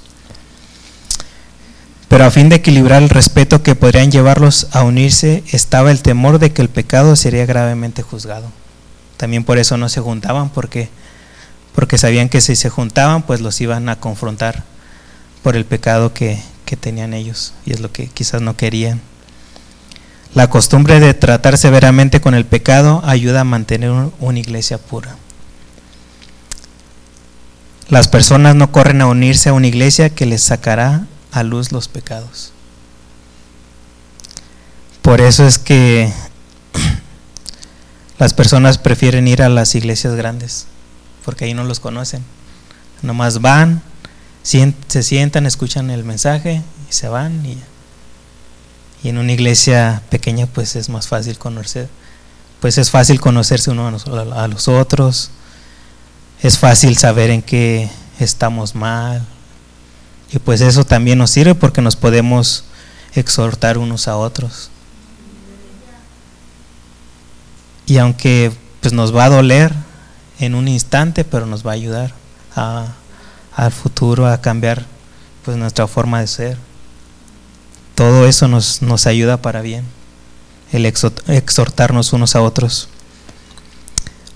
Pero 2.08 2.26
a 2.26 2.30
fin 2.30 2.48
de 2.48 2.56
equilibrar 2.56 3.02
el 3.02 3.08
respeto 3.08 3.62
que 3.62 3.74
podrían 3.74 4.12
llevarlos 4.12 4.68
a 4.70 4.84
unirse, 4.84 5.42
estaba 5.50 5.90
el 5.90 6.00
temor 6.00 6.38
de 6.38 6.52
que 6.52 6.62
el 6.62 6.68
pecado 6.68 7.16
sería 7.16 7.44
gravemente 7.44 8.02
juzgado. 8.02 8.52
También 9.16 9.42
por 9.42 9.58
eso 9.58 9.76
no 9.76 9.88
se 9.88 10.00
juntaban, 10.00 10.48
porque, 10.48 10.88
porque 11.74 11.98
sabían 11.98 12.28
que 12.28 12.40
si 12.40 12.54
se 12.54 12.70
juntaban, 12.70 13.22
pues 13.22 13.40
los 13.40 13.60
iban 13.60 13.88
a 13.88 13.98
confrontar 13.98 14.62
por 15.42 15.56
el 15.56 15.64
pecado 15.64 16.14
que, 16.14 16.40
que 16.64 16.76
tenían 16.76 17.14
ellos, 17.14 17.52
y 17.66 17.72
es 17.72 17.80
lo 17.80 17.90
que 17.90 18.06
quizás 18.06 18.42
no 18.42 18.56
querían. 18.56 19.00
La 20.34 20.50
costumbre 20.50 21.00
de 21.00 21.14
tratar 21.14 21.58
severamente 21.58 22.20
con 22.20 22.34
el 22.34 22.44
pecado 22.44 23.02
ayuda 23.04 23.40
a 23.40 23.44
mantener 23.44 23.90
una 24.20 24.38
iglesia 24.38 24.78
pura. 24.78 25.16
Las 27.88 28.08
personas 28.08 28.54
no 28.54 28.72
corren 28.72 29.02
a 29.02 29.06
unirse 29.06 29.50
a 29.50 29.52
una 29.52 29.66
iglesia 29.66 30.10
que 30.10 30.24
les 30.24 30.42
sacará 30.42 31.06
a 31.32 31.42
luz 31.42 31.70
los 31.70 31.88
pecados. 31.88 32.52
Por 35.02 35.20
eso 35.20 35.46
es 35.46 35.58
que 35.58 36.10
las 38.18 38.32
personas 38.32 38.78
prefieren 38.78 39.28
ir 39.28 39.42
a 39.42 39.50
las 39.50 39.74
iglesias 39.74 40.14
grandes, 40.14 40.66
porque 41.26 41.44
ahí 41.44 41.52
no 41.52 41.64
los 41.64 41.78
conocen. 41.78 42.24
Nomás 43.02 43.42
van, 43.42 43.82
se 44.42 45.02
sientan, 45.02 45.44
escuchan 45.44 45.90
el 45.90 46.04
mensaje 46.04 46.62
y 46.88 46.92
se 46.92 47.08
van. 47.08 47.44
Y, 47.44 47.58
en 49.06 49.18
una 49.18 49.32
iglesia 49.32 50.00
pequeña 50.08 50.46
pues 50.46 50.76
es 50.76 50.88
más 50.88 51.08
fácil 51.08 51.36
conocer, 51.36 51.90
pues 52.60 52.78
es 52.78 52.90
fácil 52.90 53.20
conocerse 53.20 53.70
uno 53.70 53.88
a 54.34 54.48
los 54.48 54.68
otros 54.68 55.30
es 56.44 56.58
fácil 56.58 56.98
saber 56.98 57.30
en 57.30 57.40
qué 57.40 57.88
estamos 58.20 58.74
mal. 58.74 59.26
Y 60.30 60.38
pues 60.38 60.60
eso 60.60 60.84
también 60.84 61.16
nos 61.16 61.30
sirve 61.30 61.54
porque 61.54 61.80
nos 61.80 61.96
podemos 61.96 62.64
exhortar 63.14 63.78
unos 63.78 64.08
a 64.08 64.18
otros. 64.18 64.68
Y 67.86 67.96
aunque 67.96 68.52
pues 68.82 68.92
nos 68.92 69.16
va 69.16 69.24
a 69.24 69.30
doler 69.30 69.72
en 70.38 70.54
un 70.54 70.68
instante, 70.68 71.24
pero 71.24 71.46
nos 71.46 71.66
va 71.66 71.70
a 71.70 71.74
ayudar 71.74 72.12
a, 72.54 72.88
al 73.56 73.72
futuro 73.72 74.26
a 74.26 74.42
cambiar 74.42 74.84
pues 75.46 75.56
nuestra 75.56 75.86
forma 75.86 76.20
de 76.20 76.26
ser. 76.26 76.58
Todo 77.94 78.26
eso 78.26 78.48
nos, 78.48 78.82
nos 78.82 79.06
ayuda 79.06 79.40
para 79.40 79.62
bien, 79.62 79.86
el 80.72 80.84
exhortarnos 80.84 82.12
unos 82.12 82.36
a 82.36 82.42
otros. 82.42 82.90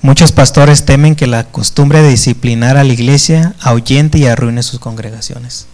Muchos 0.00 0.30
pastores 0.30 0.84
temen 0.84 1.16
que 1.16 1.26
la 1.26 1.50
costumbre 1.50 2.00
de 2.02 2.10
disciplinar 2.10 2.76
a 2.76 2.84
la 2.84 2.92
iglesia 2.92 3.56
ahuyente 3.60 4.18
y 4.18 4.26
arruine 4.26 4.62
sus 4.62 4.78
congregaciones. 4.78 5.66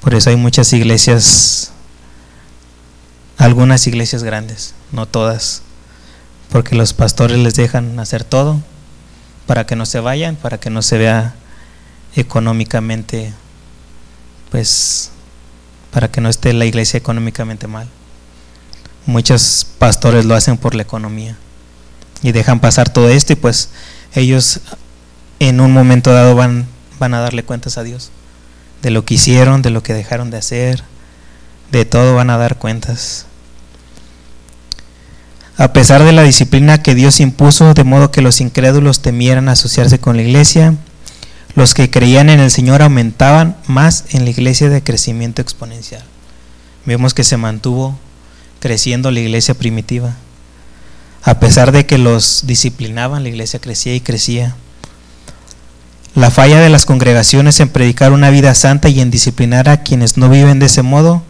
Por 0.00 0.14
eso 0.14 0.30
hay 0.30 0.36
muchas 0.36 0.72
iglesias, 0.72 1.72
algunas 3.38 3.88
iglesias 3.88 4.22
grandes, 4.22 4.74
no 4.92 5.06
todas, 5.06 5.62
porque 6.48 6.76
los 6.76 6.92
pastores 6.92 7.38
les 7.38 7.56
dejan 7.56 7.98
hacer 7.98 8.22
todo 8.22 8.62
para 9.46 9.66
que 9.66 9.74
no 9.74 9.84
se 9.84 9.98
vayan, 9.98 10.36
para 10.36 10.58
que 10.58 10.70
no 10.70 10.82
se 10.82 10.96
vea 10.96 11.34
económicamente, 12.14 13.32
pues, 14.50 15.10
para 15.90 16.08
que 16.08 16.20
no 16.20 16.28
esté 16.28 16.52
la 16.52 16.66
iglesia 16.66 16.98
económicamente 16.98 17.66
mal. 17.66 17.88
Muchos 19.06 19.66
pastores 19.78 20.24
lo 20.24 20.36
hacen 20.36 20.56
por 20.56 20.76
la 20.76 20.82
economía 20.82 21.36
y 22.24 22.32
dejan 22.32 22.58
pasar 22.58 22.88
todo 22.88 23.08
esto 23.10 23.34
y 23.34 23.36
pues 23.36 23.68
ellos 24.14 24.60
en 25.38 25.60
un 25.60 25.72
momento 25.72 26.12
dado 26.12 26.34
van, 26.34 26.66
van 26.98 27.14
a 27.14 27.20
darle 27.20 27.44
cuentas 27.44 27.78
a 27.78 27.84
Dios 27.84 28.10
de 28.82 28.90
lo 28.90 29.04
que 29.04 29.14
hicieron, 29.14 29.62
de 29.62 29.70
lo 29.70 29.82
que 29.82 29.92
dejaron 29.92 30.30
de 30.30 30.38
hacer, 30.38 30.82
de 31.70 31.84
todo 31.84 32.14
van 32.14 32.30
a 32.30 32.38
dar 32.38 32.56
cuentas. 32.56 33.26
A 35.56 35.72
pesar 35.72 36.02
de 36.02 36.12
la 36.12 36.22
disciplina 36.22 36.82
que 36.82 36.94
Dios 36.94 37.20
impuso, 37.20 37.74
de 37.74 37.84
modo 37.84 38.10
que 38.10 38.22
los 38.22 38.40
incrédulos 38.40 39.00
temieran 39.00 39.48
asociarse 39.48 39.98
con 39.98 40.16
la 40.16 40.22
iglesia, 40.22 40.74
los 41.54 41.74
que 41.74 41.90
creían 41.90 42.30
en 42.30 42.40
el 42.40 42.50
Señor 42.50 42.82
aumentaban 42.82 43.56
más 43.66 44.06
en 44.10 44.24
la 44.24 44.30
iglesia 44.30 44.70
de 44.70 44.82
crecimiento 44.82 45.42
exponencial. 45.42 46.02
Vemos 46.86 47.14
que 47.14 47.22
se 47.22 47.36
mantuvo 47.36 47.98
creciendo 48.60 49.10
la 49.10 49.20
iglesia 49.20 49.54
primitiva. 49.54 50.16
A 51.26 51.40
pesar 51.40 51.72
de 51.72 51.86
que 51.86 51.96
los 51.96 52.42
disciplinaban, 52.46 53.22
la 53.22 53.30
iglesia 53.30 53.58
crecía 53.58 53.94
y 53.94 54.00
crecía. 54.00 54.56
La 56.14 56.30
falla 56.30 56.60
de 56.60 56.68
las 56.68 56.84
congregaciones 56.84 57.58
en 57.60 57.70
predicar 57.70 58.12
una 58.12 58.28
vida 58.28 58.54
santa 58.54 58.90
y 58.90 59.00
en 59.00 59.10
disciplinar 59.10 59.70
a 59.70 59.82
quienes 59.82 60.18
no 60.18 60.28
viven 60.28 60.58
de 60.58 60.66
ese 60.66 60.82
modo 60.82 61.22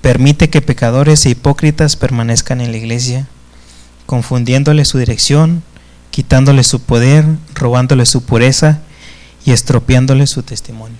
permite 0.00 0.48
que 0.48 0.62
pecadores 0.62 1.26
e 1.26 1.30
hipócritas 1.30 1.94
permanezcan 1.94 2.62
en 2.62 2.72
la 2.72 2.78
iglesia, 2.78 3.28
confundiéndole 4.06 4.86
su 4.86 4.96
dirección, 4.96 5.62
quitándole 6.10 6.64
su 6.64 6.80
poder, 6.80 7.26
robándole 7.54 8.06
su 8.06 8.22
pureza 8.22 8.78
y 9.44 9.50
estropeándole 9.50 10.26
su 10.26 10.42
testimonio. 10.42 10.96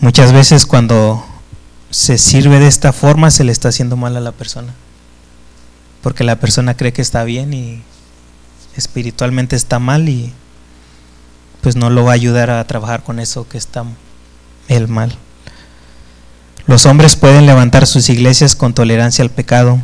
Muchas 0.00 0.32
veces 0.32 0.64
cuando 0.64 1.26
se 1.90 2.18
sirve 2.18 2.60
de 2.60 2.68
esta 2.68 2.92
forma 2.92 3.32
se 3.32 3.42
le 3.42 3.50
está 3.50 3.70
haciendo 3.70 3.96
mal 3.96 4.16
a 4.16 4.20
la 4.20 4.32
persona 4.32 4.74
porque 6.04 6.22
la 6.22 6.38
persona 6.38 6.76
cree 6.76 6.92
que 6.92 7.00
está 7.00 7.24
bien 7.24 7.54
y 7.54 7.82
espiritualmente 8.76 9.56
está 9.56 9.78
mal 9.78 10.06
y 10.10 10.34
pues 11.62 11.76
no 11.76 11.88
lo 11.88 12.04
va 12.04 12.10
a 12.10 12.14
ayudar 12.14 12.50
a 12.50 12.66
trabajar 12.66 13.02
con 13.02 13.18
eso 13.18 13.48
que 13.48 13.56
está 13.56 13.86
el 14.68 14.86
mal. 14.86 15.16
Los 16.66 16.84
hombres 16.84 17.16
pueden 17.16 17.46
levantar 17.46 17.86
sus 17.86 18.10
iglesias 18.10 18.54
con 18.54 18.74
tolerancia 18.74 19.22
al 19.22 19.30
pecado, 19.30 19.80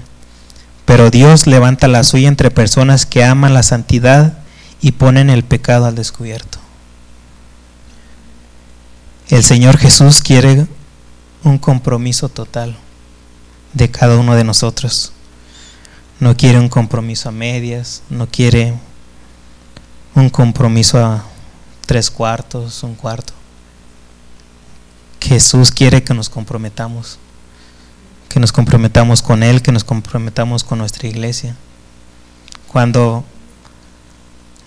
pero 0.84 1.10
Dios 1.10 1.46
levanta 1.46 1.88
la 1.88 2.04
suya 2.04 2.28
entre 2.28 2.50
personas 2.50 3.06
que 3.06 3.24
aman 3.24 3.54
la 3.54 3.62
santidad 3.62 4.40
y 4.82 4.92
ponen 4.92 5.30
el 5.30 5.42
pecado 5.42 5.86
al 5.86 5.94
descubierto. 5.94 6.58
El 9.30 9.42
Señor 9.42 9.78
Jesús 9.78 10.20
quiere 10.20 10.66
un 11.44 11.56
compromiso 11.56 12.28
total 12.28 12.76
de 13.72 13.90
cada 13.90 14.18
uno 14.18 14.34
de 14.34 14.44
nosotros. 14.44 15.14
No 16.20 16.36
quiere 16.36 16.58
un 16.58 16.68
compromiso 16.68 17.30
a 17.30 17.32
medias, 17.32 18.02
no 18.10 18.28
quiere 18.28 18.74
un 20.14 20.28
compromiso 20.28 21.02
a 21.02 21.24
tres 21.86 22.10
cuartos, 22.10 22.82
un 22.82 22.94
cuarto. 22.94 23.32
Jesús 25.20 25.70
quiere 25.70 26.02
que 26.02 26.12
nos 26.12 26.28
comprometamos, 26.28 27.18
que 28.28 28.38
nos 28.38 28.52
comprometamos 28.52 29.22
con 29.22 29.42
Él, 29.42 29.62
que 29.62 29.72
nos 29.72 29.82
comprometamos 29.82 30.62
con 30.62 30.78
nuestra 30.78 31.08
iglesia. 31.08 31.56
Cuando 32.68 33.24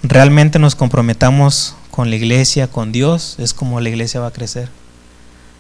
realmente 0.01 0.58
nos 0.58 0.74
comprometamos 0.74 1.76
con 1.91 2.10
la 2.10 2.16
iglesia, 2.16 2.68
con 2.68 2.91
Dios, 2.91 3.36
es 3.38 3.54
como 3.54 3.80
la 3.80 3.89
iglesia 3.89 4.20
va 4.20 4.28
a 4.28 4.32
crecer. 4.32 4.70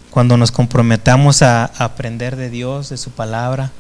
Cuando 0.09 0.37
nos 0.37 0.51
comprometamos 0.51 1.43
a 1.43 1.65
aprender 1.65 2.35
de 2.35 2.49
Dios, 2.49 2.89
de 2.89 2.97
su 2.97 3.11
palabra, 3.11 3.71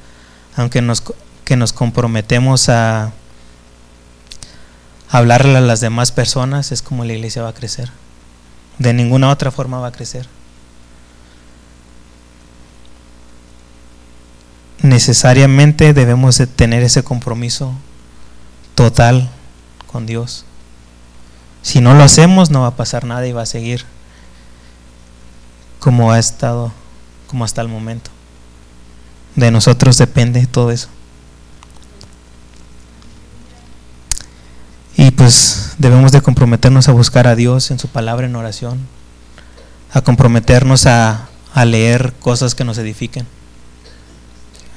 aunque 0.55 0.81
nos, 0.81 1.03
que 1.45 1.55
nos 1.55 1.73
comprometemos 1.73 2.69
a 2.69 3.11
hablarle 5.09 5.57
a 5.57 5.61
las 5.61 5.81
demás 5.81 6.11
personas, 6.11 6.71
es 6.71 6.81
como 6.81 7.05
la 7.05 7.13
iglesia 7.13 7.43
va 7.43 7.49
a 7.49 7.53
crecer. 7.53 7.91
De 8.79 8.93
ninguna 8.93 9.29
otra 9.29 9.51
forma 9.51 9.79
va 9.79 9.87
a 9.87 9.91
crecer. 9.91 10.27
Necesariamente 14.81 15.93
debemos 15.93 16.37
de 16.37 16.47
tener 16.47 16.83
ese 16.83 17.03
compromiso 17.03 17.73
total 18.75 19.29
con 19.87 20.05
Dios. 20.05 20.45
Si 21.61 21.79
no 21.79 21.93
lo 21.93 22.03
hacemos, 22.03 22.49
no 22.49 22.61
va 22.61 22.67
a 22.67 22.75
pasar 22.75 23.05
nada 23.05 23.25
y 23.25 23.31
va 23.31 23.43
a 23.43 23.45
seguir 23.45 23.85
como 25.79 26.11
ha 26.11 26.19
estado, 26.19 26.71
como 27.27 27.45
hasta 27.45 27.61
el 27.61 27.67
momento. 27.67 28.09
De 29.35 29.51
nosotros 29.51 29.97
depende 29.97 30.45
todo 30.47 30.71
eso. 30.71 30.89
Pues 35.23 35.75
debemos 35.77 36.11
de 36.11 36.19
comprometernos 36.19 36.89
a 36.89 36.91
buscar 36.91 37.27
a 37.27 37.35
Dios 37.37 37.71
en 37.71 37.79
su 37.79 37.87
palabra 37.87 38.25
en 38.25 38.35
oración, 38.35 38.77
a 39.93 40.01
comprometernos 40.01 40.85
a, 40.85 41.29
a 41.53 41.63
leer 41.63 42.11
cosas 42.19 42.55
que 42.55 42.65
nos 42.65 42.77
edifiquen, 42.77 43.25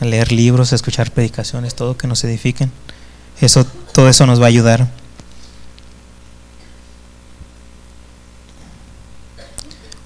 a 0.01 0.05
leer 0.05 0.30
libros, 0.30 0.70
a 0.70 0.76
escuchar 0.76 1.11
predicaciones, 1.11 1.74
todo 1.74 1.97
que 1.97 2.07
nos 2.07 2.22
edifiquen. 2.22 2.70
Eso, 3.40 3.66
todo 3.92 4.09
eso 4.09 4.24
nos 4.24 4.40
va 4.40 4.44
a 4.44 4.47
ayudar. 4.47 4.86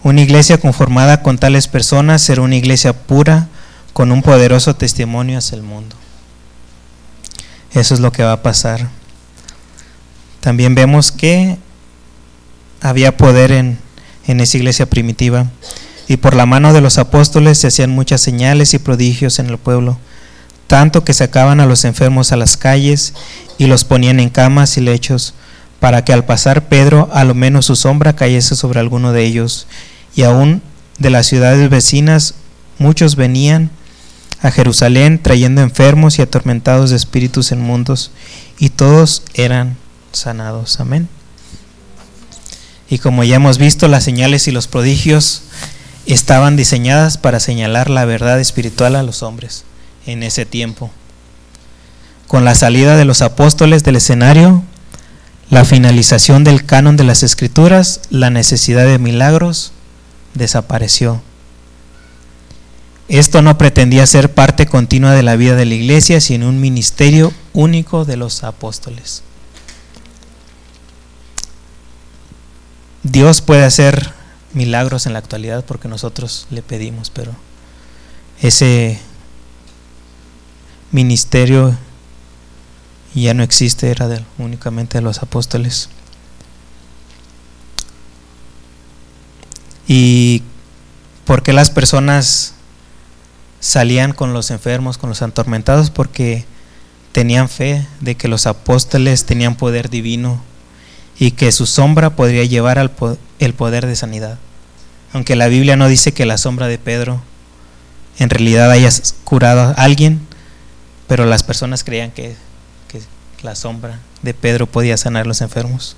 Una 0.02 0.22
iglesia 0.22 0.56
conformada 0.56 1.22
con 1.22 1.36
tales 1.36 1.68
personas 1.68 2.22
será 2.22 2.40
una 2.40 2.56
iglesia 2.56 2.94
pura, 2.94 3.48
con 3.92 4.10
un 4.10 4.22
poderoso 4.22 4.74
testimonio 4.74 5.36
hacia 5.36 5.56
el 5.56 5.62
mundo. 5.62 5.96
Eso 7.74 7.92
es 7.92 8.00
lo 8.00 8.10
que 8.10 8.22
va 8.22 8.32
a 8.32 8.42
pasar. 8.42 8.99
También 10.40 10.74
vemos 10.74 11.12
que 11.12 11.58
había 12.80 13.16
poder 13.16 13.52
en, 13.52 13.78
en 14.26 14.40
esa 14.40 14.56
iglesia 14.56 14.86
primitiva. 14.88 15.46
Y 16.08 16.16
por 16.16 16.34
la 16.34 16.46
mano 16.46 16.72
de 16.72 16.80
los 16.80 16.98
apóstoles 16.98 17.58
se 17.58 17.68
hacían 17.68 17.90
muchas 17.90 18.20
señales 18.20 18.74
y 18.74 18.78
prodigios 18.78 19.38
en 19.38 19.46
el 19.46 19.58
pueblo, 19.58 19.98
tanto 20.66 21.04
que 21.04 21.14
sacaban 21.14 21.60
a 21.60 21.66
los 21.66 21.84
enfermos 21.84 22.32
a 22.32 22.36
las 22.36 22.56
calles 22.56 23.14
y 23.58 23.66
los 23.66 23.84
ponían 23.84 24.18
en 24.18 24.30
camas 24.30 24.76
y 24.76 24.80
lechos, 24.80 25.34
para 25.78 26.04
que 26.04 26.12
al 26.12 26.24
pasar 26.24 26.68
Pedro 26.68 27.08
a 27.12 27.24
lo 27.24 27.34
menos 27.34 27.66
su 27.66 27.76
sombra 27.76 28.16
cayese 28.16 28.56
sobre 28.56 28.80
alguno 28.80 29.12
de 29.12 29.24
ellos, 29.24 29.66
y 30.16 30.22
aún 30.22 30.62
de 30.98 31.10
las 31.10 31.26
ciudades 31.26 31.70
vecinas 31.70 32.34
muchos 32.78 33.14
venían 33.14 33.70
a 34.42 34.50
Jerusalén 34.50 35.20
trayendo 35.22 35.60
enfermos 35.60 36.18
y 36.18 36.22
atormentados 36.22 36.90
de 36.90 36.96
espíritus 36.96 37.52
inmundos, 37.52 38.10
y 38.58 38.70
todos 38.70 39.22
eran 39.34 39.76
sanados. 40.12 40.80
Amén. 40.80 41.08
Y 42.88 42.98
como 42.98 43.22
ya 43.22 43.36
hemos 43.36 43.58
visto, 43.58 43.86
las 43.88 44.04
señales 44.04 44.48
y 44.48 44.50
los 44.50 44.66
prodigios 44.66 45.42
estaban 46.06 46.56
diseñadas 46.56 47.18
para 47.18 47.38
señalar 47.38 47.88
la 47.88 48.04
verdad 48.04 48.40
espiritual 48.40 48.96
a 48.96 49.02
los 49.02 49.22
hombres 49.22 49.64
en 50.06 50.22
ese 50.22 50.44
tiempo. 50.44 50.90
Con 52.26 52.44
la 52.44 52.54
salida 52.54 52.96
de 52.96 53.04
los 53.04 53.22
apóstoles 53.22 53.84
del 53.84 53.96
escenario, 53.96 54.62
la 55.50 55.64
finalización 55.64 56.44
del 56.44 56.64
canon 56.64 56.96
de 56.96 57.04
las 57.04 57.22
escrituras, 57.22 58.02
la 58.10 58.30
necesidad 58.30 58.86
de 58.86 58.98
milagros 58.98 59.72
desapareció. 60.34 61.22
Esto 63.08 63.42
no 63.42 63.58
pretendía 63.58 64.06
ser 64.06 64.32
parte 64.32 64.66
continua 64.66 65.12
de 65.12 65.24
la 65.24 65.34
vida 65.34 65.56
de 65.56 65.64
la 65.64 65.74
iglesia, 65.74 66.20
sino 66.20 66.48
un 66.48 66.60
ministerio 66.60 67.32
único 67.52 68.04
de 68.04 68.16
los 68.16 68.44
apóstoles. 68.44 69.24
Dios 73.02 73.40
puede 73.40 73.64
hacer 73.64 74.12
milagros 74.52 75.06
en 75.06 75.14
la 75.14 75.20
actualidad 75.20 75.64
porque 75.64 75.88
nosotros 75.88 76.46
le 76.50 76.62
pedimos, 76.62 77.10
pero 77.10 77.32
ese 78.40 79.00
ministerio 80.92 81.76
ya 83.14 83.34
no 83.34 83.42
existe, 83.42 83.90
era 83.90 84.08
únicamente 84.38 84.98
de 84.98 85.02
los 85.02 85.22
apóstoles. 85.22 85.88
¿Y 89.88 90.42
por 91.24 91.42
qué 91.42 91.52
las 91.52 91.70
personas 91.70 92.54
salían 93.60 94.12
con 94.12 94.32
los 94.32 94.50
enfermos, 94.50 94.98
con 94.98 95.08
los 95.08 95.22
atormentados? 95.22 95.90
Porque 95.90 96.44
tenían 97.12 97.48
fe 97.48 97.86
de 98.00 98.14
que 98.14 98.28
los 98.28 98.46
apóstoles 98.46 99.26
tenían 99.26 99.56
poder 99.56 99.90
divino 99.90 100.42
y 101.20 101.32
que 101.32 101.52
su 101.52 101.66
sombra 101.66 102.16
podría 102.16 102.44
llevar 102.44 102.78
al 102.78 102.90
el 103.38 103.52
poder 103.52 103.86
de 103.86 103.94
sanidad. 103.94 104.38
Aunque 105.12 105.36
la 105.36 105.48
Biblia 105.48 105.76
no 105.76 105.86
dice 105.86 106.12
que 106.12 106.24
la 106.24 106.38
sombra 106.38 106.66
de 106.66 106.78
Pedro 106.78 107.20
en 108.18 108.30
realidad 108.30 108.70
haya 108.70 108.88
curado 109.22 109.60
a 109.60 109.72
alguien, 109.72 110.20
pero 111.06 111.26
las 111.26 111.42
personas 111.42 111.84
creían 111.84 112.10
que, 112.10 112.36
que 112.88 113.02
la 113.42 113.54
sombra 113.54 113.98
de 114.22 114.32
Pedro 114.32 114.66
podía 114.66 114.96
sanar 114.96 115.26
a 115.26 115.28
los 115.28 115.42
enfermos. 115.42 115.94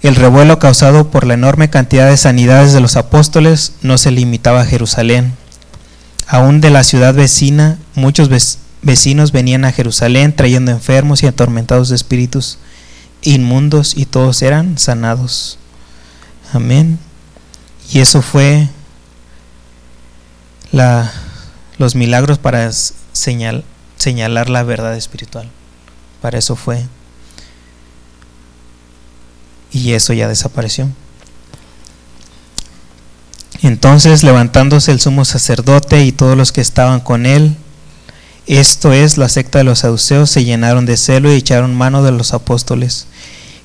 El 0.00 0.16
revuelo 0.16 0.58
causado 0.58 1.10
por 1.10 1.26
la 1.26 1.34
enorme 1.34 1.68
cantidad 1.68 2.08
de 2.08 2.16
sanidades 2.16 2.72
de 2.72 2.80
los 2.80 2.96
apóstoles 2.96 3.74
no 3.82 3.98
se 3.98 4.10
limitaba 4.10 4.62
a 4.62 4.66
Jerusalén. 4.66 5.34
Aún 6.26 6.62
de 6.62 6.70
la 6.70 6.82
ciudad 6.82 7.12
vecina, 7.12 7.78
muchos 7.94 8.30
vecinos 8.80 9.32
venían 9.32 9.66
a 9.66 9.72
Jerusalén 9.72 10.34
trayendo 10.34 10.70
enfermos 10.70 11.22
y 11.22 11.26
atormentados 11.26 11.90
de 11.90 11.96
espíritus 11.96 12.58
inmundos 13.24 13.96
y 13.96 14.06
todos 14.06 14.42
eran 14.42 14.78
sanados. 14.78 15.58
Amén. 16.52 16.98
Y 17.90 18.00
eso 18.00 18.22
fue 18.22 18.68
la, 20.70 21.12
los 21.78 21.94
milagros 21.94 22.38
para 22.38 22.70
señal, 23.12 23.64
señalar 23.96 24.48
la 24.48 24.62
verdad 24.62 24.96
espiritual. 24.96 25.50
Para 26.20 26.38
eso 26.38 26.56
fue. 26.56 26.86
Y 29.72 29.92
eso 29.92 30.12
ya 30.12 30.28
desapareció. 30.28 30.88
Entonces, 33.62 34.22
levantándose 34.22 34.92
el 34.92 35.00
sumo 35.00 35.24
sacerdote 35.24 36.04
y 36.04 36.12
todos 36.12 36.36
los 36.36 36.52
que 36.52 36.60
estaban 36.60 37.00
con 37.00 37.26
él, 37.26 37.56
esto 38.46 38.92
es, 38.92 39.16
la 39.16 39.28
secta 39.28 39.58
de 39.58 39.64
los 39.64 39.80
saduceos, 39.80 40.30
se 40.30 40.44
llenaron 40.44 40.86
de 40.86 40.96
celo 40.96 41.32
y 41.32 41.36
echaron 41.36 41.74
mano 41.74 42.02
de 42.02 42.12
los 42.12 42.34
apóstoles 42.34 43.06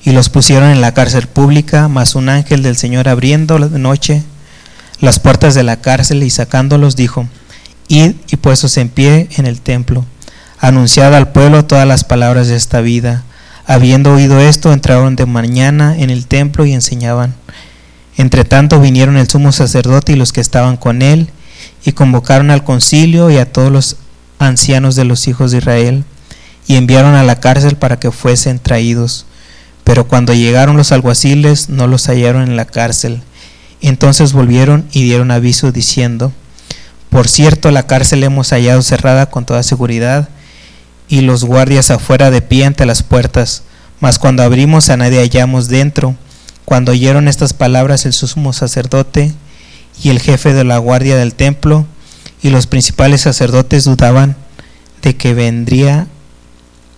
y 0.04 0.12
los 0.12 0.28
pusieron 0.28 0.70
en 0.70 0.80
la 0.80 0.94
cárcel 0.94 1.26
pública, 1.26 1.88
mas 1.88 2.14
un 2.14 2.28
ángel 2.28 2.62
del 2.62 2.76
Señor 2.76 3.08
abriendo 3.08 3.58
de 3.58 3.78
noche 3.78 4.22
las 5.00 5.18
puertas 5.18 5.54
de 5.54 5.62
la 5.62 5.80
cárcel 5.80 6.22
y 6.22 6.30
sacándolos 6.30 6.96
dijo, 6.96 7.28
Id 7.88 8.12
y 8.30 8.36
puestos 8.36 8.76
en 8.76 8.88
pie 8.88 9.28
en 9.36 9.46
el 9.46 9.60
templo, 9.60 10.04
anunciad 10.58 11.14
al 11.14 11.32
pueblo 11.32 11.64
todas 11.64 11.86
las 11.86 12.04
palabras 12.04 12.48
de 12.48 12.56
esta 12.56 12.80
vida. 12.80 13.24
Habiendo 13.66 14.14
oído 14.14 14.40
esto, 14.40 14.72
entraron 14.72 15.16
de 15.16 15.26
mañana 15.26 15.96
en 15.96 16.10
el 16.10 16.26
templo 16.26 16.66
y 16.66 16.72
enseñaban. 16.72 17.34
Entre 18.16 18.44
tanto 18.44 18.80
vinieron 18.80 19.16
el 19.16 19.28
sumo 19.28 19.52
sacerdote 19.52 20.12
y 20.12 20.16
los 20.16 20.32
que 20.32 20.40
estaban 20.40 20.76
con 20.76 21.02
él, 21.02 21.30
y 21.84 21.92
convocaron 21.92 22.50
al 22.50 22.64
concilio 22.64 23.30
y 23.30 23.38
a 23.38 23.50
todos 23.50 23.70
los 23.70 23.96
ancianos 24.40 24.96
de 24.96 25.04
los 25.04 25.28
hijos 25.28 25.52
de 25.52 25.58
Israel, 25.58 26.04
y 26.66 26.76
enviaron 26.76 27.14
a 27.14 27.22
la 27.22 27.38
cárcel 27.38 27.76
para 27.76 27.98
que 28.00 28.10
fuesen 28.10 28.58
traídos. 28.58 29.26
Pero 29.84 30.08
cuando 30.08 30.34
llegaron 30.34 30.76
los 30.76 30.92
alguaciles 30.92 31.68
no 31.68 31.86
los 31.86 32.06
hallaron 32.08 32.42
en 32.42 32.56
la 32.56 32.64
cárcel. 32.64 33.22
Entonces 33.80 34.32
volvieron 34.32 34.86
y 34.92 35.04
dieron 35.04 35.30
aviso 35.30 35.72
diciendo, 35.72 36.32
por 37.10 37.26
cierto, 37.26 37.70
la 37.72 37.86
cárcel 37.86 38.22
hemos 38.22 38.50
hallado 38.50 38.82
cerrada 38.82 39.26
con 39.26 39.44
toda 39.44 39.62
seguridad 39.62 40.28
y 41.08 41.22
los 41.22 41.44
guardias 41.44 41.90
afuera 41.90 42.30
de 42.30 42.40
pie 42.40 42.66
ante 42.66 42.86
las 42.86 43.02
puertas, 43.02 43.64
mas 43.98 44.18
cuando 44.18 44.44
abrimos 44.44 44.90
a 44.90 44.96
nadie 44.96 45.18
hallamos 45.18 45.68
dentro. 45.68 46.14
Cuando 46.64 46.92
oyeron 46.92 47.26
estas 47.26 47.52
palabras 47.52 48.06
el 48.06 48.12
sumo 48.12 48.52
sacerdote 48.52 49.32
y 50.04 50.10
el 50.10 50.20
jefe 50.20 50.54
de 50.54 50.62
la 50.62 50.78
guardia 50.78 51.16
del 51.16 51.34
templo 51.34 51.84
y 52.42 52.50
los 52.50 52.66
principales 52.66 53.22
sacerdotes 53.22 53.84
dudaban 53.84 54.36
de 55.02 55.16
que 55.16 55.34
vendría 55.34 56.06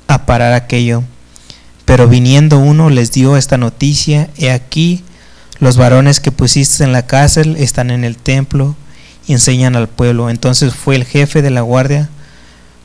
a 0.07 0.27
parar 0.27 0.53
aquello. 0.53 1.03
Pero 1.85 2.09
viniendo 2.09 2.59
uno 2.59 2.91
les 2.91 3.13
dio 3.13 3.37
esta 3.37 3.59
noticia, 3.59 4.31
he 4.37 4.51
aquí, 4.51 5.03
los 5.59 5.77
varones 5.77 6.21
que 6.21 6.33
pusiste 6.33 6.85
en 6.85 6.93
la 6.93 7.07
cárcel 7.07 7.57
están 7.57 7.91
en 7.91 8.05
el 8.05 8.17
templo 8.17 8.75
y 9.27 9.33
enseñan 9.33 9.77
al 9.77 9.89
pueblo. 9.89 10.31
Entonces 10.31 10.75
fue 10.75 10.97
el 10.97 11.05
jefe 11.05 11.43
de 11.43 11.51
la 11.51 11.61
guardia 11.61 12.09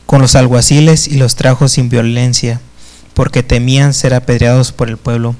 con 0.05 0.21
los 0.21 0.35
alguaciles 0.35 1.07
y 1.07 1.17
los 1.17 1.35
trajo 1.35 1.67
sin 1.67 1.89
violencia, 1.89 2.61
porque 3.13 3.43
temían 3.43 3.93
ser 3.93 4.13
apedreados 4.13 4.71
por 4.71 4.89
el 4.89 4.97
pueblo. 4.97 5.35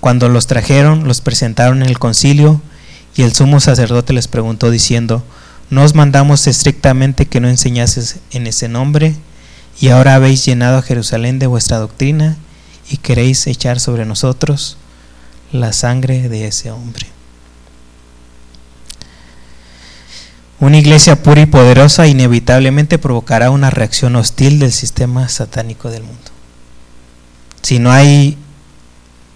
Cuando 0.00 0.28
los 0.28 0.46
trajeron, 0.46 1.08
los 1.08 1.20
presentaron 1.20 1.82
en 1.82 1.88
el 1.88 1.98
concilio, 1.98 2.62
y 3.16 3.22
el 3.22 3.34
sumo 3.34 3.60
sacerdote 3.60 4.12
les 4.12 4.28
preguntó 4.28 4.70
diciendo, 4.70 5.24
¿no 5.70 5.82
os 5.82 5.94
mandamos 5.94 6.46
estrictamente 6.46 7.26
que 7.26 7.40
no 7.40 7.48
enseñases 7.48 8.16
en 8.30 8.46
ese 8.46 8.68
nombre? 8.68 9.14
Y 9.80 9.88
ahora 9.88 10.14
habéis 10.14 10.44
llenado 10.44 10.78
a 10.78 10.82
Jerusalén 10.82 11.38
de 11.38 11.46
vuestra 11.46 11.78
doctrina 11.78 12.36
y 12.90 12.98
queréis 12.98 13.46
echar 13.46 13.80
sobre 13.80 14.04
nosotros 14.06 14.78
la 15.52 15.72
sangre 15.72 16.28
de 16.28 16.46
ese 16.46 16.70
hombre. 16.70 17.06
Una 20.58 20.78
iglesia 20.78 21.22
pura 21.22 21.42
y 21.42 21.46
poderosa 21.46 22.06
inevitablemente 22.06 22.98
provocará 22.98 23.50
una 23.50 23.68
reacción 23.68 24.16
hostil 24.16 24.58
del 24.58 24.72
sistema 24.72 25.28
satánico 25.28 25.90
del 25.90 26.02
mundo. 26.02 26.30
Si 27.60 27.78
no 27.78 27.92
hay 27.92 28.38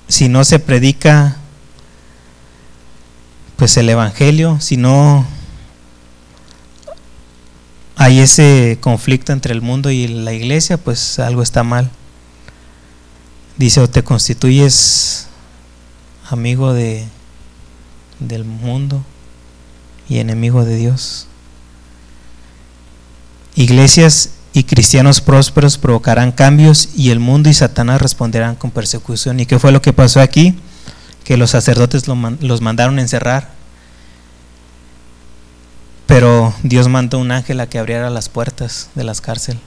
si 0.08 0.28
no 0.28 0.44
se 0.44 0.58
predica 0.58 1.36
pues 3.56 3.76
el 3.76 3.90
evangelio, 3.90 4.58
si 4.60 4.76
no 4.78 5.26
hay 8.00 8.20
ese 8.20 8.78
conflicto 8.80 9.34
entre 9.34 9.52
el 9.52 9.60
mundo 9.60 9.90
y 9.90 10.08
la 10.08 10.32
iglesia, 10.32 10.78
pues 10.78 11.18
algo 11.18 11.42
está 11.42 11.64
mal. 11.64 11.90
Dice, 13.58 13.82
o 13.82 13.90
te 13.90 14.02
constituyes 14.02 15.26
amigo 16.30 16.72
de 16.72 17.04
del 18.18 18.46
mundo 18.46 19.04
y 20.08 20.16
enemigo 20.16 20.64
de 20.64 20.76
Dios. 20.76 21.26
Iglesias 23.54 24.30
y 24.54 24.64
cristianos 24.64 25.20
prósperos 25.20 25.76
provocarán 25.76 26.32
cambios 26.32 26.88
y 26.96 27.10
el 27.10 27.20
mundo 27.20 27.50
y 27.50 27.54
Satanás 27.54 28.00
responderán 28.00 28.56
con 28.56 28.70
persecución. 28.70 29.40
¿Y 29.40 29.46
qué 29.46 29.58
fue 29.58 29.72
lo 29.72 29.82
que 29.82 29.92
pasó 29.92 30.22
aquí? 30.22 30.58
Que 31.22 31.36
los 31.36 31.50
sacerdotes 31.50 32.08
los 32.08 32.60
mandaron 32.62 32.98
encerrar, 32.98 33.59
pero 36.10 36.52
Dios 36.64 36.88
mandó 36.88 37.20
un 37.20 37.30
ángel 37.30 37.60
a 37.60 37.68
que 37.68 37.78
abriera 37.78 38.10
las 38.10 38.28
puertas 38.28 38.90
de 38.96 39.04
las 39.04 39.20
cárceles. 39.20 39.62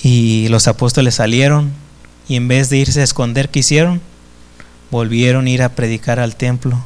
Y 0.00 0.46
los 0.46 0.68
apóstoles 0.68 1.16
salieron 1.16 1.72
y 2.28 2.36
en 2.36 2.46
vez 2.46 2.70
de 2.70 2.76
irse 2.76 3.00
a 3.00 3.04
esconder, 3.04 3.48
¿qué 3.48 3.58
hicieron? 3.58 4.00
Volvieron 4.92 5.46
a 5.46 5.50
ir 5.50 5.64
a 5.64 5.70
predicar 5.70 6.20
al 6.20 6.36
templo. 6.36 6.80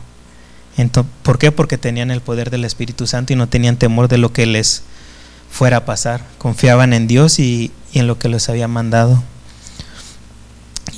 ¿Por 1.22 1.38
qué? 1.38 1.52
Porque 1.52 1.76
tenían 1.76 2.10
el 2.10 2.22
poder 2.22 2.48
del 2.48 2.64
Espíritu 2.64 3.06
Santo 3.06 3.34
y 3.34 3.36
no 3.36 3.50
tenían 3.50 3.76
temor 3.76 4.08
de 4.08 4.16
lo 4.16 4.32
que 4.32 4.46
les 4.46 4.82
fuera 5.50 5.76
a 5.76 5.84
pasar. 5.84 6.24
Confiaban 6.38 6.94
en 6.94 7.06
Dios 7.06 7.38
y, 7.38 7.70
en 7.92 8.06
lo 8.06 8.18
que 8.18 8.30
les 8.30 8.48
había 8.48 8.66
mandado. 8.66 9.22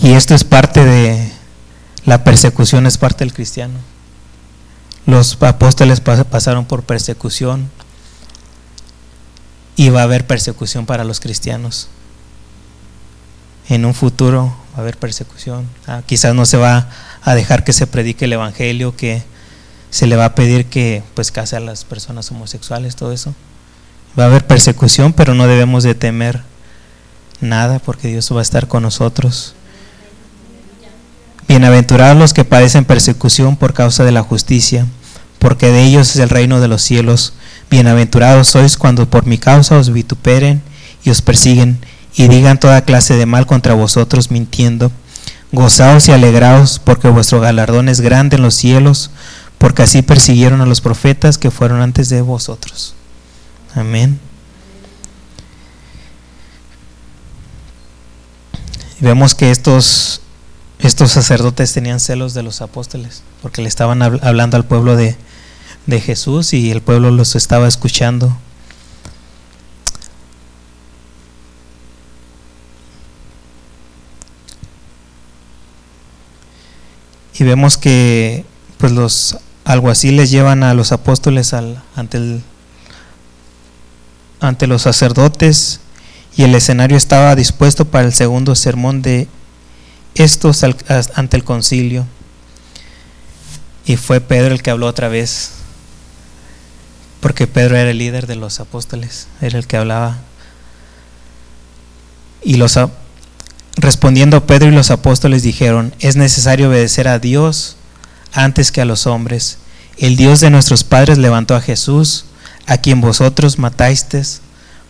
Y 0.01 0.13
esto 0.13 0.37
es 0.37 0.45
parte 0.45 0.85
de 0.85 1.33
la 2.05 2.23
persecución, 2.23 2.87
es 2.87 2.97
parte 2.97 3.25
del 3.25 3.35
cristiano. 3.35 3.75
Los 5.07 5.41
apóstoles 5.41 6.01
pasaron 6.01 6.65
por 6.65 6.83
persecución 6.83 7.71
y 9.77 9.91
va 9.91 10.01
a 10.01 10.05
haber 10.05 10.27
persecución 10.27 10.85
para 10.85 11.05
los 11.05 11.21
cristianos. 11.21 11.89
En 13.69 13.85
un 13.85 13.95
futuro 13.95 14.57
va 14.75 14.79
a 14.79 14.81
haber 14.81 14.97
persecución. 14.97 15.69
Ah, 15.87 16.03
quizás 16.05 16.35
no 16.35 16.45
se 16.45 16.57
va 16.57 16.89
a 17.23 17.35
dejar 17.35 17.63
que 17.63 17.73
se 17.73 17.87
predique 17.87 18.25
el 18.25 18.33
evangelio, 18.33 18.97
que 18.97 19.23
se 19.91 20.07
le 20.07 20.17
va 20.17 20.27
a 20.27 20.35
pedir 20.35 20.67
que 20.67 21.03
pues 21.15 21.31
case 21.31 21.57
a 21.57 21.61
las 21.61 21.85
personas 21.85 22.31
homosexuales, 22.31 22.97
todo 22.97 23.13
eso. 23.13 23.35
Va 24.19 24.25
a 24.25 24.27
haber 24.27 24.47
persecución, 24.47 25.13
pero 25.13 25.35
no 25.35 25.47
debemos 25.47 25.85
de 25.85 25.95
temer 25.95 26.43
nada 27.41 27.79
porque 27.79 28.09
Dios 28.09 28.33
va 28.33 28.41
a 28.41 28.43
estar 28.43 28.67
con 28.67 28.83
nosotros. 28.83 29.55
Bienaventurados 31.49 32.17
los 32.19 32.33
que 32.33 32.45
padecen 32.45 32.85
persecución 32.85 33.57
por 33.57 33.73
causa 33.73 34.05
de 34.05 34.13
la 34.13 34.23
justicia, 34.23 34.87
porque 35.39 35.69
de 35.69 35.85
ellos 35.85 36.11
es 36.11 36.17
el 36.17 36.29
reino 36.29 36.61
de 36.61 36.69
los 36.69 36.83
cielos. 36.83 37.35
Bienaventurados 37.71 38.49
sois 38.49 38.77
cuando 38.77 39.09
por 39.09 39.27
mi 39.27 39.39
causa 39.39 39.79
os 39.79 39.93
vituperen 39.93 40.61
y 41.05 41.11
os 41.11 41.23
persiguen 41.23 41.79
y 42.17 42.29
digan 42.29 42.59
toda 42.59 42.83
clase 42.83 43.15
de 43.15 43.27
mal 43.27 43.47
contra 43.47 43.75
vosotros 43.75 44.31
mintiendo. 44.31 44.91
Gozaos 45.53 46.09
y 46.09 46.13
alegraos 46.13 46.81
porque 46.81 47.09
vuestro 47.09 47.41
galardón 47.41 47.89
es 47.89 48.01
grande 48.01 48.37
en 48.37 48.43
los 48.43 48.55
cielos, 48.55 49.11
porque 49.59 49.83
así 49.83 50.03
persiguieron 50.03 50.61
a 50.61 50.67
los 50.67 50.81
profetas 50.81 51.39
que 51.39 51.53
fueron 51.53 51.81
antes 51.81 52.09
de 52.09 52.23
vosotros. 52.23 52.95
Amén. 53.75 54.19
vemos 59.01 59.35
que 59.35 59.51
estos, 59.51 60.21
estos 60.79 61.13
sacerdotes 61.13 61.73
tenían 61.73 62.01
celos 62.01 62.35
de 62.35 62.43
los 62.43 62.61
apóstoles, 62.61 63.23
porque 63.43 63.63
le 63.63 63.69
estaban 63.69 64.03
hablando 64.03 64.57
al 64.57 64.65
pueblo 64.65 64.97
de, 64.97 65.17
de 65.87 66.01
Jesús 66.01 66.53
y 66.53 66.71
el 66.71 66.83
pueblo 66.83 67.11
los 67.11 67.35
estaba 67.35 67.69
escuchando. 67.69 68.37
Y 77.39 77.45
vemos 77.45 77.77
que 77.77 78.45
pues 78.79 78.93
los 78.93 79.39
alguaciles 79.65 80.31
llevan 80.31 80.63
a 80.63 80.75
los 80.75 80.93
apóstoles 80.93 81.53
al, 81.53 81.83
ante 81.95 82.19
el 82.19 82.43
ante 84.41 84.67
los 84.67 84.83
sacerdotes 84.83 85.81
y 86.37 86.43
el 86.43 86.55
escenario 86.55 86.97
estaba 86.97 87.35
dispuesto 87.35 87.87
para 87.87 88.07
el 88.07 88.13
segundo 88.13 88.55
sermón 88.55 89.03
de 89.03 89.29
estos 90.17 90.65
ante 90.65 91.37
el 91.37 91.45
concilio. 91.45 92.07
Y 93.85 93.97
fue 93.97 94.21
Pedro 94.21 94.55
el 94.55 94.63
que 94.63 94.71
habló 94.71 94.87
otra 94.87 95.09
vez, 95.09 95.51
porque 97.21 97.47
Pedro 97.47 97.77
era 97.77 97.91
el 97.91 97.99
líder 97.99 98.27
de 98.27 98.37
los 98.37 98.59
apóstoles, 98.59 99.29
era 99.41 99.59
el 99.59 99.67
que 99.67 99.77
hablaba. 99.77 100.19
Y 102.43 102.57
los 102.57 102.79
respondiendo 103.77 104.47
Pedro 104.47 104.69
y 104.69 104.75
los 104.75 104.91
apóstoles 104.91 105.43
dijeron, 105.43 105.95
es 106.01 106.17
necesario 106.17 106.69
obedecer 106.69 107.09
a 107.09 107.19
Dios 107.19 107.77
antes 108.33 108.73
que 108.73 108.81
a 108.81 108.85
los 108.85 109.07
hombres. 109.07 109.59
El 109.99 110.17
Dios 110.17 110.41
de 110.41 110.51
nuestros 110.51 110.85
padres 110.85 111.19
levantó 111.19 111.55
a 111.55 111.61
Jesús, 111.61 112.27
a 112.67 112.79
quien 112.79 113.01
vosotros 113.01 113.59
matasteis 113.59 114.41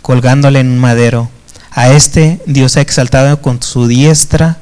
colgándole 0.03 0.61
en 0.61 0.71
un 0.71 0.79
madero. 0.79 1.31
A 1.71 1.91
este 1.91 2.41
Dios 2.47 2.77
ha 2.77 2.81
exaltado 2.81 3.43
con 3.43 3.63
su 3.63 3.87
diestra 3.87 4.59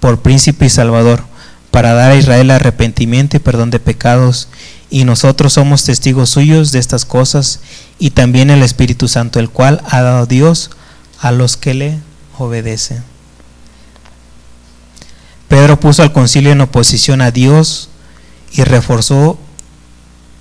por 0.00 0.20
príncipe 0.20 0.66
y 0.66 0.70
salvador, 0.70 1.22
para 1.70 1.92
dar 1.92 2.12
a 2.12 2.16
Israel 2.16 2.50
arrepentimiento 2.50 3.36
y 3.36 3.40
perdón 3.40 3.70
de 3.70 3.80
pecados. 3.80 4.48
Y 4.90 5.04
nosotros 5.04 5.52
somos 5.52 5.84
testigos 5.84 6.30
suyos 6.30 6.72
de 6.72 6.78
estas 6.78 7.04
cosas, 7.04 7.60
y 7.98 8.10
también 8.10 8.50
el 8.50 8.62
Espíritu 8.62 9.08
Santo, 9.08 9.38
el 9.38 9.50
cual 9.50 9.82
ha 9.90 10.00
dado 10.00 10.26
Dios 10.26 10.70
a 11.20 11.32
los 11.32 11.56
que 11.56 11.74
le 11.74 11.98
obedecen. 12.38 13.02
Pedro 15.48 15.80
puso 15.80 16.02
al 16.02 16.12
concilio 16.12 16.52
en 16.52 16.60
oposición 16.60 17.20
a 17.22 17.30
Dios 17.30 17.88
y 18.52 18.64
reforzó 18.64 19.38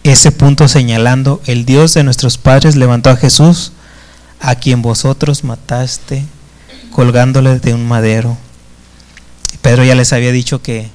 ese 0.03 0.31
punto 0.31 0.67
señalando, 0.67 1.41
el 1.45 1.65
Dios 1.65 1.93
de 1.93 2.03
nuestros 2.03 2.37
padres 2.37 2.75
levantó 2.75 3.09
a 3.09 3.17
Jesús, 3.17 3.73
a 4.39 4.55
quien 4.55 4.81
vosotros 4.81 5.43
mataste 5.43 6.23
colgándole 6.91 7.59
de 7.59 7.73
un 7.73 7.87
madero. 7.87 8.37
Pedro 9.61 9.83
ya 9.83 9.95
les 9.95 10.13
había 10.13 10.31
dicho 10.31 10.61
que 10.61 10.89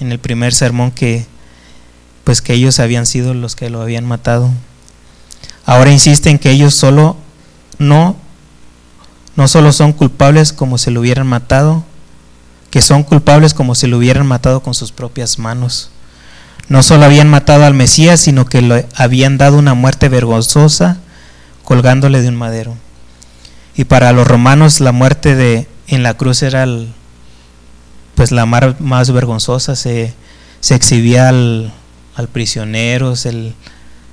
en 0.00 0.12
el 0.12 0.18
primer 0.18 0.54
sermón 0.54 0.90
que 0.90 1.26
pues 2.24 2.42
que 2.42 2.52
ellos 2.52 2.78
habían 2.78 3.06
sido 3.06 3.32
los 3.32 3.56
que 3.56 3.70
lo 3.70 3.80
habían 3.80 4.04
matado. 4.04 4.50
Ahora 5.64 5.90
insisten 5.90 6.38
que 6.38 6.50
ellos 6.50 6.74
solo 6.74 7.16
no 7.78 8.16
no 9.34 9.46
solo 9.46 9.72
son 9.72 9.92
culpables 9.92 10.52
como 10.52 10.78
si 10.78 10.90
lo 10.90 11.00
hubieran 11.00 11.26
matado, 11.26 11.84
que 12.70 12.80
son 12.82 13.04
culpables 13.04 13.54
como 13.54 13.76
si 13.76 13.86
lo 13.86 13.98
hubieran 13.98 14.26
matado 14.26 14.62
con 14.62 14.74
sus 14.74 14.90
propias 14.90 15.38
manos. 15.38 15.90
No 16.68 16.82
solo 16.82 17.04
habían 17.04 17.30
matado 17.30 17.64
al 17.64 17.72
Mesías, 17.72 18.20
sino 18.20 18.46
que 18.46 18.62
le 18.62 18.86
habían 18.96 19.38
dado 19.38 19.56
una 19.56 19.74
muerte 19.74 20.08
vergonzosa 20.08 20.98
colgándole 21.64 22.20
de 22.20 22.28
un 22.28 22.36
madero. 22.36 22.76
Y 23.76 23.84
para 23.84 24.12
los 24.12 24.26
romanos 24.26 24.80
la 24.80 24.90
muerte 24.92 25.36
de 25.36 25.68
en 25.86 26.02
la 26.02 26.14
cruz 26.14 26.42
era 26.42 26.66
pues 28.18 28.32
la 28.32 28.46
más 28.46 29.12
vergonzosa, 29.12 29.76
se 29.76 30.12
se 30.60 30.74
exhibía 30.74 31.28
al, 31.28 31.72
prisionero, 32.32 33.16
se, 33.16 33.52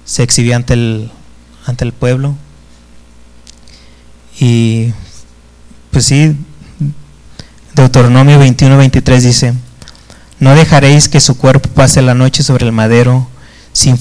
se 0.06 0.24
exhibía 0.24 0.56
ante 0.56 0.74
el, 0.74 1.12
ante 1.66 1.86
el 1.86 1.92
pueblo. 1.92 2.36
Y 4.40 4.94
pues 5.92 6.06
sí, 6.06 6.36
Deuteronomio 7.74 8.38
21, 8.38 8.78
23 8.78 9.24
dice, 9.24 9.54
no 10.40 10.54
dejaréis 10.56 11.10
que 11.10 11.20
su 11.20 11.38
cuerpo 11.38 11.70
pase 11.70 12.02
la 12.02 12.14
noche 12.14 12.44
sobre 12.44 12.66
el 12.66 12.72
madero, 12.72 13.28
sin, 13.74 13.98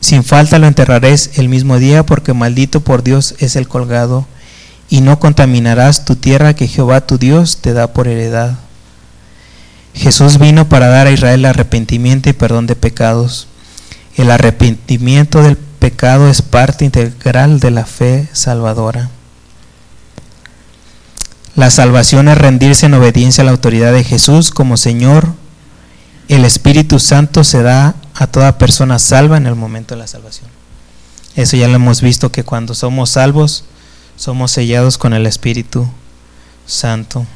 sin 0.00 0.24
falta 0.24 0.58
lo 0.58 0.66
enterraréis 0.66 1.38
el 1.38 1.48
mismo 1.48 1.78
día, 1.78 2.04
porque 2.04 2.34
maldito 2.34 2.80
por 2.80 3.02
Dios 3.02 3.34
es 3.38 3.56
el 3.56 3.68
colgado, 3.68 4.26
y 4.90 5.00
no 5.00 5.20
contaminarás 5.20 6.04
tu 6.04 6.16
tierra 6.16 6.54
que 6.54 6.66
Jehová 6.66 7.06
tu 7.06 7.18
Dios 7.18 7.58
te 7.60 7.72
da 7.72 7.92
por 7.92 8.08
heredad. 8.08 8.58
Jesús 9.98 10.38
vino 10.38 10.68
para 10.68 10.86
dar 10.86 11.08
a 11.08 11.10
Israel 11.10 11.44
arrepentimiento 11.44 12.30
y 12.30 12.32
perdón 12.32 12.66
de 12.66 12.76
pecados. 12.76 13.48
El 14.16 14.30
arrepentimiento 14.30 15.42
del 15.42 15.56
pecado 15.56 16.28
es 16.28 16.40
parte 16.40 16.84
integral 16.84 17.58
de 17.58 17.72
la 17.72 17.84
fe 17.84 18.28
salvadora. 18.32 19.10
La 21.56 21.70
salvación 21.70 22.28
es 22.28 22.38
rendirse 22.38 22.86
en 22.86 22.94
obediencia 22.94 23.42
a 23.42 23.44
la 23.44 23.50
autoridad 23.50 23.92
de 23.92 24.04
Jesús 24.04 24.52
como 24.52 24.76
Señor. 24.76 25.34
El 26.28 26.44
Espíritu 26.44 27.00
Santo 27.00 27.42
se 27.42 27.62
da 27.62 27.96
a 28.14 28.28
toda 28.28 28.58
persona 28.58 29.00
salva 29.00 29.36
en 29.36 29.46
el 29.46 29.56
momento 29.56 29.94
de 29.94 30.00
la 30.00 30.06
salvación. 30.06 30.48
Eso 31.34 31.56
ya 31.56 31.66
lo 31.66 31.74
hemos 31.74 32.02
visto 32.02 32.30
que 32.30 32.44
cuando 32.44 32.74
somos 32.74 33.10
salvos 33.10 33.64
somos 34.16 34.52
sellados 34.52 34.98
con 34.98 35.12
el 35.12 35.26
Espíritu 35.26 35.88
Santo. 36.66 37.26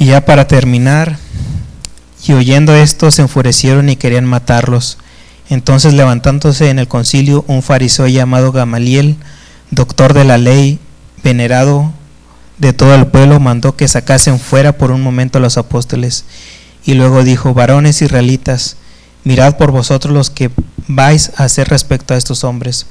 Y 0.00 0.06
ya 0.06 0.24
para 0.24 0.48
terminar, 0.48 1.18
y 2.26 2.32
oyendo 2.32 2.74
esto 2.74 3.10
se 3.10 3.20
enfurecieron 3.20 3.90
y 3.90 3.96
querían 3.96 4.24
matarlos. 4.24 4.96
Entonces 5.50 5.92
levantándose 5.92 6.70
en 6.70 6.78
el 6.78 6.88
concilio 6.88 7.44
un 7.48 7.62
fariseo 7.62 8.06
llamado 8.06 8.50
Gamaliel, 8.50 9.18
doctor 9.70 10.14
de 10.14 10.24
la 10.24 10.38
ley, 10.38 10.78
venerado 11.22 11.92
de 12.56 12.72
todo 12.72 12.94
el 12.94 13.08
pueblo, 13.08 13.40
mandó 13.40 13.76
que 13.76 13.88
sacasen 13.88 14.38
fuera 14.38 14.72
por 14.72 14.90
un 14.90 15.02
momento 15.02 15.36
a 15.36 15.42
los 15.42 15.58
apóstoles. 15.58 16.24
Y 16.86 16.94
luego 16.94 17.22
dijo, 17.22 17.52
varones 17.52 18.00
israelitas, 18.00 18.78
mirad 19.24 19.58
por 19.58 19.70
vosotros 19.70 20.14
los 20.14 20.30
que 20.30 20.50
vais 20.88 21.30
a 21.36 21.44
hacer 21.44 21.68
respecto 21.68 22.14
a 22.14 22.16
estos 22.16 22.42
hombres. 22.42 22.86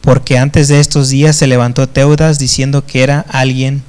Porque 0.00 0.38
antes 0.38 0.68
de 0.68 0.78
estos 0.78 1.08
días 1.08 1.34
se 1.34 1.48
levantó 1.48 1.88
Teudas 1.88 2.38
diciendo 2.38 2.86
que 2.86 3.02
era 3.02 3.26
alguien. 3.30 3.82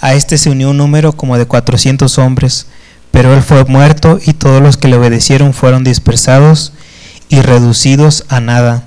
A 0.00 0.14
este 0.14 0.38
se 0.38 0.50
unió 0.50 0.70
un 0.70 0.78
número 0.78 1.12
como 1.12 1.36
de 1.36 1.46
cuatrocientos 1.46 2.18
hombres, 2.18 2.66
pero 3.10 3.34
él 3.34 3.42
fue 3.42 3.64
muerto 3.64 4.18
y 4.24 4.32
todos 4.32 4.62
los 4.62 4.76
que 4.76 4.88
le 4.88 4.96
obedecieron 4.96 5.52
fueron 5.52 5.84
dispersados 5.84 6.72
y 7.28 7.40
reducidos 7.42 8.24
a 8.28 8.40
nada. 8.40 8.84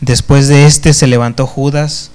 Después 0.00 0.48
de 0.48 0.66
este 0.66 0.94
se 0.94 1.06
levantó 1.06 1.46
Judas, 1.46 2.10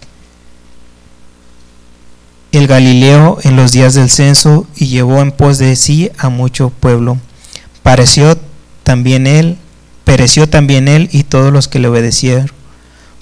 el 2.51 2.67
Galileo 2.67 3.37
en 3.43 3.55
los 3.55 3.71
días 3.71 3.93
del 3.93 4.09
censo 4.09 4.65
y 4.75 4.87
llevó 4.87 5.21
en 5.21 5.31
pos 5.31 5.57
de 5.57 5.75
sí 5.75 6.11
a 6.17 6.29
mucho 6.29 6.69
pueblo. 6.69 7.17
Pareció 7.83 8.37
también 8.83 9.27
él, 9.27 9.57
pereció 10.03 10.49
también 10.49 10.87
él 10.87 11.09
y 11.11 11.23
todos 11.23 11.51
los 11.51 11.67
que 11.67 11.79
le 11.79 11.89
obedecieron 11.89 12.51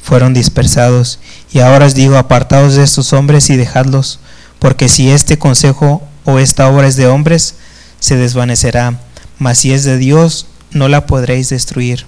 fueron 0.02 0.36
dispersados. 0.36 1.20
Y 1.52 1.60
ahora 1.60 1.88
os 1.88 1.96
digo, 1.96 2.18
apartados 2.18 2.76
de 2.76 2.84
estos 2.84 3.12
hombres 3.14 3.50
y 3.50 3.58
dejadlos, 3.58 4.20
porque 4.60 4.88
si 4.90 5.10
este 5.10 5.38
consejo 5.38 6.02
o 6.24 6.40
esta 6.40 6.70
obra 6.70 6.88
es 6.88 6.96
de 6.96 7.08
hombres, 7.08 7.56
se 8.00 8.18
desvanecerá, 8.18 9.00
mas 9.40 9.60
si 9.60 9.72
es 9.72 9.84
de 9.84 9.98
Dios, 9.98 10.48
no 10.72 10.88
la 10.88 11.06
podréis 11.06 11.50
destruir. 11.50 12.06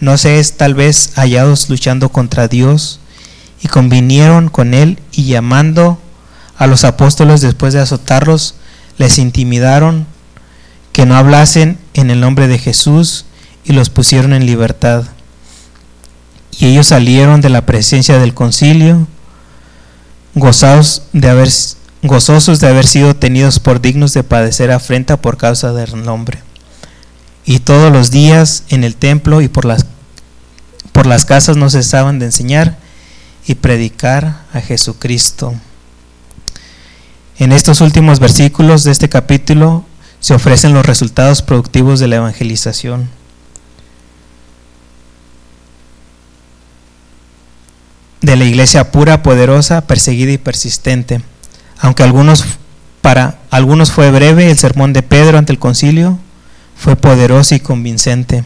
No 0.00 0.18
seáis 0.18 0.52
tal 0.52 0.74
vez 0.74 1.12
hallados 1.16 1.70
luchando 1.70 2.10
contra 2.10 2.48
Dios, 2.48 3.00
y 3.62 3.68
convinieron 3.68 4.48
con 4.48 4.74
él 4.74 4.98
y 5.12 5.24
llamando 5.24 5.98
a 6.56 6.66
los 6.66 6.84
apóstoles 6.84 7.40
después 7.40 7.74
de 7.74 7.80
azotarlos, 7.80 8.54
les 8.98 9.18
intimidaron 9.18 10.06
que 10.92 11.06
no 11.06 11.16
hablasen 11.16 11.78
en 11.94 12.10
el 12.10 12.20
nombre 12.20 12.48
de 12.48 12.58
Jesús 12.58 13.26
y 13.64 13.72
los 13.72 13.90
pusieron 13.90 14.32
en 14.32 14.46
libertad. 14.46 15.04
Y 16.58 16.66
ellos 16.66 16.86
salieron 16.86 17.40
de 17.40 17.50
la 17.50 17.66
presencia 17.66 18.18
del 18.18 18.32
concilio, 18.32 19.06
gozados 20.36 21.02
de 21.14 21.30
haber, 21.30 21.48
gozosos 22.02 22.60
de 22.60 22.68
haber 22.68 22.86
sido 22.86 23.16
tenidos 23.16 23.58
por 23.58 23.80
dignos 23.80 24.12
de 24.12 24.22
padecer 24.22 24.70
afrenta 24.70 25.16
por 25.20 25.38
causa 25.38 25.72
del 25.72 26.04
nombre. 26.04 26.38
Y 27.46 27.60
todos 27.60 27.90
los 27.90 28.10
días 28.10 28.64
en 28.68 28.84
el 28.84 28.94
templo 28.94 29.40
y 29.40 29.48
por 29.48 29.64
las, 29.64 29.86
por 30.92 31.06
las 31.06 31.24
casas 31.24 31.56
no 31.56 31.70
cesaban 31.70 32.18
de 32.18 32.26
enseñar 32.26 32.76
y 33.46 33.54
predicar 33.54 34.42
a 34.52 34.60
Jesucristo. 34.60 35.54
En 37.38 37.52
estos 37.52 37.80
últimos 37.80 38.20
versículos 38.20 38.84
de 38.84 38.92
este 38.92 39.08
capítulo 39.08 39.86
se 40.20 40.34
ofrecen 40.34 40.74
los 40.74 40.84
resultados 40.84 41.40
productivos 41.40 41.98
de 41.98 42.08
la 42.08 42.16
evangelización. 42.16 43.08
De 48.26 48.36
la 48.36 48.44
iglesia 48.44 48.90
pura, 48.90 49.22
poderosa, 49.22 49.80
perseguida 49.86 50.32
y 50.32 50.38
persistente. 50.38 51.22
Aunque 51.78 52.02
algunos 52.02 52.44
para 53.00 53.38
algunos 53.50 53.92
fue 53.92 54.10
breve, 54.10 54.50
el 54.50 54.58
sermón 54.58 54.92
de 54.92 55.02
Pedro 55.02 55.38
ante 55.38 55.52
el 55.52 55.58
concilio 55.58 56.18
fue 56.76 56.96
poderoso 56.96 57.54
y 57.54 57.60
convincente. 57.60 58.44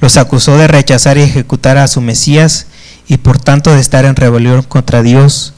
Los 0.00 0.16
acusó 0.16 0.56
de 0.56 0.68
rechazar 0.68 1.18
y 1.18 1.22
ejecutar 1.22 1.76
a 1.78 1.88
su 1.88 2.00
Mesías 2.00 2.66
y 3.08 3.16
por 3.16 3.38
tanto 3.38 3.74
de 3.74 3.80
estar 3.80 4.04
en 4.04 4.14
rebelión 4.14 4.62
contra 4.62 5.02
Dios 5.02 5.54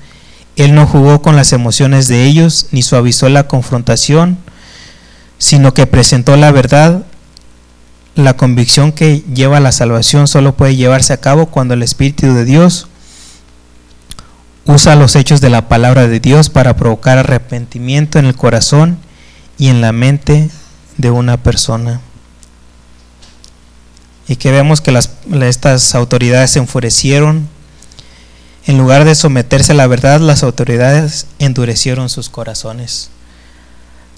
él 0.64 0.74
no 0.74 0.86
jugó 0.86 1.22
con 1.22 1.36
las 1.36 1.54
emociones 1.54 2.06
de 2.06 2.26
ellos 2.26 2.66
ni 2.70 2.82
suavizó 2.82 3.30
la 3.30 3.48
confrontación, 3.48 4.36
sino 5.38 5.72
que 5.72 5.86
presentó 5.86 6.36
la 6.36 6.52
verdad. 6.52 7.06
La 8.14 8.36
convicción 8.36 8.92
que 8.92 9.22
lleva 9.32 9.56
a 9.56 9.60
la 9.60 9.72
salvación 9.72 10.28
solo 10.28 10.54
puede 10.54 10.76
llevarse 10.76 11.14
a 11.14 11.20
cabo 11.20 11.46
cuando 11.46 11.72
el 11.72 11.82
Espíritu 11.82 12.34
de 12.34 12.44
Dios 12.44 12.88
usa 14.66 14.96
los 14.96 15.16
hechos 15.16 15.40
de 15.40 15.50
la 15.50 15.68
palabra 15.68 16.06
de 16.08 16.20
Dios 16.20 16.50
para 16.50 16.76
provocar 16.76 17.18
arrepentimiento 17.18 18.18
en 18.18 18.26
el 18.26 18.36
corazón 18.36 18.98
y 19.58 19.68
en 19.68 19.80
la 19.80 19.92
mente 19.92 20.50
de 20.96 21.10
una 21.10 21.36
persona. 21.42 22.00
Y 24.28 24.36
que 24.36 24.52
vemos 24.52 24.80
que 24.80 24.96
estas 25.40 25.94
autoridades 25.94 26.52
se 26.52 26.60
enfurecieron 26.60 27.48
en 28.66 28.78
lugar 28.78 29.04
de 29.04 29.14
someterse 29.14 29.72
a 29.72 29.74
la 29.74 29.86
verdad, 29.86 30.20
las 30.20 30.42
autoridades 30.42 31.26
endurecieron 31.38 32.08
sus 32.08 32.28
corazones. 32.28 33.10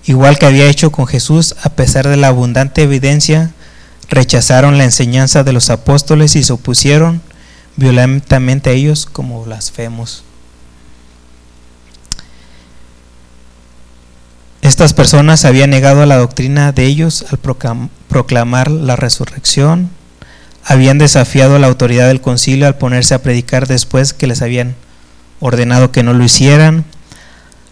Igual 0.05 0.36
que 0.36 0.47
había 0.47 0.68
hecho 0.68 0.90
con 0.90 1.07
Jesús, 1.07 1.55
a 1.62 1.70
pesar 1.70 2.09
de 2.09 2.16
la 2.16 2.28
abundante 2.28 2.82
evidencia, 2.82 3.53
rechazaron 4.09 4.78
la 4.78 4.84
enseñanza 4.84 5.45
de 5.45 5.53
los 5.53 5.70
apóstoles 5.70 6.34
y 6.34 6.43
se 6.43 6.53
opusieron 6.53 7.22
violentamente 7.76 8.70
a 8.70 8.72
ellos 8.72 9.07
como 9.07 9.45
blasfemos. 9.45 10.24
Estas 14.62 14.92
personas 14.94 15.44
habían 15.44 15.70
negado 15.70 16.06
la 16.06 16.18
doctrina 16.18 16.70
de 16.70 16.84
ellos 16.84 17.24
al 17.32 17.38
proclamar 18.08 18.70
la 18.70 18.94
resurrección, 18.94 19.90
habían 20.64 20.98
desafiado 20.98 21.58
la 21.58 21.66
autoridad 21.66 22.06
del 22.06 22.20
concilio 22.20 22.68
al 22.68 22.76
ponerse 22.76 23.14
a 23.14 23.22
predicar 23.22 23.66
después 23.66 24.14
que 24.14 24.28
les 24.28 24.40
habían 24.40 24.76
ordenado 25.40 25.90
que 25.90 26.04
no 26.04 26.12
lo 26.12 26.22
hicieran. 26.22 26.84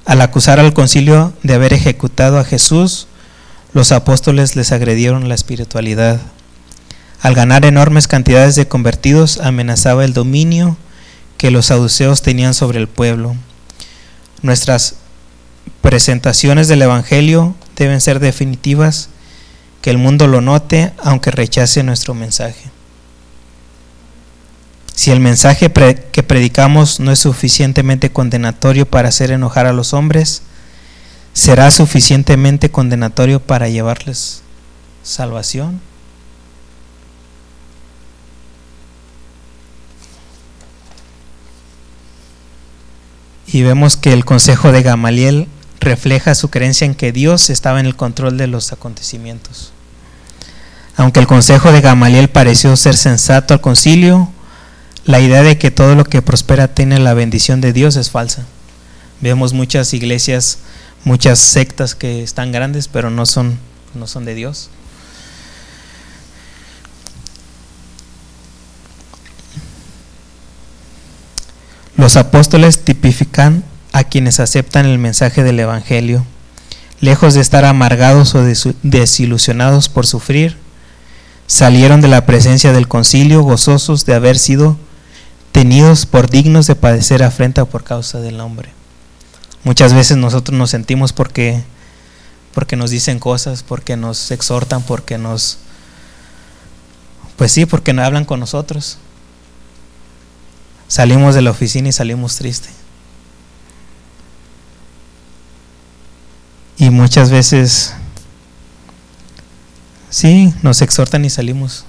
Al 0.05 0.21
acusar 0.21 0.59
al 0.59 0.75
concilio 0.75 1.33
de 1.45 1.55
haber 1.55 1.73
ejecutado 1.73 2.41
a 2.41 2.45
Jesús, 2.45 3.07
los 3.73 3.93
apóstoles 3.93 4.57
les 4.57 4.73
agredieron 4.73 5.29
la 5.29 5.37
espiritualidad. 5.37 6.21
Al 7.23 7.35
ganar 7.35 7.65
enormes 7.65 8.09
cantidades 8.09 8.57
de 8.57 8.67
convertidos, 8.67 9.39
amenazaba 9.39 10.05
el 10.05 10.13
dominio 10.13 10.77
que 11.39 11.53
los 11.53 11.67
saduceos 11.67 12.23
tenían 12.23 12.53
sobre 12.53 12.81
el 12.81 12.89
pueblo. 12.89 13.37
Nuestras 14.43 14.97
presentaciones 15.81 16.69
del 16.69 16.83
Evangelio 16.83 17.55
deben 17.77 18.01
ser 18.01 18.21
definitivas, 18.21 19.09
que 19.83 19.91
el 19.91 19.99
mundo 19.99 20.27
lo 20.27 20.41
note 20.41 20.93
aunque 21.03 21.31
rechace 21.31 21.83
nuestro 21.83 22.15
mensaje. 22.15 22.71
Si 24.95 25.11
el 25.11 25.21
mensaje 25.21 25.73
que 26.13 26.23
predicamos 26.23 27.01
no 27.01 27.11
es 27.11 27.19
suficientemente 27.19 28.13
condenatorio 28.13 28.85
para 28.85 29.09
hacer 29.09 29.31
enojar 29.31 29.65
a 29.67 29.73
los 29.73 29.95
hombres, 29.95 30.43
¿será 31.33 31.71
suficientemente 31.71 32.71
condenatorio 32.71 33.41
para 33.41 33.71
llevarles 33.71 34.43
salvación? 35.03 35.81
Y 43.47 43.63
vemos 43.63 43.97
que 43.97 44.13
el 44.13 44.27
consejo 44.27 44.71
de 44.71 44.83
Gamaliel 44.83 45.49
refleja 45.81 46.35
su 46.35 46.51
creencia 46.51 46.85
en 46.85 46.95
que 46.95 47.13
Dios 47.13 47.51
estaba 47.51 47.81
en 47.81 47.87
el 47.87 47.97
control 47.97 48.37
de 48.37 48.47
los 48.47 48.73
acontecimientos. 48.73 49.73
Aunque 50.97 51.21
el 51.21 51.27
consejo 51.27 51.73
de 51.73 51.81
Gamaliel 51.81 52.29
pareció 52.29 52.77
ser 52.77 52.97
sensato 52.97 53.55
al 53.55 53.61
concilio, 53.61 54.31
la 55.07 55.21
idea 55.21 55.43
de 55.43 55.57
que 55.57 55.71
todo 55.71 55.95
lo 55.95 56.05
que 56.05 56.21
prospera 56.21 56.69
tiene 56.69 56.99
la 56.99 57.15
bendición 57.15 57.61
de 57.61 57.73
Dios 57.73 57.97
es 57.97 58.11
falsa. 58.11 58.45
Vemos 59.21 59.55
muchas 59.55 59.95
iglesias, 59.95 60.59
muchas 61.05 61.39
sectas 61.39 61.95
que 61.95 62.23
están 62.23 62.53
grandes, 62.53 62.89
pero 62.89 63.11
no 63.11 63.25
son, 63.25 63.59
no 63.95 64.07
son 64.07 64.27
de 64.27 64.35
Dios. 64.35 64.71
Los 71.97 72.17
apóstoles 72.17 72.85
tipifican 72.85 73.65
a 73.93 74.05
quienes 74.05 74.41
aceptan 74.41 74.87
el 74.87 74.99
mensaje 74.99 75.43
del 75.43 75.61
Evangelio, 75.61 76.25
lejos 77.01 77.35
de 77.35 77.41
estar 77.41 77.65
amargados 77.65 78.35
o 78.35 78.45
desilusionados 78.83 79.89
por 79.89 80.07
sufrir, 80.07 80.57
salieron 81.47 82.01
de 82.01 82.09
la 82.09 82.27
presencia 82.27 82.73
del 82.73 82.89
concilio 82.89 83.43
gozosos 83.43 84.07
de 84.07 84.15
haber 84.15 84.39
sido 84.39 84.77
tenidos 85.53 86.07
por 86.07 86.31
dignos 86.31 86.67
de 86.67 86.77
padecer 86.77 87.23
afrenta 87.23 87.65
por 87.65 87.83
causa 87.83 88.21
del 88.21 88.37
nombre. 88.37 88.71
Muchas 89.65 89.93
veces 89.93 90.17
nosotros 90.17 90.57
nos 90.57 90.71
sentimos 90.71 91.13
porque 91.13 91.63
porque 92.55 92.75
nos 92.75 92.91
dicen 92.91 93.21
cosas, 93.21 93.63
porque 93.63 93.97
nos 93.97 94.31
exhortan, 94.31 94.83
porque 94.83 95.19
nos 95.19 95.59
pues 97.37 97.53
sí, 97.53 97.67
porque 97.67 97.93
no 97.93 98.03
hablan 98.05 98.25
con 98.25 98.41
nosotros. 98.41 98.99
Salimos 100.89 101.35
de 101.35 101.43
la 101.43 101.51
oficina 101.51 101.89
y 101.89 101.93
salimos 101.93 102.37
tristes. 102.37 102.80
Y 106.81 106.91
muchas 106.91 107.31
veces 107.31 107.95
Sí, 110.11 110.53
nos 110.63 110.83
exhortan 110.83 111.25
y 111.25 111.31
salimos 111.31 111.85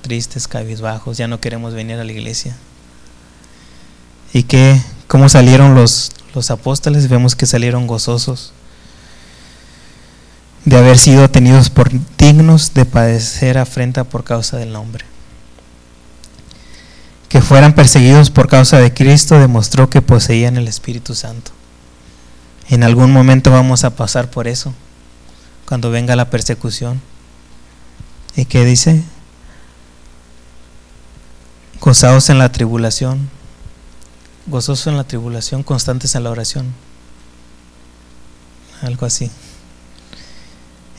tristes, 0.00 0.46
cabizbajos, 0.46 1.18
ya 1.18 1.26
no 1.26 1.40
queremos 1.40 1.74
venir 1.74 1.98
a 1.98 2.04
la 2.04 2.12
iglesia. 2.12 2.56
¿Y 4.32 4.44
qué? 4.44 4.80
¿Cómo 5.08 5.28
salieron 5.28 5.74
los, 5.74 6.12
los 6.34 6.52
apóstoles? 6.52 7.08
Vemos 7.08 7.34
que 7.34 7.46
salieron 7.46 7.88
gozosos 7.88 8.52
de 10.64 10.76
haber 10.76 10.98
sido 10.98 11.28
tenidos 11.30 11.68
por 11.68 11.90
dignos 12.16 12.74
de 12.74 12.84
padecer 12.84 13.58
afrenta 13.58 14.04
por 14.04 14.22
causa 14.22 14.56
del 14.56 14.72
nombre. 14.72 15.04
Que 17.28 17.42
fueran 17.42 17.74
perseguidos 17.74 18.30
por 18.30 18.48
causa 18.48 18.78
de 18.78 18.94
Cristo 18.94 19.38
demostró 19.38 19.90
que 19.90 20.00
poseían 20.00 20.56
el 20.56 20.68
Espíritu 20.68 21.16
Santo. 21.16 21.50
En 22.68 22.82
algún 22.82 23.12
momento 23.12 23.50
vamos 23.50 23.84
a 23.84 23.96
pasar 23.96 24.30
por 24.30 24.46
eso, 24.46 24.74
cuando 25.66 25.90
venga 25.90 26.16
la 26.16 26.28
persecución. 26.28 27.00
¿Y 28.36 28.44
qué 28.44 28.64
dice? 28.64 29.02
Gozados 31.80 32.28
en 32.28 32.38
la 32.38 32.52
tribulación, 32.52 33.30
gozosos 34.46 34.86
en 34.88 34.96
la 34.96 35.04
tribulación, 35.04 35.62
constantes 35.62 36.14
en 36.14 36.24
la 36.24 36.30
oración. 36.30 36.66
Algo 38.82 39.06
así. 39.06 39.30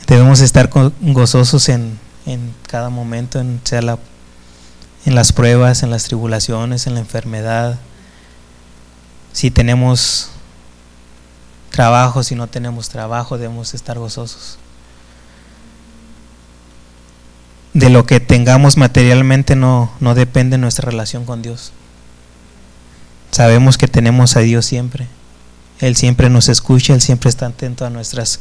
Debemos 0.08 0.40
estar 0.40 0.70
gozosos 1.00 1.68
en, 1.68 1.98
en 2.26 2.52
cada 2.66 2.90
momento, 2.90 3.38
en, 3.38 3.60
sea 3.62 3.80
la, 3.80 3.98
en 5.06 5.14
las 5.14 5.32
pruebas, 5.32 5.84
en 5.84 5.90
las 5.90 6.04
tribulaciones, 6.04 6.88
en 6.88 6.94
la 6.94 7.00
enfermedad. 7.00 7.78
Si 9.32 9.52
tenemos 9.52 10.30
trabajo, 11.70 12.22
si 12.22 12.34
no 12.34 12.46
tenemos 12.46 12.88
trabajo, 12.88 13.38
debemos 13.38 13.74
estar 13.74 13.98
gozosos. 13.98 14.58
de 17.72 17.88
lo 17.88 18.04
que 18.04 18.20
tengamos 18.20 18.76
materialmente 18.76 19.54
no, 19.56 19.92
no 20.00 20.14
depende 20.14 20.58
nuestra 20.58 20.90
relación 20.90 21.24
con 21.24 21.42
Dios. 21.42 21.72
Sabemos 23.30 23.78
que 23.78 23.86
tenemos 23.86 24.36
a 24.36 24.40
Dios 24.40 24.66
siempre. 24.66 25.06
Él 25.78 25.96
siempre 25.96 26.30
nos 26.30 26.48
escucha, 26.48 26.94
Él 26.94 27.00
siempre 27.00 27.30
está 27.30 27.46
atento 27.46 27.86
a 27.86 27.90
nuestras, 27.90 28.40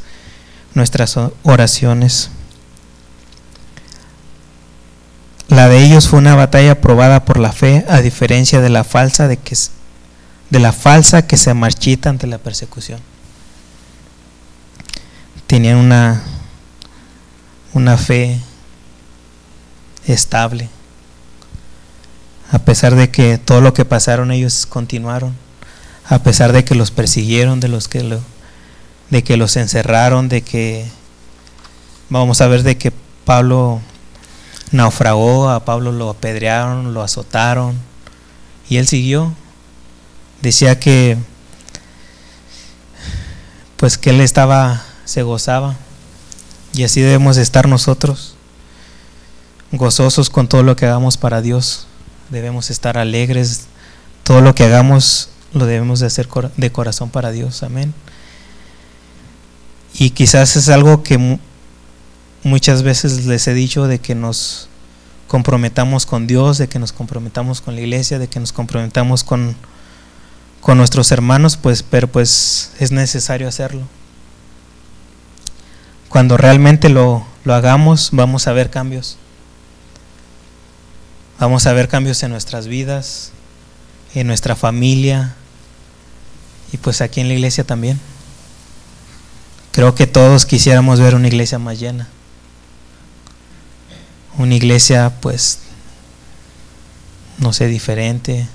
nuestras 0.73 1.17
oraciones. 1.43 2.31
La 5.47 5.69
de 5.69 5.83
ellos 5.83 6.09
fue 6.09 6.19
una 6.19 6.35
batalla 6.35 6.81
probada 6.81 7.25
por 7.25 7.39
la 7.39 7.51
fe, 7.51 7.85
a 7.87 8.01
diferencia 8.01 8.61
de 8.61 8.69
la 8.69 8.83
falsa 8.83 9.27
de 9.27 9.37
que 9.37 9.55
de 10.49 10.59
la 10.59 10.71
falsa 10.71 11.27
que 11.27 11.37
se 11.37 11.53
marchita 11.53 12.09
ante 12.09 12.25
la 12.25 12.39
persecución. 12.39 12.99
Tenían 15.49 15.77
una 15.77 16.21
una 17.73 17.97
fe 17.97 18.39
estable. 20.05 20.69
A 22.51 22.59
pesar 22.59 22.93
de 22.93 23.09
que 23.09 23.39
todo 23.39 23.59
lo 23.59 23.73
que 23.73 23.83
pasaron 23.83 24.31
ellos 24.31 24.67
continuaron, 24.67 25.35
a 26.05 26.19
pesar 26.19 26.51
de 26.51 26.63
que 26.63 26.75
los 26.75 26.91
persiguieron, 26.91 27.59
de 27.59 27.67
los 27.67 27.87
que 27.87 28.03
lo, 28.03 28.19
de 29.09 29.23
que 29.23 29.37
los 29.37 29.55
encerraron, 29.55 30.29
de 30.29 30.43
que 30.43 30.85
vamos 32.09 32.41
a 32.41 32.47
ver 32.47 32.61
de 32.61 32.77
que 32.77 32.91
Pablo 33.25 33.81
naufragó, 34.71 35.49
a 35.49 35.65
Pablo 35.65 35.91
lo 35.91 36.11
apedrearon, 36.11 36.93
lo 36.93 37.01
azotaron 37.01 37.75
y 38.69 38.77
él 38.77 38.87
siguió. 38.87 39.33
Decía 40.41 40.79
que 40.79 41.17
pues 43.77 43.97
que 43.97 44.09
él 44.09 44.21
estaba 44.21 44.83
se 45.09 45.23
gozaba 45.23 45.75
y 46.73 46.83
así 46.83 47.01
debemos 47.01 47.37
estar 47.37 47.67
nosotros 47.67 48.35
gozosos 49.71 50.29
con 50.29 50.47
todo 50.47 50.61
lo 50.61 50.75
que 50.75 50.85
hagamos 50.85 51.17
para 51.17 51.41
Dios. 51.41 51.87
Debemos 52.29 52.69
estar 52.69 52.97
alegres. 52.97 53.65
Todo 54.23 54.41
lo 54.41 54.53
que 54.53 54.63
hagamos 54.63 55.29
lo 55.53 55.65
debemos 55.65 55.99
de 55.99 56.07
hacer 56.07 56.27
de 56.57 56.71
corazón 56.71 57.09
para 57.09 57.31
Dios. 57.31 57.63
Amén. 57.63 57.93
Y 59.93 60.11
quizás 60.11 60.55
es 60.55 60.69
algo 60.69 61.01
que 61.01 61.39
muchas 62.43 62.83
veces 62.83 63.25
les 63.25 63.47
he 63.47 63.55
dicho 63.55 63.87
de 63.87 63.99
que 63.99 64.13
nos 64.13 64.69
comprometamos 65.27 66.05
con 66.05 66.27
Dios, 66.27 66.59
de 66.59 66.69
que 66.69 66.77
nos 66.77 66.91
comprometamos 66.91 67.61
con 67.61 67.75
la 67.75 67.81
iglesia, 67.81 68.19
de 68.19 68.27
que 68.27 68.39
nos 68.39 68.53
comprometamos 68.53 69.23
con, 69.23 69.55
con 70.61 70.77
nuestros 70.77 71.11
hermanos, 71.11 71.57
pues, 71.57 71.81
pero 71.81 72.07
pues 72.07 72.71
es 72.79 72.91
necesario 72.91 73.47
hacerlo. 73.47 73.81
Cuando 76.09 76.37
realmente 76.37 76.89
lo, 76.89 77.25
lo 77.43 77.53
hagamos, 77.53 78.09
vamos 78.11 78.47
a 78.47 78.53
ver 78.53 78.69
cambios. 78.69 79.17
Vamos 81.39 81.65
a 81.67 81.73
ver 81.73 81.87
cambios 81.87 82.21
en 82.23 82.31
nuestras 82.31 82.67
vidas, 82.67 83.31
en 84.13 84.27
nuestra 84.27 84.55
familia 84.55 85.35
y 86.73 86.77
pues 86.77 87.01
aquí 87.01 87.21
en 87.21 87.27
la 87.27 87.35
iglesia 87.35 87.63
también. 87.63 87.99
Creo 89.71 89.95
que 89.95 90.07
todos 90.07 90.45
quisiéramos 90.45 90.99
ver 90.99 91.15
una 91.15 91.27
iglesia 91.27 91.59
más 91.59 91.79
llena. 91.79 92.09
Una 94.37 94.55
iglesia 94.55 95.13
pues, 95.21 95.59
no 97.37 97.53
sé, 97.53 97.67
diferente. 97.67 98.47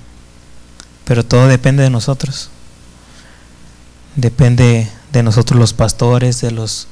Pero 1.05 1.25
todo 1.25 1.47
depende 1.47 1.83
de 1.83 1.89
nosotros. 1.89 2.49
Depende 4.15 4.89
de 5.11 5.23
nosotros 5.23 5.59
los 5.59 5.73
pastores, 5.73 6.41
de 6.41 6.51
los 6.51 6.87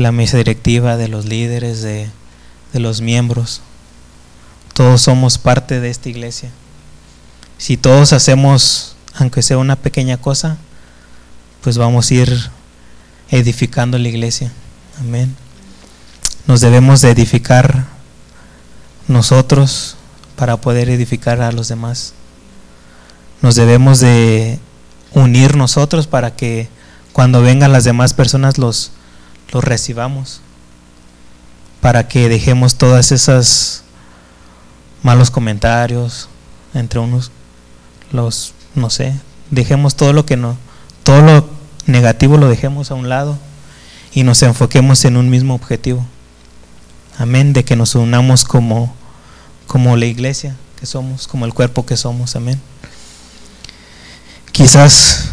la 0.00 0.12
mesa 0.12 0.38
directiva, 0.38 0.96
de 0.96 1.08
los 1.08 1.26
líderes, 1.26 1.82
de, 1.82 2.08
de 2.72 2.80
los 2.80 3.00
miembros. 3.00 3.60
Todos 4.72 5.02
somos 5.02 5.38
parte 5.38 5.80
de 5.80 5.90
esta 5.90 6.08
iglesia. 6.08 6.50
Si 7.58 7.76
todos 7.76 8.12
hacemos, 8.12 8.96
aunque 9.14 9.42
sea 9.42 9.58
una 9.58 9.76
pequeña 9.76 10.16
cosa, 10.16 10.56
pues 11.62 11.76
vamos 11.76 12.10
a 12.10 12.14
ir 12.14 12.50
edificando 13.28 13.98
la 13.98 14.08
iglesia. 14.08 14.50
Amén. 14.98 15.36
Nos 16.46 16.62
debemos 16.62 17.02
de 17.02 17.10
edificar 17.10 17.84
nosotros 19.06 19.96
para 20.36 20.56
poder 20.56 20.88
edificar 20.88 21.42
a 21.42 21.52
los 21.52 21.68
demás. 21.68 22.14
Nos 23.42 23.54
debemos 23.54 24.00
de 24.00 24.58
unir 25.12 25.56
nosotros 25.56 26.06
para 26.06 26.34
que 26.34 26.68
cuando 27.12 27.42
vengan 27.42 27.72
las 27.72 27.84
demás 27.84 28.14
personas 28.14 28.56
los, 28.56 28.92
los 29.52 29.64
recibamos. 29.64 30.40
Para 31.80 32.08
que 32.08 32.28
dejemos 32.28 32.76
todas 32.76 33.10
esas 33.10 33.84
malos 35.02 35.30
comentarios 35.30 36.28
entre 36.74 37.00
unos, 37.00 37.30
los, 38.12 38.52
no 38.74 38.90
sé, 38.90 39.14
dejemos 39.50 39.96
todo 39.96 40.12
lo 40.12 40.26
que 40.26 40.36
no, 40.36 40.56
todo 41.02 41.22
lo 41.22 41.48
negativo 41.86 42.36
lo 42.36 42.48
dejemos 42.48 42.90
a 42.90 42.94
un 42.94 43.08
lado 43.08 43.38
y 44.12 44.24
nos 44.24 44.42
enfoquemos 44.42 45.04
en 45.04 45.16
un 45.16 45.30
mismo 45.30 45.54
objetivo. 45.54 46.04
Amén, 47.18 47.52
de 47.52 47.64
que 47.64 47.76
nos 47.76 47.94
unamos 47.94 48.44
como, 48.44 48.94
como 49.66 49.96
la 49.96 50.06
iglesia 50.06 50.56
que 50.78 50.86
somos, 50.86 51.26
como 51.26 51.44
el 51.44 51.54
cuerpo 51.54 51.84
que 51.84 51.96
somos, 51.96 52.36
amén. 52.36 52.60
Quizás 54.52 55.30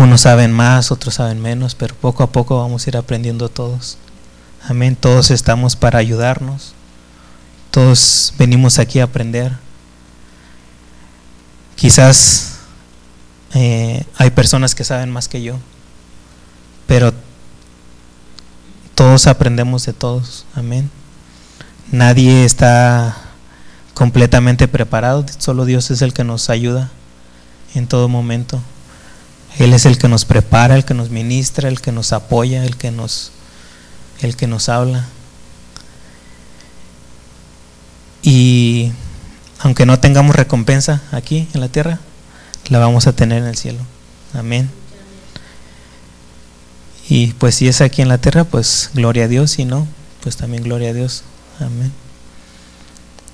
Unos 0.00 0.22
saben 0.22 0.50
más, 0.50 0.90
otros 0.90 1.16
saben 1.16 1.42
menos, 1.42 1.74
pero 1.74 1.94
poco 1.94 2.22
a 2.22 2.32
poco 2.32 2.56
vamos 2.56 2.86
a 2.86 2.88
ir 2.88 2.96
aprendiendo 2.96 3.50
todos. 3.50 3.98
Amén. 4.66 4.96
Todos 4.96 5.30
estamos 5.30 5.76
para 5.76 5.98
ayudarnos. 5.98 6.72
Todos 7.70 8.32
venimos 8.38 8.78
aquí 8.78 9.00
a 9.00 9.04
aprender. 9.04 9.52
Quizás 11.76 12.60
eh, 13.52 14.06
hay 14.16 14.30
personas 14.30 14.74
que 14.74 14.84
saben 14.84 15.10
más 15.10 15.28
que 15.28 15.42
yo, 15.42 15.58
pero 16.86 17.12
todos 18.94 19.26
aprendemos 19.26 19.84
de 19.84 19.92
todos. 19.92 20.46
Amén. 20.54 20.90
Nadie 21.92 22.46
está 22.46 23.18
completamente 23.92 24.66
preparado, 24.66 25.26
solo 25.36 25.66
Dios 25.66 25.90
es 25.90 26.00
el 26.00 26.14
que 26.14 26.24
nos 26.24 26.48
ayuda 26.48 26.88
en 27.74 27.86
todo 27.86 28.08
momento. 28.08 28.62
Él 29.58 29.72
es 29.72 29.84
el 29.86 29.98
que 29.98 30.08
nos 30.08 30.24
prepara, 30.24 30.76
el 30.76 30.84
que 30.84 30.94
nos 30.94 31.10
ministra, 31.10 31.68
el 31.68 31.80
que 31.80 31.92
nos 31.92 32.12
apoya, 32.12 32.64
el 32.64 32.76
que 32.76 32.90
nos 32.90 33.32
el 34.22 34.36
que 34.36 34.46
nos 34.46 34.68
habla. 34.68 35.06
Y 38.22 38.92
aunque 39.60 39.86
no 39.86 39.98
tengamos 39.98 40.36
recompensa 40.36 41.02
aquí 41.12 41.48
en 41.54 41.60
la 41.60 41.68
tierra, 41.68 41.98
la 42.68 42.78
vamos 42.78 43.06
a 43.06 43.12
tener 43.12 43.38
en 43.38 43.48
el 43.48 43.56
cielo. 43.56 43.80
Amén. 44.34 44.70
Y 47.08 47.28
pues 47.34 47.56
si 47.56 47.66
es 47.66 47.80
aquí 47.80 48.02
en 48.02 48.08
la 48.08 48.18
tierra, 48.18 48.44
pues 48.44 48.90
gloria 48.94 49.24
a 49.24 49.28
Dios, 49.28 49.58
y 49.58 49.64
no, 49.64 49.86
pues 50.22 50.36
también 50.36 50.62
gloria 50.62 50.90
a 50.90 50.92
Dios. 50.92 51.24
Amén. 51.58 51.92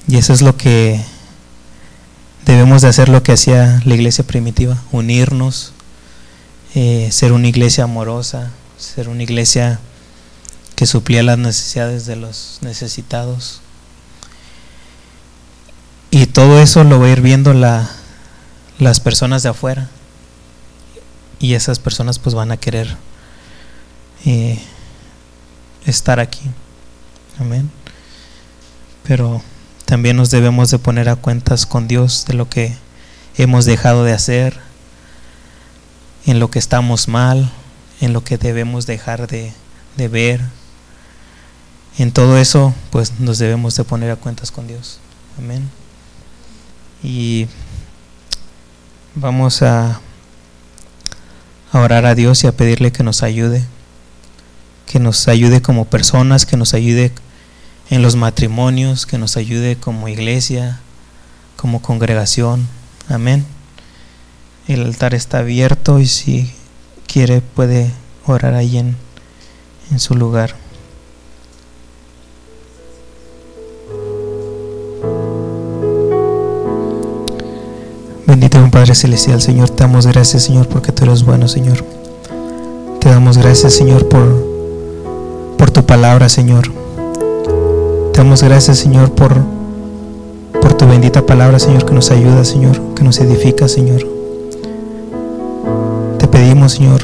Y 0.09 0.16
eso 0.16 0.32
es 0.32 0.40
lo 0.40 0.56
que 0.56 1.05
debemos 2.47 2.82
de 2.82 2.88
hacer, 2.88 3.09
lo 3.09 3.22
que 3.22 3.32
hacía 3.32 3.82
la 3.84 3.94
iglesia 3.94 4.24
primitiva, 4.26 4.82
unirnos, 4.93 5.72
eh, 6.77 7.09
ser 7.11 7.32
una 7.32 7.48
iglesia 7.48 7.85
amorosa, 7.85 8.51
ser 8.77 9.09
una 9.09 9.23
iglesia 9.23 9.81
que 10.74 10.85
suplía 10.85 11.23
las 11.23 11.39
necesidades 11.39 12.05
de 12.05 12.16
los 12.16 12.59
necesitados. 12.61 13.62
Y 16.11 16.27
todo 16.27 16.61
eso 16.61 16.85
lo 16.85 17.01
va 17.01 17.07
a 17.07 17.11
ir 17.12 17.23
viendo 17.23 17.55
la, 17.55 17.89
las 18.78 19.01
personas 19.01 19.43
de 19.43 19.48
afuera. 19.48 19.89
Y 21.40 21.55
esas 21.55 21.78
personas 21.78 22.19
pues 22.19 22.35
van 22.35 22.53
a 22.53 22.59
querer 22.59 22.94
eh, 24.27 24.61
estar 25.86 26.20
aquí. 26.20 26.43
Amén. 27.39 27.70
Pero 29.03 29.40
también 29.86 30.19
nos 30.19 30.31
debemos 30.31 30.70
de 30.70 30.78
poner 30.78 31.09
a 31.09 31.16
cuentas 31.16 31.65
con 31.65 31.89
Dios 31.89 32.27
de 32.28 32.35
lo 32.35 32.51
que 32.51 32.77
hemos 33.39 33.65
dejado 33.65 34.05
de 34.05 34.12
hacer, 34.12 34.65
en 36.27 36.40
lo 36.40 36.51
que 36.51 36.59
estamos 36.59 37.09
mal, 37.09 37.51
en 38.01 38.12
lo 38.12 38.23
que 38.23 38.36
debemos 38.36 38.86
dejar 38.86 39.27
de, 39.27 39.53
de 39.97 40.09
ver. 40.09 40.40
En 41.98 42.12
todo 42.12 42.36
eso, 42.36 42.74
pues 42.90 43.20
nos 43.20 43.39
debemos 43.39 43.74
de 43.77 43.85
poner 43.85 44.11
a 44.11 44.16
cuentas 44.16 44.51
con 44.51 44.66
Dios. 44.66 44.98
Amén. 45.39 45.70
Y 47.03 47.47
vamos 49.15 49.62
a, 49.62 50.01
a 51.73 51.78
orar 51.81 52.05
a 52.05 52.15
Dios 52.15 52.44
y 52.44 52.47
a 52.47 52.53
pedirle 52.53 52.93
que 52.93 53.03
nos 53.03 53.23
ayude 53.23 53.65
que 54.86 55.01
nos 55.01 55.28
ayude 55.28 55.61
como 55.61 55.85
personas, 55.85 56.47
que 56.47 56.57
nos 56.57 56.73
ayude 56.73 57.12
en 57.90 58.03
los 58.03 58.16
matrimonios, 58.16 59.05
que 59.05 59.19
nos 59.19 59.36
ayude 59.36 59.77
como 59.77 60.09
iglesia, 60.09 60.81
como 61.57 61.82
congregación. 61.82 62.66
Amén. 63.09 63.44
El 64.68 64.82
altar 64.82 65.14
está 65.14 65.38
abierto 65.38 66.01
y 66.01 66.06
si 66.06 66.52
quiere 67.06 67.40
puede 67.40 67.90
orar 68.26 68.55
ahí 68.55 68.78
en, 68.78 68.97
en 69.90 69.98
su 70.01 70.14
lugar. 70.14 70.55
Bendito 78.26 78.59
Padre 78.70 78.94
Celestial, 78.94 79.40
Señor, 79.40 79.70
te 79.70 79.84
damos 79.84 80.06
gracias, 80.06 80.43
Señor, 80.43 80.68
porque 80.68 80.93
tú 80.93 81.05
eres 81.05 81.22
bueno, 81.22 81.47
Señor. 81.48 81.84
Te 83.01 83.09
damos 83.09 83.38
gracias, 83.38 83.72
Señor, 83.72 84.09
por 84.09 84.56
por 85.56 85.70
tu 85.70 85.84
palabra, 85.84 86.28
Señor. 86.28 86.70
Te 88.12 88.18
damos 88.18 88.43
gracias, 88.43 88.78
Señor, 88.78 89.12
por, 89.12 89.34
por 90.60 90.74
tu 90.74 90.86
bendita 90.86 91.24
palabra, 91.24 91.59
Señor, 91.59 91.84
que 91.84 91.94
nos 91.94 92.10
ayuda, 92.10 92.44
Señor, 92.44 92.94
que 92.94 93.02
nos 93.02 93.18
edifica, 93.20 93.68
Señor. 93.68 94.15
Pedimos, 96.47 96.74
Señor, 96.74 97.01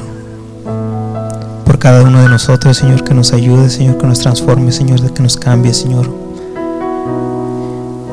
por 1.65 1.77
cada 1.81 2.05
uno 2.05 2.23
de 2.23 2.29
nosotros, 2.29 2.77
Señor, 2.77 3.03
que 3.03 3.13
nos 3.13 3.33
ayude, 3.33 3.71
Señor, 3.71 3.99
que 3.99 4.07
nos 4.07 4.21
transforme, 4.21 4.71
Señor, 4.71 5.13
que 5.13 5.21
nos 5.21 5.37
cambie, 5.37 5.75
Señor. 5.75 6.09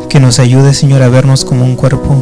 Que 0.10 0.19
nos 0.19 0.39
ayude, 0.39 0.73
Señor, 0.73 1.03
a 1.03 1.07
vernos 1.07 1.45
como 1.45 1.65
un 1.65 1.76
cuerpo. 1.76 2.15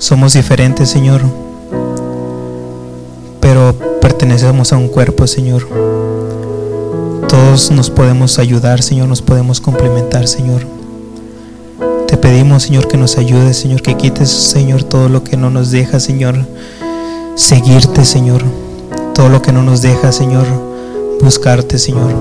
Somos 0.00 0.32
diferentes, 0.32 0.90
Señor, 0.90 1.20
pero 3.38 3.72
pertenecemos 4.00 4.72
a 4.72 4.78
un 4.78 4.88
cuerpo, 4.88 5.28
Señor. 5.28 5.68
Todos 7.28 7.70
nos 7.70 7.88
podemos 7.88 8.40
ayudar, 8.40 8.82
Señor, 8.82 9.06
nos 9.06 9.22
podemos 9.22 9.60
complementar, 9.60 10.26
Señor. 10.26 10.77
Te 12.08 12.16
pedimos, 12.16 12.62
Señor, 12.62 12.88
que 12.88 12.96
nos 12.96 13.18
ayudes, 13.18 13.58
Señor, 13.58 13.82
que 13.82 13.98
quites, 13.98 14.30
Señor, 14.30 14.82
todo 14.82 15.10
lo 15.10 15.24
que 15.24 15.36
no 15.36 15.50
nos 15.50 15.70
deja, 15.70 16.00
Señor, 16.00 16.36
seguirte, 17.34 18.06
Señor. 18.06 18.42
Todo 19.14 19.28
lo 19.28 19.42
que 19.42 19.52
no 19.52 19.62
nos 19.62 19.82
deja, 19.82 20.10
Señor, 20.10 20.46
buscarte, 21.20 21.78
Señor. 21.78 22.14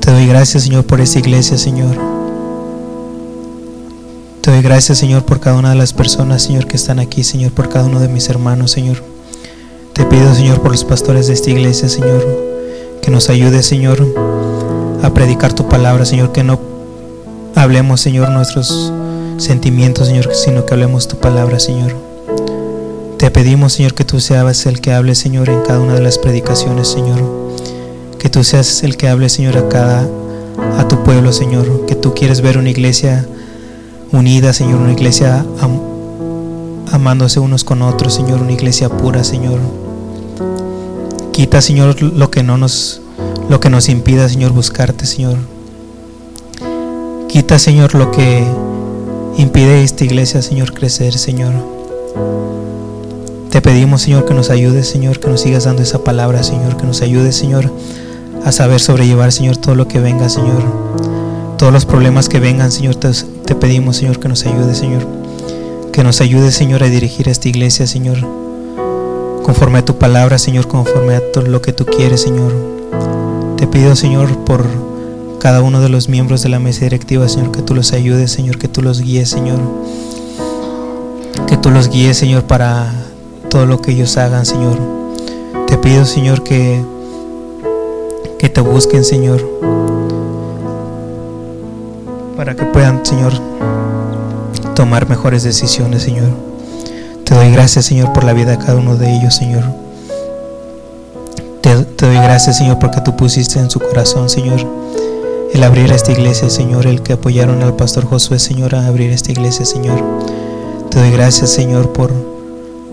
Te 0.00 0.10
doy 0.10 0.26
gracias, 0.26 0.64
Señor, 0.64 0.84
por 0.84 1.00
esta 1.00 1.20
iglesia, 1.20 1.56
Señor. 1.56 1.96
Te 4.40 4.50
doy 4.50 4.62
gracias, 4.62 4.98
Señor, 4.98 5.24
por 5.24 5.38
cada 5.38 5.56
una 5.56 5.70
de 5.70 5.76
las 5.76 5.92
personas, 5.92 6.42
Señor, 6.42 6.66
que 6.66 6.74
están 6.74 6.98
aquí, 6.98 7.22
Señor, 7.22 7.52
por 7.52 7.68
cada 7.68 7.84
uno 7.84 8.00
de 8.00 8.08
mis 8.08 8.28
hermanos, 8.28 8.72
Señor. 8.72 8.96
Te 9.92 10.04
pido, 10.06 10.34
Señor, 10.34 10.60
por 10.60 10.72
los 10.72 10.82
pastores 10.82 11.28
de 11.28 11.34
esta 11.34 11.50
iglesia, 11.50 11.88
Señor, 11.88 12.26
que 13.00 13.12
nos 13.12 13.30
ayude, 13.30 13.62
Señor, 13.62 14.04
a 15.04 15.14
predicar 15.14 15.52
tu 15.52 15.68
palabra, 15.68 16.04
Señor, 16.04 16.32
que 16.32 16.42
no 16.42 16.71
hablemos, 17.54 18.00
Señor, 18.00 18.30
nuestros 18.30 18.92
sentimientos, 19.38 20.08
Señor, 20.08 20.28
sino 20.34 20.66
que 20.66 20.74
hablemos 20.74 21.08
tu 21.08 21.16
palabra, 21.18 21.58
Señor. 21.58 21.94
Te 23.18 23.30
pedimos, 23.30 23.74
Señor, 23.74 23.94
que 23.94 24.04
tú 24.04 24.20
seas 24.20 24.66
el 24.66 24.80
que 24.80 24.92
hable, 24.92 25.14
Señor, 25.14 25.48
en 25.48 25.62
cada 25.62 25.80
una 25.80 25.94
de 25.94 26.00
las 26.00 26.18
predicaciones, 26.18 26.88
Señor. 26.88 27.20
Que 28.18 28.28
tú 28.28 28.44
seas 28.44 28.82
el 28.82 28.96
que 28.96 29.08
hable, 29.08 29.28
Señor, 29.28 29.56
a 29.56 29.68
cada 29.68 30.08
a 30.78 30.88
tu 30.88 31.02
pueblo, 31.04 31.32
Señor. 31.32 31.86
Que 31.86 31.94
tú 31.94 32.14
quieres 32.14 32.40
ver 32.40 32.58
una 32.58 32.70
iglesia 32.70 33.26
unida, 34.12 34.52
Señor, 34.52 34.80
una 34.80 34.92
iglesia 34.92 35.44
amándose 36.90 37.40
unos 37.40 37.64
con 37.64 37.82
otros, 37.82 38.14
Señor, 38.14 38.42
una 38.42 38.52
iglesia 38.52 38.88
pura, 38.88 39.24
Señor. 39.24 39.58
Quita, 41.32 41.60
Señor, 41.60 42.02
lo 42.02 42.30
que 42.30 42.42
no 42.42 42.58
nos 42.58 43.00
lo 43.48 43.60
que 43.60 43.70
nos 43.70 43.88
impida, 43.88 44.28
Señor, 44.28 44.52
buscarte, 44.52 45.06
Señor. 45.06 45.36
Quita, 47.32 47.58
Señor, 47.58 47.94
lo 47.94 48.10
que 48.10 48.44
impide 49.38 49.82
esta 49.82 50.04
iglesia, 50.04 50.42
Señor, 50.42 50.74
crecer, 50.74 51.14
Señor. 51.14 51.54
Te 53.48 53.62
pedimos, 53.62 54.02
Señor, 54.02 54.26
que 54.26 54.34
nos 54.34 54.50
ayudes, 54.50 54.86
Señor, 54.86 55.18
que 55.18 55.28
nos 55.28 55.40
sigas 55.40 55.64
dando 55.64 55.80
esa 55.80 56.04
palabra, 56.04 56.42
Señor, 56.42 56.76
que 56.76 56.84
nos 56.84 57.00
ayudes, 57.00 57.34
Señor, 57.34 57.72
a 58.44 58.52
saber 58.52 58.80
sobrellevar, 58.80 59.32
Señor, 59.32 59.56
todo 59.56 59.74
lo 59.74 59.88
que 59.88 59.98
venga, 59.98 60.28
Señor. 60.28 60.62
Todos 61.56 61.72
los 61.72 61.86
problemas 61.86 62.28
que 62.28 62.38
vengan, 62.38 62.70
Señor, 62.70 62.96
te, 62.96 63.54
pedimos, 63.54 63.96
Señor, 63.96 64.20
que 64.20 64.28
nos 64.28 64.44
ayudes, 64.44 64.76
Señor. 64.76 65.06
Que 65.90 66.04
nos 66.04 66.20
ayude, 66.20 66.52
Señor, 66.52 66.82
a 66.82 66.90
dirigir 66.90 67.30
esta 67.30 67.48
iglesia, 67.48 67.86
Señor. 67.86 68.18
Conforme 69.42 69.78
a 69.78 69.84
tu 69.86 69.96
palabra, 69.96 70.36
Señor, 70.36 70.68
conforme 70.68 71.14
a 71.14 71.32
todo 71.32 71.46
lo 71.46 71.62
que 71.62 71.72
tú 71.72 71.86
quieres, 71.86 72.20
Señor. 72.20 72.52
Te 73.56 73.66
pido, 73.66 73.96
Señor, 73.96 74.28
por 74.44 74.91
cada 75.42 75.60
uno 75.60 75.80
de 75.80 75.88
los 75.88 76.08
miembros 76.08 76.44
de 76.44 76.50
la 76.50 76.60
mesa 76.60 76.84
directiva, 76.84 77.28
Señor, 77.28 77.50
que 77.50 77.62
tú 77.62 77.74
los 77.74 77.92
ayudes, 77.92 78.30
Señor, 78.30 78.58
que 78.58 78.68
tú 78.68 78.80
los 78.80 79.00
guíes, 79.00 79.28
Señor. 79.28 79.58
Que 81.48 81.56
tú 81.56 81.70
los 81.72 81.88
guíes, 81.88 82.16
Señor, 82.16 82.44
para 82.44 82.92
todo 83.50 83.66
lo 83.66 83.82
que 83.82 83.90
ellos 83.90 84.16
hagan, 84.18 84.46
Señor. 84.46 84.78
Te 85.66 85.76
pido, 85.78 86.04
Señor, 86.04 86.44
que, 86.44 86.80
que 88.38 88.48
te 88.50 88.60
busquen, 88.60 89.04
Señor, 89.04 89.44
para 92.36 92.54
que 92.54 92.64
puedan, 92.66 93.04
Señor, 93.04 93.32
tomar 94.76 95.08
mejores 95.08 95.42
decisiones, 95.42 96.04
Señor. 96.04 96.30
Te 97.24 97.34
doy 97.34 97.50
gracias, 97.50 97.86
Señor, 97.86 98.12
por 98.12 98.22
la 98.22 98.32
vida 98.32 98.52
de 98.52 98.58
cada 98.58 98.76
uno 98.76 98.94
de 98.94 99.12
ellos, 99.12 99.34
Señor. 99.34 99.64
Te, 101.62 101.74
doy 101.74 102.14
gracias, 102.14 102.58
Señor, 102.58 102.78
porque 102.78 103.00
tú 103.00 103.16
pusiste 103.16 103.58
en 103.58 103.70
su 103.70 103.80
corazón, 103.80 104.28
Señor, 104.28 104.64
el 105.52 105.62
abrir 105.62 105.92
esta 105.92 106.12
iglesia, 106.12 106.48
Señor, 106.48 106.86
el 106.86 107.02
que 107.02 107.12
apoyaron 107.12 107.62
al 107.62 107.76
pastor 107.76 108.06
Josué, 108.06 108.38
Señor, 108.38 108.74
a 108.74 108.86
abrir 108.86 109.10
esta 109.10 109.32
iglesia, 109.32 109.66
Señor. 109.66 110.02
Te 110.90 110.98
doy 110.98 111.10
gracias, 111.10 111.50
Señor, 111.50 111.92
por, 111.92 112.10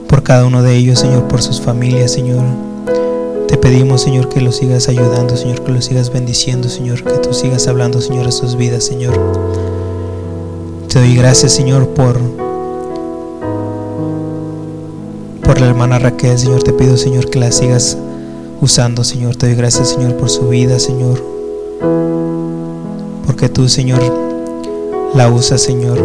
por 0.07 0.23
cada 0.23 0.45
uno 0.45 0.61
de 0.61 0.75
ellos, 0.75 0.99
Señor, 0.99 1.27
por 1.29 1.41
sus 1.41 1.61
familias, 1.61 2.11
Señor. 2.11 2.43
Te 3.47 3.57
pedimos, 3.57 4.01
Señor, 4.01 4.27
que 4.27 4.41
los 4.41 4.57
sigas 4.57 4.89
ayudando, 4.89 5.37
Señor, 5.37 5.63
que 5.63 5.71
los 5.71 5.85
sigas 5.85 6.11
bendiciendo, 6.11 6.67
Señor, 6.67 7.03
que 7.03 7.17
tú 7.19 7.33
sigas 7.33 7.67
hablando, 7.67 8.01
Señor, 8.01 8.27
a 8.27 8.31
sus 8.31 8.57
vidas, 8.57 8.83
Señor. 8.83 9.17
Te 10.89 10.99
doy 10.99 11.15
gracias, 11.15 11.53
Señor, 11.53 11.87
por 11.89 12.19
por 15.43 15.59
la 15.59 15.67
hermana 15.67 15.97
Raquel, 15.97 16.37
Señor. 16.37 16.61
Te 16.61 16.73
pido, 16.73 16.97
Señor, 16.97 17.29
que 17.29 17.39
la 17.39 17.51
sigas 17.51 17.97
usando, 18.61 19.03
Señor. 19.03 19.35
Te 19.35 19.47
doy 19.47 19.55
gracias, 19.55 19.89
Señor, 19.89 20.15
por 20.17 20.29
su 20.29 20.49
vida, 20.49 20.77
Señor. 20.77 21.19
Porque 23.39 23.53
tú, 23.53 23.69
Señor, 23.69 24.01
la 25.15 25.29
usas, 25.29 25.61
Señor. 25.61 25.97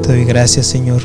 Te 0.00 0.12
doy 0.14 0.24
gracias, 0.24 0.66
Señor. 0.66 1.02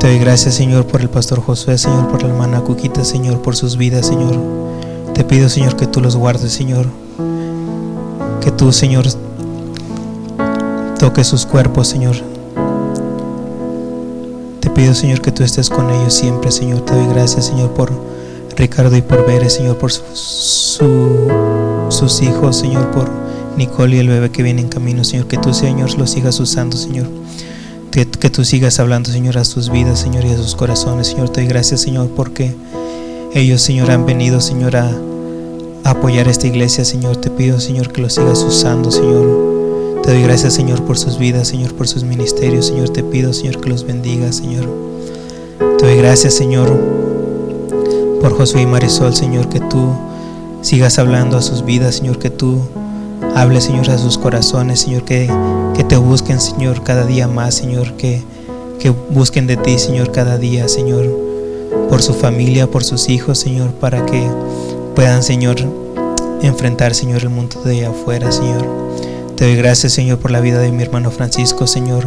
Te 0.00 0.06
doy 0.06 0.18
gracias, 0.18 0.54
Señor, 0.54 0.86
por 0.86 1.02
el 1.02 1.10
pastor 1.10 1.42
Josué, 1.42 1.76
Señor, 1.76 2.08
por 2.08 2.22
la 2.22 2.30
hermana 2.30 2.62
Cuquita, 2.62 3.04
Señor, 3.04 3.42
por 3.42 3.54
sus 3.54 3.76
vidas, 3.76 4.06
Señor. 4.06 4.34
Te 5.12 5.24
pido, 5.24 5.50
Señor, 5.50 5.76
que 5.76 5.86
tú 5.86 6.00
los 6.00 6.16
guardes, 6.16 6.50
Señor. 6.50 6.86
Que 8.40 8.50
tú, 8.50 8.72
Señor, 8.72 9.04
toques 10.98 11.26
sus 11.26 11.44
cuerpos, 11.44 11.88
Señor 11.88 12.16
pido, 14.78 14.94
Señor, 14.94 15.20
que 15.20 15.32
tú 15.32 15.42
estés 15.42 15.68
con 15.70 15.90
ellos 15.90 16.14
siempre, 16.14 16.52
Señor. 16.52 16.82
Te 16.82 16.94
doy 16.94 17.08
gracias, 17.08 17.46
Señor, 17.46 17.72
por 17.72 17.90
Ricardo 18.56 18.96
y 18.96 19.02
por 19.02 19.26
Bere, 19.26 19.50
Señor, 19.50 19.76
por 19.76 19.90
sus 21.98 22.22
hijos, 22.22 22.56
Señor, 22.56 22.92
por 22.92 23.10
Nicole 23.56 23.96
y 23.96 23.98
el 23.98 24.08
bebé 24.08 24.30
que 24.30 24.44
viene 24.44 24.60
en 24.60 24.68
camino, 24.68 25.02
Señor. 25.02 25.26
Que 25.26 25.36
tú, 25.36 25.52
Señor, 25.52 25.98
los 25.98 26.10
sigas 26.10 26.38
usando, 26.38 26.76
Señor. 26.76 27.06
Que, 27.90 28.04
tú 28.04 28.44
sigas 28.44 28.78
hablando, 28.78 29.10
Señor, 29.10 29.36
a 29.36 29.44
sus 29.44 29.70
vidas, 29.70 29.98
Señor, 29.98 30.24
y 30.24 30.30
a 30.30 30.36
sus 30.36 30.54
corazones, 30.54 31.08
Señor. 31.08 31.30
Te 31.30 31.40
doy 31.40 31.48
gracias, 31.48 31.80
Señor, 31.80 32.08
porque 32.14 32.54
ellos, 33.34 33.60
Señor, 33.60 33.90
han 33.90 34.06
venido, 34.06 34.40
Señor, 34.40 34.76
a 34.76 34.96
apoyar 35.84 36.28
esta 36.28 36.46
iglesia, 36.46 36.84
Señor. 36.84 37.16
Te 37.16 37.30
pido, 37.30 37.58
Señor, 37.58 37.92
que 37.92 38.00
los 38.00 38.14
sigas 38.14 38.44
usando, 38.44 38.92
Señor. 38.92 40.00
Te 40.04 40.12
doy 40.12 40.22
gracias, 40.22 40.54
Señor, 40.54 40.84
por 40.84 40.96
sus 40.96 41.18
vidas, 41.18 41.48
Señor, 41.48 41.74
por 41.74 41.88
sus 41.88 42.04
ministerios. 42.04 42.66
Señor, 42.66 42.90
te 42.90 43.02
pido, 43.02 43.32
Señor, 43.32 43.60
que 43.60 43.70
los 43.70 43.84
bendiga, 43.84 44.32
Señor. 44.32 44.68
Te 45.78 45.86
doy 45.86 45.96
gracias, 45.96 46.34
Señor, 46.34 46.70
por 48.20 48.36
Josué 48.36 48.62
y 48.62 48.66
Marisol, 48.66 49.16
Señor, 49.16 49.48
que 49.48 49.58
tú 49.58 49.90
sigas 50.62 50.98
hablando 50.98 51.36
a 51.36 51.42
sus 51.42 51.64
vidas, 51.64 51.96
Señor, 51.96 52.18
que 52.18 52.30
tú 52.30 52.62
hables, 53.34 53.64
Señor, 53.64 53.90
a 53.90 53.98
sus 53.98 54.18
corazones, 54.18 54.80
Señor, 54.80 55.04
que, 55.04 55.30
que 55.74 55.84
te 55.84 55.96
busquen, 55.96 56.40
Señor, 56.40 56.82
cada 56.82 57.04
día 57.06 57.28
más, 57.28 57.54
Señor, 57.54 57.94
que, 57.94 58.22
que 58.78 58.90
busquen 58.90 59.46
de 59.46 59.56
ti, 59.56 59.78
Señor, 59.78 60.12
cada 60.12 60.38
día, 60.38 60.68
Señor, 60.68 61.06
por 61.88 62.02
su 62.02 62.14
familia, 62.14 62.70
por 62.70 62.84
sus 62.84 63.08
hijos, 63.08 63.38
Señor, 63.38 63.70
para 63.72 64.04
que 64.06 64.26
puedan, 64.94 65.22
Señor, 65.22 65.56
enfrentar, 66.42 66.94
Señor, 66.94 67.22
el 67.22 67.30
mundo 67.30 67.62
de 67.62 67.86
afuera, 67.86 68.32
Señor. 68.32 68.66
Te 69.36 69.44
doy 69.44 69.56
gracias, 69.56 69.92
Señor, 69.92 70.18
por 70.18 70.30
la 70.30 70.40
vida 70.40 70.58
de 70.58 70.72
mi 70.72 70.82
hermano 70.82 71.10
Francisco, 71.10 71.66
Señor, 71.66 72.04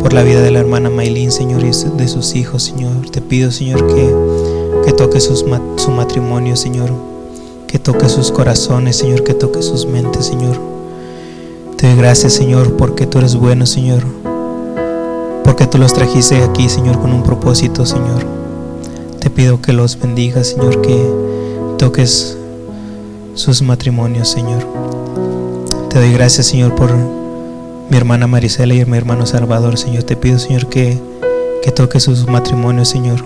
por 0.00 0.12
la 0.12 0.22
vida 0.22 0.40
de 0.40 0.50
la 0.50 0.60
hermana 0.60 0.88
Maylin, 0.88 1.32
Señor, 1.32 1.62
y 1.64 1.70
de 1.96 2.08
sus 2.08 2.34
hijos, 2.34 2.62
Señor. 2.62 3.10
Te 3.10 3.20
pido, 3.20 3.50
Señor, 3.50 3.86
que, 3.88 4.14
que 4.84 4.92
toque 4.92 5.20
sus, 5.20 5.44
su 5.76 5.90
matrimonio, 5.90 6.56
Señor, 6.56 6.90
que 7.70 7.78
toque 7.78 8.08
sus 8.08 8.32
corazones, 8.32 8.96
Señor, 8.96 9.22
que 9.22 9.32
toque 9.32 9.62
sus 9.62 9.86
mentes, 9.86 10.26
Señor. 10.26 10.58
Te 11.76 11.86
doy 11.86 11.96
gracias, 11.96 12.32
Señor, 12.32 12.76
porque 12.76 13.06
tú 13.06 13.18
eres 13.18 13.36
bueno, 13.36 13.64
Señor, 13.64 14.02
porque 15.44 15.68
tú 15.68 15.78
los 15.78 15.94
trajiste 15.94 16.42
aquí, 16.42 16.68
Señor, 16.68 16.98
con 16.98 17.12
un 17.12 17.22
propósito, 17.22 17.86
Señor. 17.86 18.26
Te 19.20 19.30
pido 19.30 19.62
que 19.62 19.72
los 19.72 19.96
bendigas, 19.96 20.48
Señor, 20.48 20.80
que 20.80 21.00
toques 21.78 22.36
sus 23.34 23.62
matrimonios, 23.62 24.28
Señor. 24.28 24.66
Te 25.90 26.00
doy 26.00 26.12
gracias, 26.12 26.46
Señor, 26.46 26.74
por 26.74 26.90
mi 26.92 27.96
hermana 27.96 28.26
Marisela 28.26 28.74
y 28.74 28.84
mi 28.84 28.96
hermano 28.96 29.26
Salvador, 29.26 29.78
Señor. 29.78 30.02
Te 30.02 30.16
pido, 30.16 30.40
Señor, 30.40 30.66
que, 30.66 30.98
que 31.62 31.70
toques 31.70 32.02
sus 32.02 32.26
matrimonios, 32.26 32.88
Señor. 32.88 33.24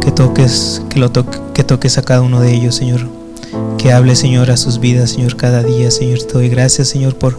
Que 0.00 0.10
toques, 0.10 0.82
que 0.90 0.98
lo 0.98 1.12
que 1.12 1.62
toques 1.62 1.98
a 1.98 2.02
cada 2.02 2.20
uno 2.20 2.40
de 2.40 2.52
ellos, 2.52 2.74
Señor. 2.74 3.23
Que 3.84 3.92
hable, 3.92 4.16
Señor, 4.16 4.50
a 4.50 4.56
sus 4.56 4.80
vidas, 4.80 5.10
Señor, 5.10 5.36
cada 5.36 5.62
día, 5.62 5.90
Señor. 5.90 6.22
Te 6.22 6.32
doy 6.32 6.48
gracias, 6.48 6.88
Señor, 6.88 7.16
por, 7.16 7.36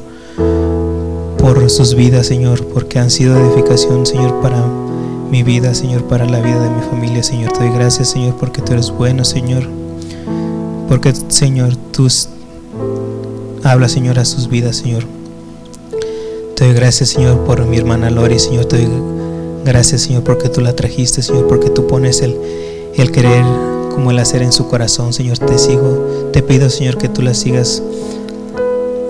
por 1.39 1.67
sus 1.71 1.95
vidas, 1.95 2.27
Señor, 2.27 2.63
porque 2.67 2.99
han 2.99 3.09
sido 3.09 3.35
edificación, 3.35 4.05
Señor, 4.05 4.41
para 4.41 4.63
mi 5.31 5.41
vida, 5.41 5.73
Señor, 5.73 6.03
para 6.03 6.27
la 6.27 6.39
vida 6.41 6.61
de 6.61 6.69
mi 6.69 6.81
familia, 6.83 7.23
Señor. 7.23 7.51
Te 7.51 7.61
doy 7.61 7.73
gracias, 7.73 8.11
Señor, 8.11 8.35
porque 8.35 8.61
tú 8.61 8.73
eres 8.73 8.91
bueno, 8.91 9.25
Señor. 9.25 9.67
Porque, 10.87 11.15
Señor, 11.29 11.75
tus 11.91 12.29
Habla, 13.63 13.89
Señor, 13.89 14.19
a 14.19 14.25
sus 14.25 14.47
vidas, 14.47 14.75
Señor. 14.75 15.03
Te 16.55 16.65
doy 16.65 16.75
gracias, 16.75 17.09
Señor, 17.09 17.39
por 17.39 17.65
mi 17.65 17.77
hermana 17.77 18.11
Lori, 18.11 18.37
Señor. 18.37 18.65
Te 18.65 18.85
doy 18.85 18.87
gracias, 19.65 20.01
Señor, 20.01 20.23
porque 20.23 20.49
tú 20.49 20.61
la 20.61 20.75
trajiste, 20.75 21.23
Señor, 21.23 21.47
porque 21.47 21.71
tú 21.71 21.87
pones 21.87 22.21
el, 22.21 22.37
el 22.95 23.11
querer 23.11 23.43
como 23.95 24.11
el 24.11 24.19
hacer 24.19 24.43
en 24.43 24.51
su 24.51 24.67
corazón, 24.67 25.13
Señor. 25.13 25.39
Te 25.39 25.57
sigo, 25.57 26.29
te 26.31 26.43
pido, 26.43 26.69
Señor, 26.69 26.97
que 26.97 27.09
tú 27.09 27.21
la 27.21 27.33
sigas 27.33 27.81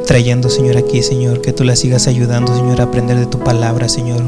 trayendo, 0.06 0.49
Señor, 0.49 0.78
aquí, 0.78 1.02
Señor. 1.02 1.41
Que 1.41 1.52
tú 1.52 1.64
la 1.64 1.76
sigas 1.76 2.07
ayudando, 2.07 2.56
Señor, 2.56 2.80
a 2.80 2.86
aprender 2.86 3.18
de 3.18 3.26
tu 3.26 3.40
palabra, 3.40 3.90
Señor. 3.90 4.22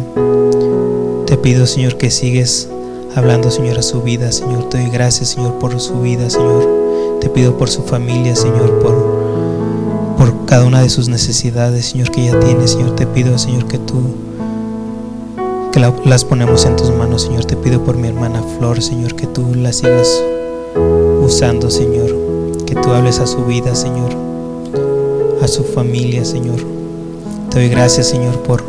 Te 1.26 1.38
pido, 1.38 1.68
Señor, 1.68 1.98
que 1.98 2.12
sigues 2.12 2.68
hablando, 3.16 3.52
Señor, 3.52 3.78
a 3.80 3.84
su 3.84 4.02
vida, 4.02 4.32
Señor. 4.32 4.68
Te 4.70 4.80
doy 4.82 4.90
gracias, 4.90 5.30
Señor, 5.30 5.60
por 5.60 5.80
su 5.80 6.02
vida, 6.02 6.30
Señor. 6.30 6.68
Te 7.22 7.30
pido 7.30 7.58
por 7.58 7.70
su 7.70 7.84
familia, 7.84 8.36
Señor, 8.36 8.80
por 8.80 9.18
por 10.18 10.46
cada 10.48 10.66
una 10.66 10.82
de 10.82 10.90
sus 10.90 11.08
necesidades, 11.08 11.86
Señor, 11.86 12.10
que 12.10 12.24
ella 12.24 12.40
tiene. 12.40 12.68
Señor, 12.68 12.96
te 12.96 13.06
pido, 13.06 13.38
Señor, 13.38 13.68
que 13.68 13.78
tú 13.78 14.02
que 15.72 16.10
las 16.10 16.26
ponemos 16.26 16.66
en 16.66 16.76
tus 16.76 16.90
manos, 16.90 17.24
Señor. 17.24 17.46
Te 17.46 17.56
pido 17.56 17.84
por 17.84 17.98
mi 17.98 18.08
hermana 18.08 18.42
Flor, 18.58 18.82
Señor, 18.82 19.16
que 19.16 19.28
tú 19.28 19.54
la 19.54 19.72
sigas 19.72 20.24
usando, 21.28 21.70
Señor. 21.70 22.16
Que 22.66 22.76
tú 22.76 22.92
hables 22.92 23.20
a 23.20 23.28
su 23.28 23.46
vida, 23.46 23.76
Señor. 23.76 24.10
A 25.42 25.48
su 25.48 25.64
familia, 25.64 26.26
Señor. 26.26 26.60
Te 27.52 27.60
doy 27.60 27.70
gracias, 27.70 28.08
Señor, 28.08 28.42
por 28.44 28.64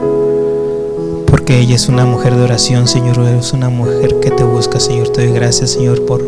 porque 1.27 1.59
ella 1.61 1.77
es 1.77 1.89
una 1.89 2.05
mujer 2.05 2.35
de 2.35 2.43
oración, 2.43 2.89
Señor. 2.89 3.19
Es 3.21 3.53
una 3.53 3.71
mujer 3.71 4.21
que 4.21 4.31
te 4.31 4.45
busca, 4.45 4.81
Señor. 4.81 5.09
Te 5.09 5.27
doy 5.27 5.35
gracias, 5.35 5.71
Señor, 5.71 6.05
por, 6.05 6.25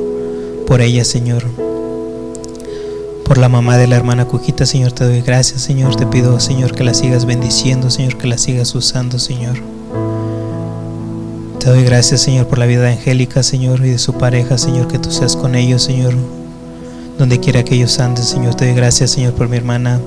por 0.67 0.81
ella, 0.81 1.05
Señor 1.05 1.45
por 3.31 3.39
la 3.39 3.49
mamá 3.49 3.79
de 3.79 3.87
la 3.87 3.95
hermana 3.95 4.25
Cuquita, 4.25 4.67
Señor, 4.67 4.91
te 4.91 5.05
doy 5.05 5.21
gracias, 5.21 5.63
Señor. 5.63 5.95
Te 5.95 6.05
pido, 6.05 6.41
Señor, 6.41 6.75
que 6.75 6.83
la 6.83 6.95
sigas 6.95 7.27
bendiciendo, 7.27 7.89
Señor, 7.89 8.19
que 8.19 8.27
la 8.27 8.37
sigas 8.37 8.75
usando, 8.75 9.21
Señor. 9.21 9.55
Te 11.61 11.69
doy 11.69 11.85
gracias, 11.85 12.23
Señor, 12.23 12.47
por 12.47 12.59
la 12.59 12.65
vida 12.65 12.89
Angélica, 12.89 13.43
Señor, 13.43 13.85
y 13.85 13.91
de 13.91 13.99
su 13.99 14.15
pareja, 14.15 14.57
Señor, 14.57 14.89
que 14.89 14.99
tú 14.99 15.11
seas 15.11 15.37
con 15.37 15.55
ellos, 15.55 15.83
Señor. 15.83 16.15
Donde 17.19 17.39
quiera 17.39 17.63
que 17.65 17.75
ellos 17.75 18.01
anden, 18.01 18.25
Señor, 18.25 18.55
te 18.55 18.65
doy 18.65 18.75
gracias, 18.75 19.11
Señor, 19.11 19.35
por 19.35 19.47
mi 19.51 19.59
hermana 19.59 20.01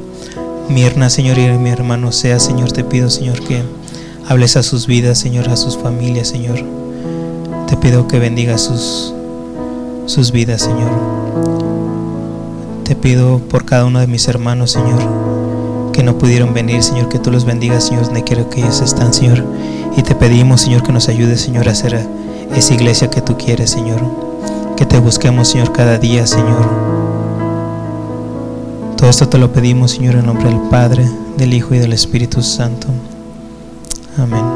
Mirna, 0.68 1.12
Señor, 1.12 1.38
y 1.38 1.48
mi 1.60 1.70
hermano 1.70 2.12
sea, 2.12 2.40
Señor. 2.40 2.72
Te 2.72 2.84
pido, 2.84 3.08
Señor, 3.12 3.40
que 3.42 3.62
hables 4.28 4.58
a 4.58 4.64
sus 4.64 4.88
vidas, 4.88 5.20
Señor, 5.20 5.48
a 5.48 5.56
sus 5.56 5.78
familias, 5.78 6.30
Señor. 6.30 6.58
Te 7.68 7.78
pido 7.78 8.08
que 8.08 8.18
bendiga 8.18 8.58
sus, 8.58 9.14
sus 10.08 10.32
vidas, 10.32 10.64
Señor. 10.64 10.90
Te 12.84 12.96
pido 12.96 13.38
por 13.38 13.64
cada 13.66 13.86
uno 13.86 14.00
de 14.00 14.08
mis 14.08 14.28
hermanos, 14.28 14.72
Señor, 14.72 15.92
que 15.92 16.02
no 16.02 16.18
pudieron 16.18 16.56
venir, 16.56 16.82
Señor, 16.82 17.10
que 17.10 17.20
tú 17.20 17.30
los 17.30 17.46
bendigas, 17.46 17.84
Señor, 17.86 18.06
donde 18.06 18.24
quiero 18.24 18.50
que 18.50 18.62
ellos 18.62 18.82
están, 18.82 19.14
Señor. 19.14 19.46
Y 19.96 20.02
te 20.02 20.16
pedimos, 20.16 20.62
Señor, 20.62 20.84
que 20.84 20.92
nos 20.92 21.10
ayudes, 21.10 21.42
Señor, 21.42 21.68
a 21.68 21.72
hacer 21.72 22.08
esa 22.56 22.74
iglesia 22.74 23.10
que 23.10 23.22
tú 23.22 23.38
quieres, 23.38 23.72
Señor. 23.72 24.02
Que 24.76 24.86
te 24.86 25.00
busquemos, 25.00 25.50
Señor, 25.50 25.72
cada 25.72 25.98
día, 25.98 26.26
Señor. 26.26 26.68
Todo 28.98 29.10
esto 29.10 29.28
te 29.28 29.38
lo 29.38 29.52
pedimos, 29.52 29.92
Señor, 29.92 30.16
en 30.16 30.26
nombre 30.26 30.50
del 30.50 30.62
Padre, 30.70 31.06
del 31.38 31.54
Hijo 31.54 31.76
y 31.76 31.80
del 31.80 31.94
Espíritu 31.94 32.42
Santo. 32.42 32.88
Amén. 34.18 34.53